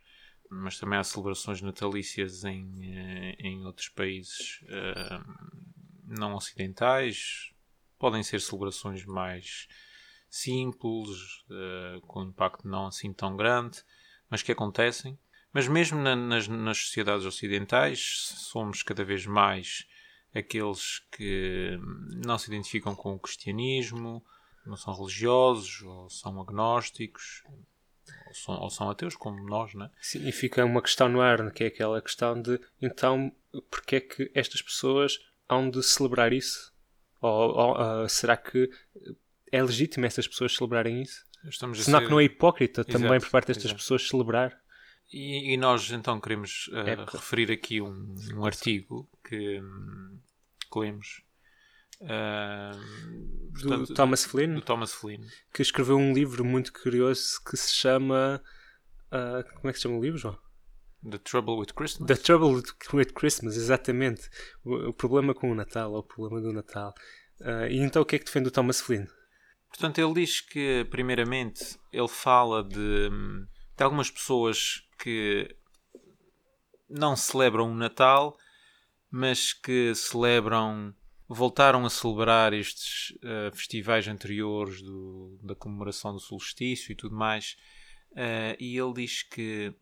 mas 0.49 0.79
também 0.79 0.99
há 0.99 1.05
celebrações 1.05 1.61
natalícias 1.61 2.45
em, 2.45 2.69
eh, 2.83 3.37
em 3.41 3.65
outros 3.65 3.89
países 3.89 4.61
uh, 4.63 5.25
não 6.05 6.35
ocidentais. 6.35 7.51
Podem 7.99 8.23
ser 8.23 8.41
celebrações 8.41 9.05
mais 9.05 9.67
simples, 10.29 11.09
uh, 11.49 12.01
com 12.03 12.23
impacto 12.23 12.69
não 12.69 12.87
assim 12.87 13.13
tão 13.13 13.37
grande, 13.37 13.83
mas 14.31 14.43
que 14.43 14.53
acontecem. 14.53 15.19
Mas 15.53 15.67
mesmo 15.67 15.99
na, 15.99 16.15
nas, 16.15 16.47
nas 16.49 16.79
sociedades 16.79 17.27
ocidentais, 17.27 18.35
somos 18.37 18.83
cada 18.83 19.05
vez 19.05 19.27
mais 19.27 19.87
aqueles 20.35 21.01
que 21.11 21.79
não 22.25 22.39
se 22.39 22.49
identificam 22.49 22.95
com 22.95 23.15
o 23.15 23.19
cristianismo, 23.19 24.25
não 24.67 24.77
são 24.77 24.95
religiosos, 24.95 25.83
ou 25.83 26.09
são 26.09 26.41
agnósticos, 26.41 27.43
ou 28.27 28.35
são, 28.35 28.61
ou 28.61 28.71
são 28.71 28.91
ateus, 28.91 29.17
como 29.17 29.43
nós, 29.45 29.75
né? 29.75 29.91
Sim, 30.01 30.27
e 30.27 30.33
fica 30.33 30.65
uma 30.65 30.83
questão 30.83 31.09
no 31.09 31.21
ar, 31.21 31.51
que 31.53 31.65
é 31.65 31.67
aquela 31.67 32.01
questão 32.01 32.41
de 32.41 32.61
então, 32.81 33.33
porque 33.71 33.97
é 33.97 34.01
que 34.01 34.31
estas 34.35 34.63
pessoas 34.63 35.19
hão 35.49 35.69
de 35.69 35.83
celebrar 35.83 36.33
isso? 36.33 36.73
Ou, 37.21 37.55
ou 37.55 38.05
uh, 38.05 38.09
será 38.09 38.37
que 38.37 38.69
é 39.51 39.63
legítimo 39.63 40.07
essas 40.07 40.27
pessoas 40.27 40.55
celebrarem 40.57 41.03
isso? 41.03 41.25
Estamos 41.45 41.85
Senão 41.85 41.99
ser... 41.99 42.07
que 42.07 42.11
não 42.11 42.21
é 42.21 42.25
hipócrita 42.25 42.83
exato, 42.83 42.93
também 42.93 43.21
por 43.21 43.31
parte 43.31 43.49
destas 43.49 43.67
exato. 43.67 43.81
pessoas 43.81 44.09
celebrar? 44.09 44.61
E, 45.13 45.53
e, 45.53 45.57
nós 45.57 45.91
então 45.91 46.19
queremos 46.21 46.69
uh, 46.69 46.79
é 46.79 46.95
referir 46.95 47.53
aqui 47.53 47.83
um, 47.83 48.15
um 48.35 48.47
artigo 48.47 49.09
que, 49.23 49.61
que 50.71 50.79
lemos 50.79 51.23
Uh, 52.03 53.53
portanto, 53.53 53.87
do 53.87 53.95
Thomas 53.95 54.25
Flynn, 54.25 54.55
do 54.55 54.61
Thomas 54.61 54.93
Flynn, 54.93 55.21
que 55.53 55.63
escreveu 55.63 55.97
um 55.97 56.13
livro 56.13 56.45
muito 56.45 56.73
curioso 56.73 57.41
que 57.49 57.57
se 57.57 57.73
chama. 57.73 58.43
Uh, 59.07 59.45
como 59.57 59.69
é 59.69 59.73
que 59.73 59.79
se 59.79 59.83
chama 59.83 59.99
o 59.99 60.03
livro, 60.03 60.19
João? 60.19 60.39
The 61.09 61.19
Trouble 61.19 61.57
with 61.57 61.75
Christmas. 61.75 62.07
The 62.07 62.17
Trouble 62.17 62.63
with 62.93 63.13
Christmas, 63.15 63.57
exatamente. 63.57 64.29
O, 64.65 64.89
o 64.89 64.93
problema 64.93 65.35
com 65.35 65.51
o 65.51 65.55
Natal, 65.55 65.93
ou 65.93 65.99
o 65.99 66.03
problema 66.03 66.41
do 66.41 66.53
Natal. 66.53 66.95
Uh, 67.41 67.67
e 67.71 67.79
então 67.79 68.03
o 68.03 68.05
que 68.05 68.17
é 68.17 68.19
que 68.19 68.25
defende 68.25 68.49
o 68.49 68.53
Thomas 68.53 68.81
Flynn? 68.81 69.07
Portanto, 69.69 69.99
ele 69.99 70.15
diz 70.15 70.41
que, 70.41 70.87
primeiramente, 70.91 71.79
ele 71.93 72.09
fala 72.09 72.63
de, 72.63 73.09
de 73.77 73.83
algumas 73.83 74.11
pessoas 74.11 74.83
que 74.99 75.57
não 76.91 77.17
celebram 77.17 77.73
o 77.73 77.75
Natal, 77.75 78.37
mas 79.11 79.53
que 79.53 79.95
celebram 79.95 80.95
voltaram 81.33 81.85
a 81.85 81.91
celebrar 81.91 82.53
estes 82.53 83.11
uh, 83.17 83.55
festivais 83.55 84.07
anteriores 84.07 84.83
do, 84.83 85.39
da 85.43 85.55
comemoração 85.55 86.13
do 86.13 86.21
solstício 86.21 86.93
e 86.93 86.95
tudo 86.95 87.15
mais. 87.15 87.57
Uh, 88.13 88.57
e 88.61 88.77
ele 88.77 88.93
diz 88.93 89.23
que. 89.23 89.75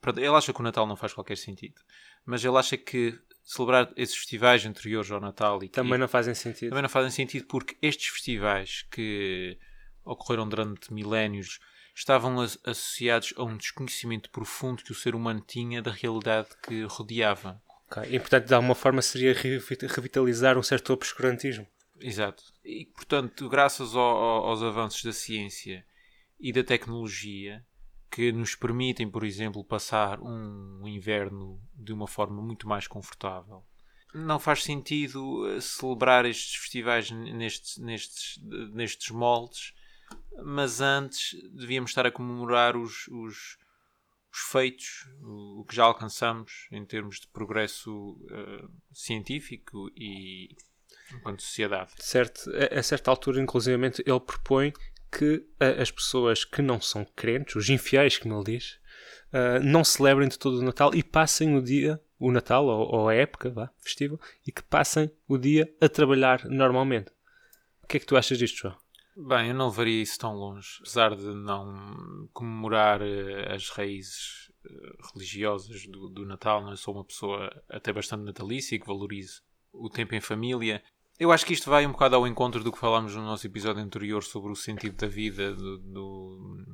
Pronto, 0.00 0.18
ele 0.18 0.28
acha 0.28 0.52
que 0.52 0.60
o 0.60 0.62
Natal 0.62 0.86
não 0.86 0.96
faz 0.96 1.12
qualquer 1.12 1.36
sentido, 1.36 1.80
mas 2.24 2.44
ele 2.44 2.56
acha 2.56 2.76
que 2.76 3.18
celebrar 3.42 3.92
esses 3.96 4.14
festivais 4.14 4.64
anteriores 4.64 5.10
ao 5.10 5.20
Natal 5.20 5.62
e 5.62 5.68
também 5.68 5.98
não 5.98 6.08
fazem 6.08 6.34
sentido. 6.34 6.70
Também 6.70 6.82
não 6.82 6.88
fazem 6.88 7.10
sentido 7.10 7.46
porque 7.46 7.76
estes 7.82 8.08
festivais 8.08 8.86
que 8.90 9.58
ocorreram 10.04 10.48
durante 10.48 10.92
milénios 10.92 11.58
estavam 11.94 12.40
associados 12.40 13.34
a 13.36 13.42
um 13.42 13.56
desconhecimento 13.56 14.30
profundo 14.30 14.84
que 14.84 14.92
o 14.92 14.94
ser 14.94 15.14
humano 15.14 15.42
tinha 15.44 15.82
da 15.82 15.90
realidade 15.90 16.50
que 16.62 16.84
rodeava. 16.84 17.60
Okay. 17.90 18.14
E, 18.14 18.20
portanto, 18.20 18.46
de 18.46 18.54
alguma 18.54 18.74
forma 18.74 19.00
seria 19.00 19.32
revitalizar 19.32 20.58
um 20.58 20.62
certo 20.62 20.92
obscurantismo. 20.92 21.66
Exato. 22.00 22.42
E, 22.64 22.86
portanto, 22.86 23.48
graças 23.48 23.94
ao, 23.94 24.16
ao, 24.16 24.46
aos 24.46 24.62
avanços 24.62 25.02
da 25.02 25.12
ciência 25.12 25.84
e 26.38 26.52
da 26.52 26.62
tecnologia, 26.62 27.64
que 28.10 28.30
nos 28.30 28.54
permitem, 28.54 29.10
por 29.10 29.24
exemplo, 29.24 29.64
passar 29.64 30.20
um 30.20 30.86
inverno 30.86 31.60
de 31.74 31.92
uma 31.92 32.06
forma 32.06 32.40
muito 32.42 32.68
mais 32.68 32.86
confortável. 32.86 33.64
Não 34.14 34.38
faz 34.38 34.62
sentido 34.62 35.48
eh, 35.50 35.60
celebrar 35.60 36.24
estes 36.24 36.54
festivais 36.54 37.10
nestes, 37.10 37.76
nestes, 37.78 38.40
nestes 38.72 39.10
moldes 39.10 39.74
mas 40.42 40.80
antes 40.80 41.36
devíamos 41.52 41.90
estar 41.90 42.06
a 42.06 42.12
comemorar 42.12 42.76
os, 42.76 43.08
os, 43.08 43.58
os 44.32 44.40
feitos, 44.40 45.08
o, 45.20 45.60
o, 45.60 45.64
que 45.64 45.74
já 45.74 45.84
alcançamos 45.84 46.68
em 46.70 46.84
termos 46.84 47.20
de 47.20 47.26
progresso 47.28 48.12
uh, 48.12 48.70
científico 48.92 49.90
e 49.96 50.54
enquanto 51.14 51.42
sociedade. 51.42 51.92
Certo, 51.98 52.50
a, 52.50 52.78
a 52.78 52.82
certa 52.82 53.10
altura, 53.10 53.40
inclusivamente, 53.40 54.02
ele 54.06 54.20
propõe 54.20 54.72
que 55.10 55.36
uh, 55.36 55.80
as 55.80 55.90
pessoas 55.90 56.44
que 56.44 56.60
não 56.60 56.80
são 56.80 57.04
crentes, 57.16 57.56
os 57.56 57.70
infiéis, 57.70 58.18
como 58.18 58.34
ele 58.36 58.58
diz, 58.58 58.78
uh, 59.32 59.62
não 59.62 59.82
celebrem 59.82 60.28
de 60.28 60.38
todo 60.38 60.58
o 60.58 60.62
Natal 60.62 60.94
e 60.94 61.02
passem 61.02 61.56
o 61.56 61.62
dia, 61.62 62.00
o 62.18 62.30
Natal 62.30 62.66
ou, 62.66 62.94
ou 62.94 63.08
a 63.08 63.14
época 63.14 63.50
vá, 63.50 63.70
festiva, 63.78 64.18
e 64.46 64.52
que 64.52 64.62
passem 64.62 65.10
o 65.26 65.38
dia 65.38 65.72
a 65.80 65.88
trabalhar 65.88 66.44
normalmente. 66.44 67.10
O 67.82 67.86
que 67.86 67.96
é 67.96 68.00
que 68.00 68.06
tu 68.06 68.16
achas 68.16 68.38
disto, 68.38 68.58
João? 68.58 68.76
Bem, 69.20 69.48
eu 69.48 69.54
não 69.54 69.66
levaria 69.66 70.00
isso 70.00 70.16
tão 70.16 70.34
longe. 70.34 70.78
Apesar 70.80 71.16
de 71.16 71.24
não 71.24 72.28
comemorar 72.32 73.02
uh, 73.02 73.52
as 73.52 73.68
raízes 73.70 74.48
uh, 74.64 75.12
religiosas 75.12 75.86
do, 75.88 76.08
do 76.08 76.24
Natal, 76.24 76.62
não? 76.62 76.70
eu 76.70 76.76
sou 76.76 76.94
uma 76.94 77.04
pessoa 77.04 77.50
até 77.68 77.92
bastante 77.92 78.22
natalícia 78.22 78.76
e 78.76 78.78
que 78.78 78.86
valorizo 78.86 79.42
o 79.72 79.90
tempo 79.90 80.14
em 80.14 80.20
família. 80.20 80.80
Eu 81.18 81.32
acho 81.32 81.44
que 81.44 81.52
isto 81.52 81.68
vai 81.68 81.84
um 81.84 81.90
bocado 81.90 82.14
ao 82.14 82.28
encontro 82.28 82.62
do 82.62 82.70
que 82.70 82.78
falámos 82.78 83.16
no 83.16 83.22
nosso 83.22 83.44
episódio 83.44 83.82
anterior 83.82 84.22
sobre 84.22 84.52
o 84.52 84.56
sentido 84.56 84.94
da 84.94 85.08
vida, 85.08 85.52
do, 85.52 85.78
do, 85.78 86.64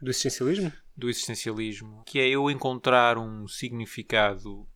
do 0.00 0.10
existencialismo? 0.10 0.72
Do 0.96 1.10
existencialismo, 1.10 2.02
que 2.06 2.18
é 2.18 2.26
eu 2.26 2.50
encontrar 2.50 3.18
um 3.18 3.46
significado 3.46 4.66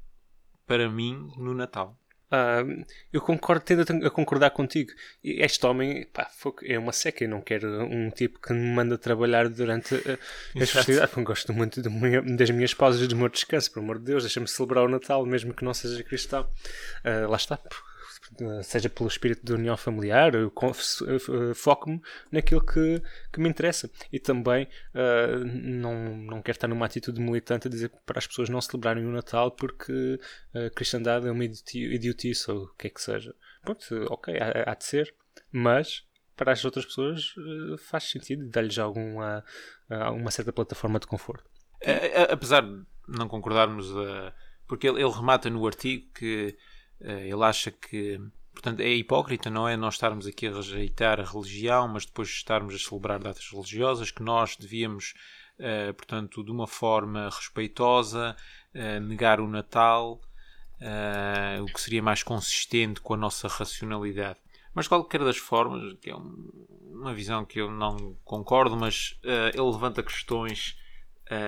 para 0.66 0.90
mim 0.90 1.32
no 1.38 1.54
Natal. 1.54 1.98
Uh, 2.26 2.84
eu 3.12 3.20
concordo, 3.20 3.64
tendo 3.64 4.06
a 4.06 4.10
concordar 4.10 4.50
contigo. 4.50 4.90
Este 5.22 5.64
homem 5.64 6.06
pá, 6.12 6.28
é 6.64 6.78
uma 6.78 6.92
seca. 6.92 7.24
Eu 7.24 7.30
não 7.30 7.40
quero 7.40 7.84
um 7.84 8.10
tipo 8.10 8.40
que 8.40 8.52
me 8.52 8.74
manda 8.74 8.98
trabalhar 8.98 9.48
durante 9.48 9.94
uh, 9.94 10.18
as 10.60 10.70
festividades. 10.70 11.14
Gosto 11.14 11.52
muito 11.52 11.80
das 11.80 12.50
minhas 12.50 12.74
pausas 12.74 13.06
de 13.06 13.14
meu 13.14 13.28
descanso, 13.28 13.72
por 13.72 13.80
amor 13.80 13.98
de 13.98 14.06
Deus. 14.06 14.24
Deixa-me 14.24 14.48
celebrar 14.48 14.84
o 14.84 14.88
Natal, 14.88 15.24
mesmo 15.24 15.54
que 15.54 15.64
não 15.64 15.72
seja 15.72 16.02
cristão. 16.02 16.48
Uh, 17.04 17.30
lá 17.30 17.36
está 17.36 17.58
seja 18.62 18.88
pelo 18.88 19.08
espírito 19.08 19.44
de 19.44 19.52
união 19.52 19.76
familiar, 19.76 20.32
foco-me 21.54 22.00
naquilo 22.30 22.64
que, 22.64 23.02
que 23.32 23.40
me 23.40 23.48
interessa. 23.48 23.90
E 24.12 24.18
também 24.18 24.68
uh, 24.94 25.44
não, 25.44 26.16
não 26.16 26.42
quero 26.42 26.56
estar 26.56 26.68
numa 26.68 26.86
atitude 26.86 27.20
militante 27.20 27.68
a 27.68 27.70
dizer 27.70 27.90
para 28.04 28.18
as 28.18 28.26
pessoas 28.26 28.48
não 28.48 28.60
celebrarem 28.60 29.04
o 29.04 29.12
Natal 29.12 29.50
porque 29.50 30.18
a 30.54 30.70
cristandade 30.70 31.26
é 31.26 31.30
uma 31.30 31.44
idiotice 31.44 32.50
ou 32.50 32.64
o 32.64 32.74
que 32.74 32.86
é 32.88 32.90
que 32.90 33.00
seja. 33.00 33.34
Pronto, 33.62 33.82
ok, 34.10 34.34
há, 34.38 34.70
há 34.70 34.74
de 34.74 34.84
ser, 34.84 35.14
mas 35.50 36.04
para 36.36 36.52
as 36.52 36.64
outras 36.64 36.84
pessoas 36.84 37.34
uh, 37.36 37.78
faz 37.78 38.04
sentido 38.04 38.48
dar-lhes 38.48 38.78
alguma 38.78 39.44
uma 40.14 40.30
certa 40.30 40.52
plataforma 40.52 40.98
de 40.98 41.06
conforto. 41.06 41.48
Apesar 42.28 42.62
de 42.62 42.84
não 43.06 43.28
concordarmos, 43.28 43.90
uh, 43.90 44.32
porque 44.66 44.88
ele, 44.88 45.00
ele 45.00 45.10
remata 45.10 45.48
no 45.48 45.64
artigo 45.66 46.10
que 46.12 46.56
ele 47.01 47.44
acha 47.44 47.70
que 47.70 48.20
portanto, 48.57 48.80
é 48.80 48.88
hipócrita, 48.88 49.51
não 49.51 49.68
é? 49.68 49.76
Nós 49.76 49.94
estarmos 49.94 50.26
aqui 50.26 50.47
a 50.47 50.55
rejeitar 50.55 51.20
a 51.20 51.24
religião, 51.24 51.86
mas 51.86 52.07
depois 52.07 52.28
estarmos 52.28 52.74
a 52.74 52.78
celebrar 52.78 53.20
datas 53.20 53.49
religiosas, 53.51 54.11
que 54.11 54.22
nós 54.22 54.57
devíamos, 54.57 55.14
uh, 55.61 55.92
portanto, 55.92 56.42
de 56.42 56.51
uma 56.51 56.66
forma 56.66 57.26
respeitosa, 57.26 58.34
uh, 58.74 59.01
negar 59.01 59.40
o 59.40 59.47
Natal, 59.47 60.20
uh, 60.80 61.62
o 61.62 61.66
que 61.66 61.80
seria 61.80 62.03
mais 62.03 62.22
consistente 62.22 63.01
com 63.01 63.14
a 63.14 63.18
nossa 63.18 63.47
racionalidade. 63.47 64.38
Mas, 64.74 64.86
de 64.86 64.88
qualquer 64.88 65.20
das 65.20 65.36
formas, 65.36 65.94
que 66.01 66.11
é 66.11 66.16
um, 66.16 66.51
uma 66.92 67.14
visão 67.14 67.44
que 67.44 67.61
eu 67.61 67.70
não 67.70 68.16
concordo, 68.24 68.76
mas 68.76 69.18
ele 69.22 69.70
levanta 69.72 70.03
questões 70.03 70.76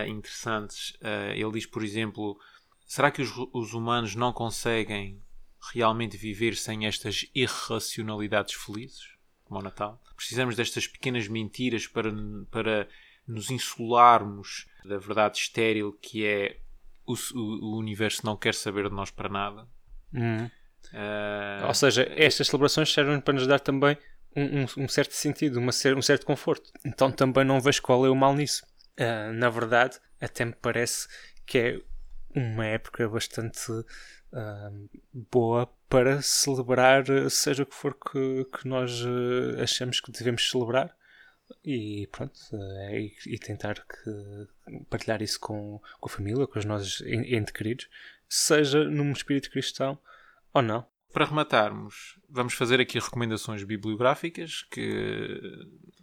interessantes. 0.06 0.96
ele 1.34 1.52
diz, 1.52 1.66
por 1.66 1.84
exemplo, 1.84 2.38
será 2.86 3.10
que 3.10 3.20
os, 3.20 3.30
os 3.52 3.74
humanos 3.74 4.14
não 4.14 4.32
conseguem 4.32 5.20
realmente 5.72 6.16
viver 6.16 6.56
sem 6.56 6.86
estas 6.86 7.26
irracionalidades 7.34 8.54
felizes, 8.54 9.16
como 9.44 9.60
o 9.60 9.62
Natal? 9.62 10.00
Precisamos 10.16 10.56
destas 10.56 10.86
pequenas 10.86 11.28
mentiras 11.28 11.86
para, 11.86 12.12
para 12.50 12.88
nos 13.26 13.50
insularmos 13.50 14.66
da 14.84 14.98
verdade 14.98 15.38
estéril 15.38 15.92
que 16.00 16.24
é 16.24 16.58
o, 17.06 17.14
o, 17.34 17.78
universo 17.78 18.24
não 18.24 18.36
quer 18.36 18.54
saber 18.54 18.88
de 18.88 18.94
nós 18.94 19.10
para 19.10 19.28
nada. 19.28 19.66
Hum. 20.12 20.44
Uh... 20.92 21.66
Ou 21.66 21.74
seja, 21.74 22.06
estas 22.16 22.48
celebrações 22.48 22.92
servem 22.92 23.20
para 23.20 23.34
nos 23.34 23.46
dar 23.46 23.60
também 23.60 23.96
um, 24.36 24.60
um, 24.60 24.84
um 24.84 24.88
certo 24.88 25.12
sentido, 25.12 25.58
uma, 25.58 25.72
um 25.96 26.02
certo 26.02 26.26
conforto. 26.26 26.70
Então 26.84 27.10
também 27.10 27.44
não 27.44 27.60
vejo 27.60 27.82
qual 27.82 28.04
é 28.04 28.10
o 28.10 28.14
mal 28.14 28.34
nisso. 28.34 28.64
Uh, 28.98 29.32
na 29.32 29.48
verdade, 29.48 29.98
até 30.20 30.44
me 30.44 30.54
parece 30.54 31.08
que 31.46 31.58
é 31.58 31.80
uma 32.34 32.66
época 32.66 33.08
bastante 33.08 33.72
uh, 34.32 34.88
boa 35.30 35.66
para 35.88 36.20
celebrar 36.22 37.04
seja 37.30 37.62
o 37.62 37.66
que 37.66 37.74
for 37.74 37.94
que, 37.94 38.44
que 38.44 38.68
nós 38.68 39.02
uh, 39.02 39.62
achamos 39.62 40.00
que 40.00 40.12
devemos 40.12 40.48
celebrar 40.50 40.94
e 41.64 42.06
pronto 42.12 42.38
uh, 42.52 42.94
e, 42.94 43.14
e, 43.26 43.38
tentar 43.38 43.74
que, 43.86 44.82
partilhar 44.90 45.22
isso 45.22 45.40
com, 45.40 45.80
com 46.00 46.08
a 46.08 46.12
família, 46.12 46.46
com 46.46 46.58
os 46.58 46.64
nossos 46.64 47.00
entes 47.02 47.52
queridos, 47.52 47.88
seja 48.28 48.84
num 48.84 49.12
espírito 49.12 49.50
cristão 49.50 49.98
ou 50.52 50.62
não. 50.62 50.86
Para 51.12 51.24
rematarmos, 51.24 52.18
vamos 52.28 52.52
fazer 52.52 52.80
aqui 52.80 52.98
recomendações 52.98 53.64
bibliográficas 53.64 54.62
que 54.70 55.40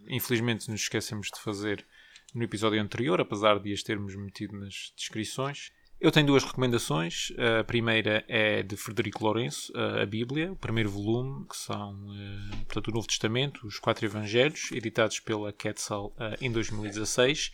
infelizmente 0.08 0.68
nos 0.68 0.82
esquecemos 0.82 1.30
de 1.32 1.40
fazer 1.40 1.86
no 2.34 2.42
episódio 2.42 2.80
anterior, 2.80 3.20
apesar 3.20 3.58
de 3.58 3.72
as 3.72 3.82
termos 3.82 4.14
metido 4.14 4.58
nas 4.58 4.92
descrições. 4.96 5.72
Eu 5.98 6.10
tenho 6.10 6.26
duas 6.26 6.44
recomendações. 6.44 7.32
A 7.60 7.64
primeira 7.64 8.22
é 8.28 8.62
de 8.62 8.76
Frederico 8.76 9.24
Lourenço, 9.24 9.72
a 9.76 10.04
Bíblia, 10.04 10.52
o 10.52 10.56
primeiro 10.56 10.90
volume, 10.90 11.46
que 11.48 11.56
são 11.56 11.96
eh, 12.14 12.56
portanto, 12.64 12.88
o 12.88 12.94
Novo 12.94 13.06
Testamento, 13.06 13.66
os 13.66 13.78
quatro 13.78 14.04
Evangelhos, 14.04 14.70
editados 14.72 15.20
pela 15.20 15.52
Quetzal 15.52 16.14
eh, 16.18 16.36
em 16.42 16.52
2016, 16.52 17.50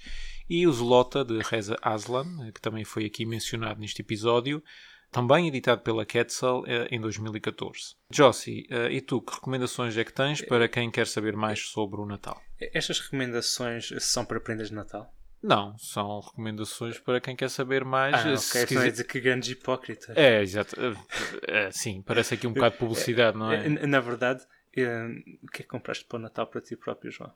e 0.50 0.66
o 0.66 0.72
Zelota 0.72 1.24
de 1.24 1.38
Reza 1.38 1.76
Aslan, 1.80 2.50
que 2.52 2.60
também 2.60 2.84
foi 2.84 3.04
aqui 3.04 3.24
mencionado 3.24 3.80
neste 3.80 4.02
episódio, 4.02 4.62
também 5.12 5.46
editado 5.46 5.82
pela 5.82 6.04
Quetzal 6.04 6.64
eh, 6.66 6.88
em 6.90 7.00
2014. 7.00 7.94
Jossi, 8.10 8.66
e 8.90 9.00
tu, 9.00 9.22
que 9.22 9.34
recomendações 9.34 9.96
é 9.96 10.04
que 10.04 10.12
tens 10.12 10.42
para 10.42 10.68
quem 10.68 10.90
quer 10.90 11.06
saber 11.06 11.36
mais 11.36 11.60
sobre 11.68 12.00
o 12.00 12.06
Natal? 12.06 12.42
Estas 12.58 12.98
recomendações 12.98 13.92
são 14.00 14.24
para 14.24 14.40
prendas 14.40 14.68
de 14.68 14.74
Natal? 14.74 15.14
Não, 15.42 15.76
são 15.76 16.20
recomendações 16.20 16.98
para 17.00 17.20
quem 17.20 17.34
quer 17.34 17.50
saber 17.50 17.84
mais. 17.84 18.14
Ah, 18.14 18.36
se 18.36 18.66
quiser 18.66 18.90
dizer 18.90 19.04
que 19.04 19.20
grandes 19.20 19.48
hipócritas. 19.48 20.16
É, 20.16 20.40
exato. 20.40 20.76
É, 21.48 21.70
sim, 21.72 22.00
parece 22.02 22.34
aqui 22.34 22.46
um 22.46 22.52
bocado 22.52 22.74
de 22.74 22.78
publicidade, 22.78 23.36
não 23.36 23.50
é? 23.50 23.68
Na 23.86 23.98
verdade, 23.98 24.44
é, 24.76 25.04
o 25.42 25.48
que 25.48 25.62
é 25.62 25.64
que 25.64 25.68
compraste 25.68 26.04
para 26.04 26.18
o 26.18 26.20
Natal 26.20 26.46
para 26.46 26.60
ti 26.60 26.76
próprio, 26.76 27.10
João? 27.10 27.32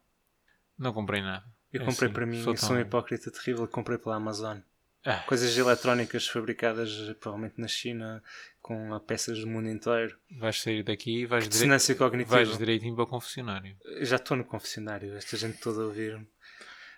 Não 0.78 0.92
comprei 0.92 1.20
nada. 1.20 1.44
Eu 1.72 1.82
é 1.82 1.84
comprei 1.84 2.06
assim, 2.06 2.14
para 2.14 2.26
mim, 2.26 2.42
sou, 2.42 2.56
sou 2.56 2.76
um 2.76 2.80
hipócrita 2.80 3.30
terrível, 3.30 3.66
comprei 3.66 3.98
pela 3.98 4.16
Amazon. 4.16 4.58
Ah, 5.04 5.22
Coisas 5.26 5.56
eletrónicas 5.56 6.26
fabricadas 6.26 6.90
provavelmente 7.20 7.60
na 7.60 7.68
China 7.68 8.22
com 8.60 8.98
peças 9.00 9.38
do 9.38 9.46
mundo 9.46 9.68
inteiro. 9.68 10.16
Vais 10.38 10.60
sair 10.60 10.82
daqui 10.82 11.20
e 11.20 11.26
vais, 11.26 11.48
dire... 11.48 12.24
vais 12.24 12.58
direitinho 12.58 12.94
para 12.94 13.04
o 13.04 13.06
confessionário. 13.06 13.76
Já 14.00 14.16
estou 14.16 14.36
no 14.36 14.44
confessionário, 14.44 15.14
esta 15.14 15.36
gente 15.36 15.58
toda 15.58 15.82
a 15.82 15.86
ouvir-me. 15.86 16.26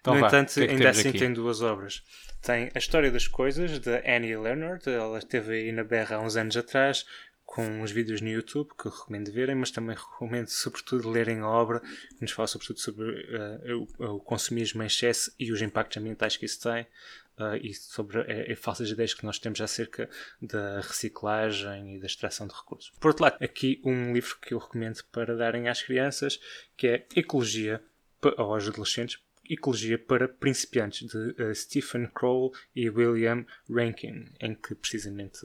Então, 0.01 0.15
no 0.15 0.21
vá, 0.21 0.29
entanto, 0.29 0.55
que 0.55 0.61
é 0.61 0.67
que 0.67 0.73
ainda 0.73 0.91
assim 0.91 1.09
aqui? 1.09 1.19
tem 1.19 1.33
duas 1.33 1.63
obras. 1.63 2.03
Tem 2.41 2.71
A 2.75 2.79
História 2.79 3.11
das 3.11 3.27
Coisas, 3.27 3.79
de 3.79 4.03
Annie 4.07 4.37
Leonard. 4.37 4.89
Ela 4.89 5.19
esteve 5.19 5.55
aí 5.55 5.73
na 5.73 5.85
Berra 5.85 6.17
há 6.17 6.21
uns 6.21 6.37
anos 6.37 6.57
atrás 6.57 7.05
com 7.49 7.65
uns 7.81 7.91
vídeos 7.91 8.21
no 8.21 8.29
YouTube 8.29 8.69
que 8.79 8.87
eu 8.87 8.93
recomendo 8.93 9.33
verem, 9.33 9.55
mas 9.55 9.71
também 9.71 9.97
recomendo 9.97 10.49
sobretudo 10.49 11.09
lerem 11.09 11.41
a 11.41 11.49
obra 11.49 11.81
que 11.81 12.21
nos 12.21 12.31
fala 12.31 12.47
sobretudo 12.47 12.79
sobre 12.79 13.07
uh, 13.11 13.89
o, 13.99 14.17
o, 14.17 14.21
consumismo 14.21 14.83
em 14.83 14.87
excesso 14.87 15.33
e 15.39 15.51
os 15.51 15.63
impactos 15.63 15.97
ambientais 15.97 16.37
que 16.37 16.45
isso 16.45 16.61
tem 16.61 16.83
uh, 17.39 17.57
e 17.63 17.73
sobre 17.73 18.19
uh, 18.19 18.57
falsas 18.57 18.91
ideias 18.91 19.15
que 19.15 19.25
nós 19.25 19.39
temos 19.39 19.63
acerca 19.63 20.11
da 20.43 20.83
reciclagem 20.83 21.97
e 21.97 21.99
da 21.99 22.07
extração 22.07 22.47
de 22.47 22.55
recursos. 22.55 22.93
Por 23.01 23.09
outro 23.09 23.25
lado, 23.25 23.43
aqui 23.43 23.81
um 23.83 24.13
livro 24.13 24.37
que 24.43 24.53
eu 24.53 24.59
recomendo 24.59 25.03
para 25.11 25.35
darem 25.35 25.71
às 25.71 25.81
crianças 25.81 26.39
que 26.77 26.87
é 26.87 27.07
Ecologia 27.17 27.83
ou 28.37 28.55
aos 28.55 28.69
adolescentes 28.69 29.19
Ecologia 29.49 29.99
para 29.99 30.29
Principiantes, 30.29 31.09
de 31.09 31.43
uh, 31.43 31.55
Stephen 31.55 32.07
Crowell 32.09 32.53
e 32.75 32.89
William 32.91 33.45
Rankin, 33.69 34.27
em 34.41 34.55
que 34.55 34.75
precisamente 34.75 35.41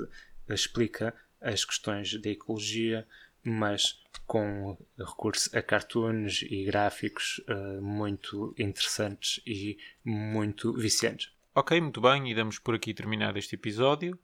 explica 0.50 1.14
as 1.42 1.64
questões 1.66 2.20
da 2.22 2.30
ecologia, 2.30 3.08
mas 3.44 4.02
com 4.26 4.78
recurso 4.98 5.56
a 5.58 5.62
cartoons 5.62 6.44
e 6.44 6.64
gráficos 6.64 7.42
uh, 7.50 7.82
muito 7.82 8.54
interessantes 8.58 9.42
e 9.46 9.78
muito 10.04 10.74
viciantes. 10.74 11.32
Ok, 11.54 11.80
muito 11.80 12.02
bem, 12.02 12.32
e 12.32 12.36
damos 12.36 12.58
por 12.58 12.74
aqui 12.74 12.94
terminado 12.94 13.38
este 13.38 13.56
episódio. 13.56 14.18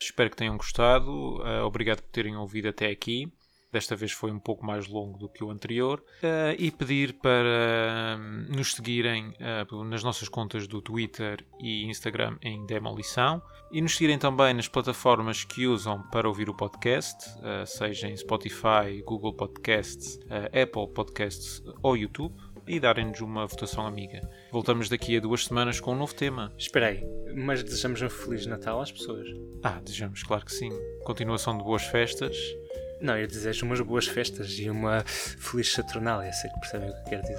Espero 0.00 0.30
que 0.30 0.36
tenham 0.36 0.56
gostado. 0.56 1.38
Uh, 1.38 1.64
obrigado 1.64 2.02
por 2.02 2.10
terem 2.10 2.36
ouvido 2.36 2.68
até 2.68 2.90
aqui. 2.90 3.32
Desta 3.74 3.96
vez 3.96 4.12
foi 4.12 4.30
um 4.30 4.38
pouco 4.38 4.64
mais 4.64 4.86
longo 4.86 5.18
do 5.18 5.28
que 5.28 5.42
o 5.42 5.50
anterior. 5.50 5.98
Uh, 6.22 6.54
e 6.56 6.70
pedir 6.70 7.14
para 7.14 8.16
um, 8.16 8.56
nos 8.56 8.72
seguirem 8.72 9.30
uh, 9.30 9.82
nas 9.82 10.04
nossas 10.04 10.28
contas 10.28 10.68
do 10.68 10.80
Twitter 10.80 11.44
e 11.58 11.84
Instagram 11.86 12.36
em 12.40 12.64
Demolição. 12.66 13.42
E 13.72 13.82
nos 13.82 13.96
seguirem 13.96 14.16
também 14.16 14.54
nas 14.54 14.68
plataformas 14.68 15.42
que 15.42 15.66
usam 15.66 16.00
para 16.12 16.28
ouvir 16.28 16.48
o 16.48 16.54
podcast, 16.54 17.28
uh, 17.40 17.66
seja 17.66 18.06
em 18.06 18.16
Spotify, 18.16 19.02
Google 19.04 19.34
Podcasts, 19.34 20.20
Apple 20.46 20.94
Podcasts 20.94 21.60
ou 21.82 21.96
YouTube. 21.96 22.32
E 22.68 22.78
darem-nos 22.78 23.20
uma 23.20 23.44
votação 23.44 23.86
amiga. 23.86 24.20
Voltamos 24.52 24.88
daqui 24.88 25.16
a 25.16 25.20
duas 25.20 25.46
semanas 25.46 25.80
com 25.80 25.92
um 25.92 25.98
novo 25.98 26.14
tema. 26.14 26.54
Espera 26.56 26.86
aí, 26.86 27.04
mas 27.36 27.62
desejamos 27.62 28.00
um 28.00 28.08
Feliz 28.08 28.46
Natal 28.46 28.80
às 28.80 28.92
pessoas? 28.92 29.26
Ah, 29.62 29.80
desejamos, 29.84 30.22
claro 30.22 30.46
que 30.46 30.52
sim. 30.52 30.70
Continuação 31.04 31.58
de 31.58 31.64
boas 31.64 31.82
festas 31.82 32.34
não, 33.04 33.16
eu 33.16 33.26
desejo 33.26 33.66
umas 33.66 33.80
boas 33.80 34.06
festas 34.06 34.58
e 34.58 34.70
uma 34.70 35.04
feliz 35.04 35.72
Saturnália, 35.72 36.32
sei 36.32 36.50
que 36.50 36.60
percebem 36.60 36.90
o 36.90 36.94
que 36.94 37.10
quero 37.10 37.22
dizer. 37.22 37.38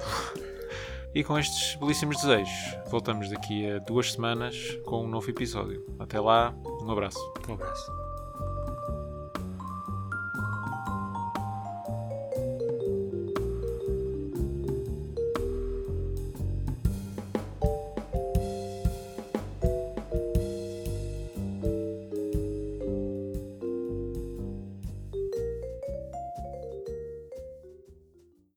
E 1.14 1.24
com 1.24 1.38
estes 1.38 1.76
belíssimos 1.76 2.20
desejos, 2.20 2.76
voltamos 2.90 3.30
daqui 3.30 3.70
a 3.70 3.78
duas 3.78 4.12
semanas 4.12 4.54
com 4.84 5.04
um 5.04 5.08
novo 5.08 5.28
episódio. 5.30 5.84
Até 5.98 6.20
lá, 6.20 6.54
um 6.82 6.90
abraço. 6.90 7.18
Um 7.48 7.54
abraço. 7.54 8.05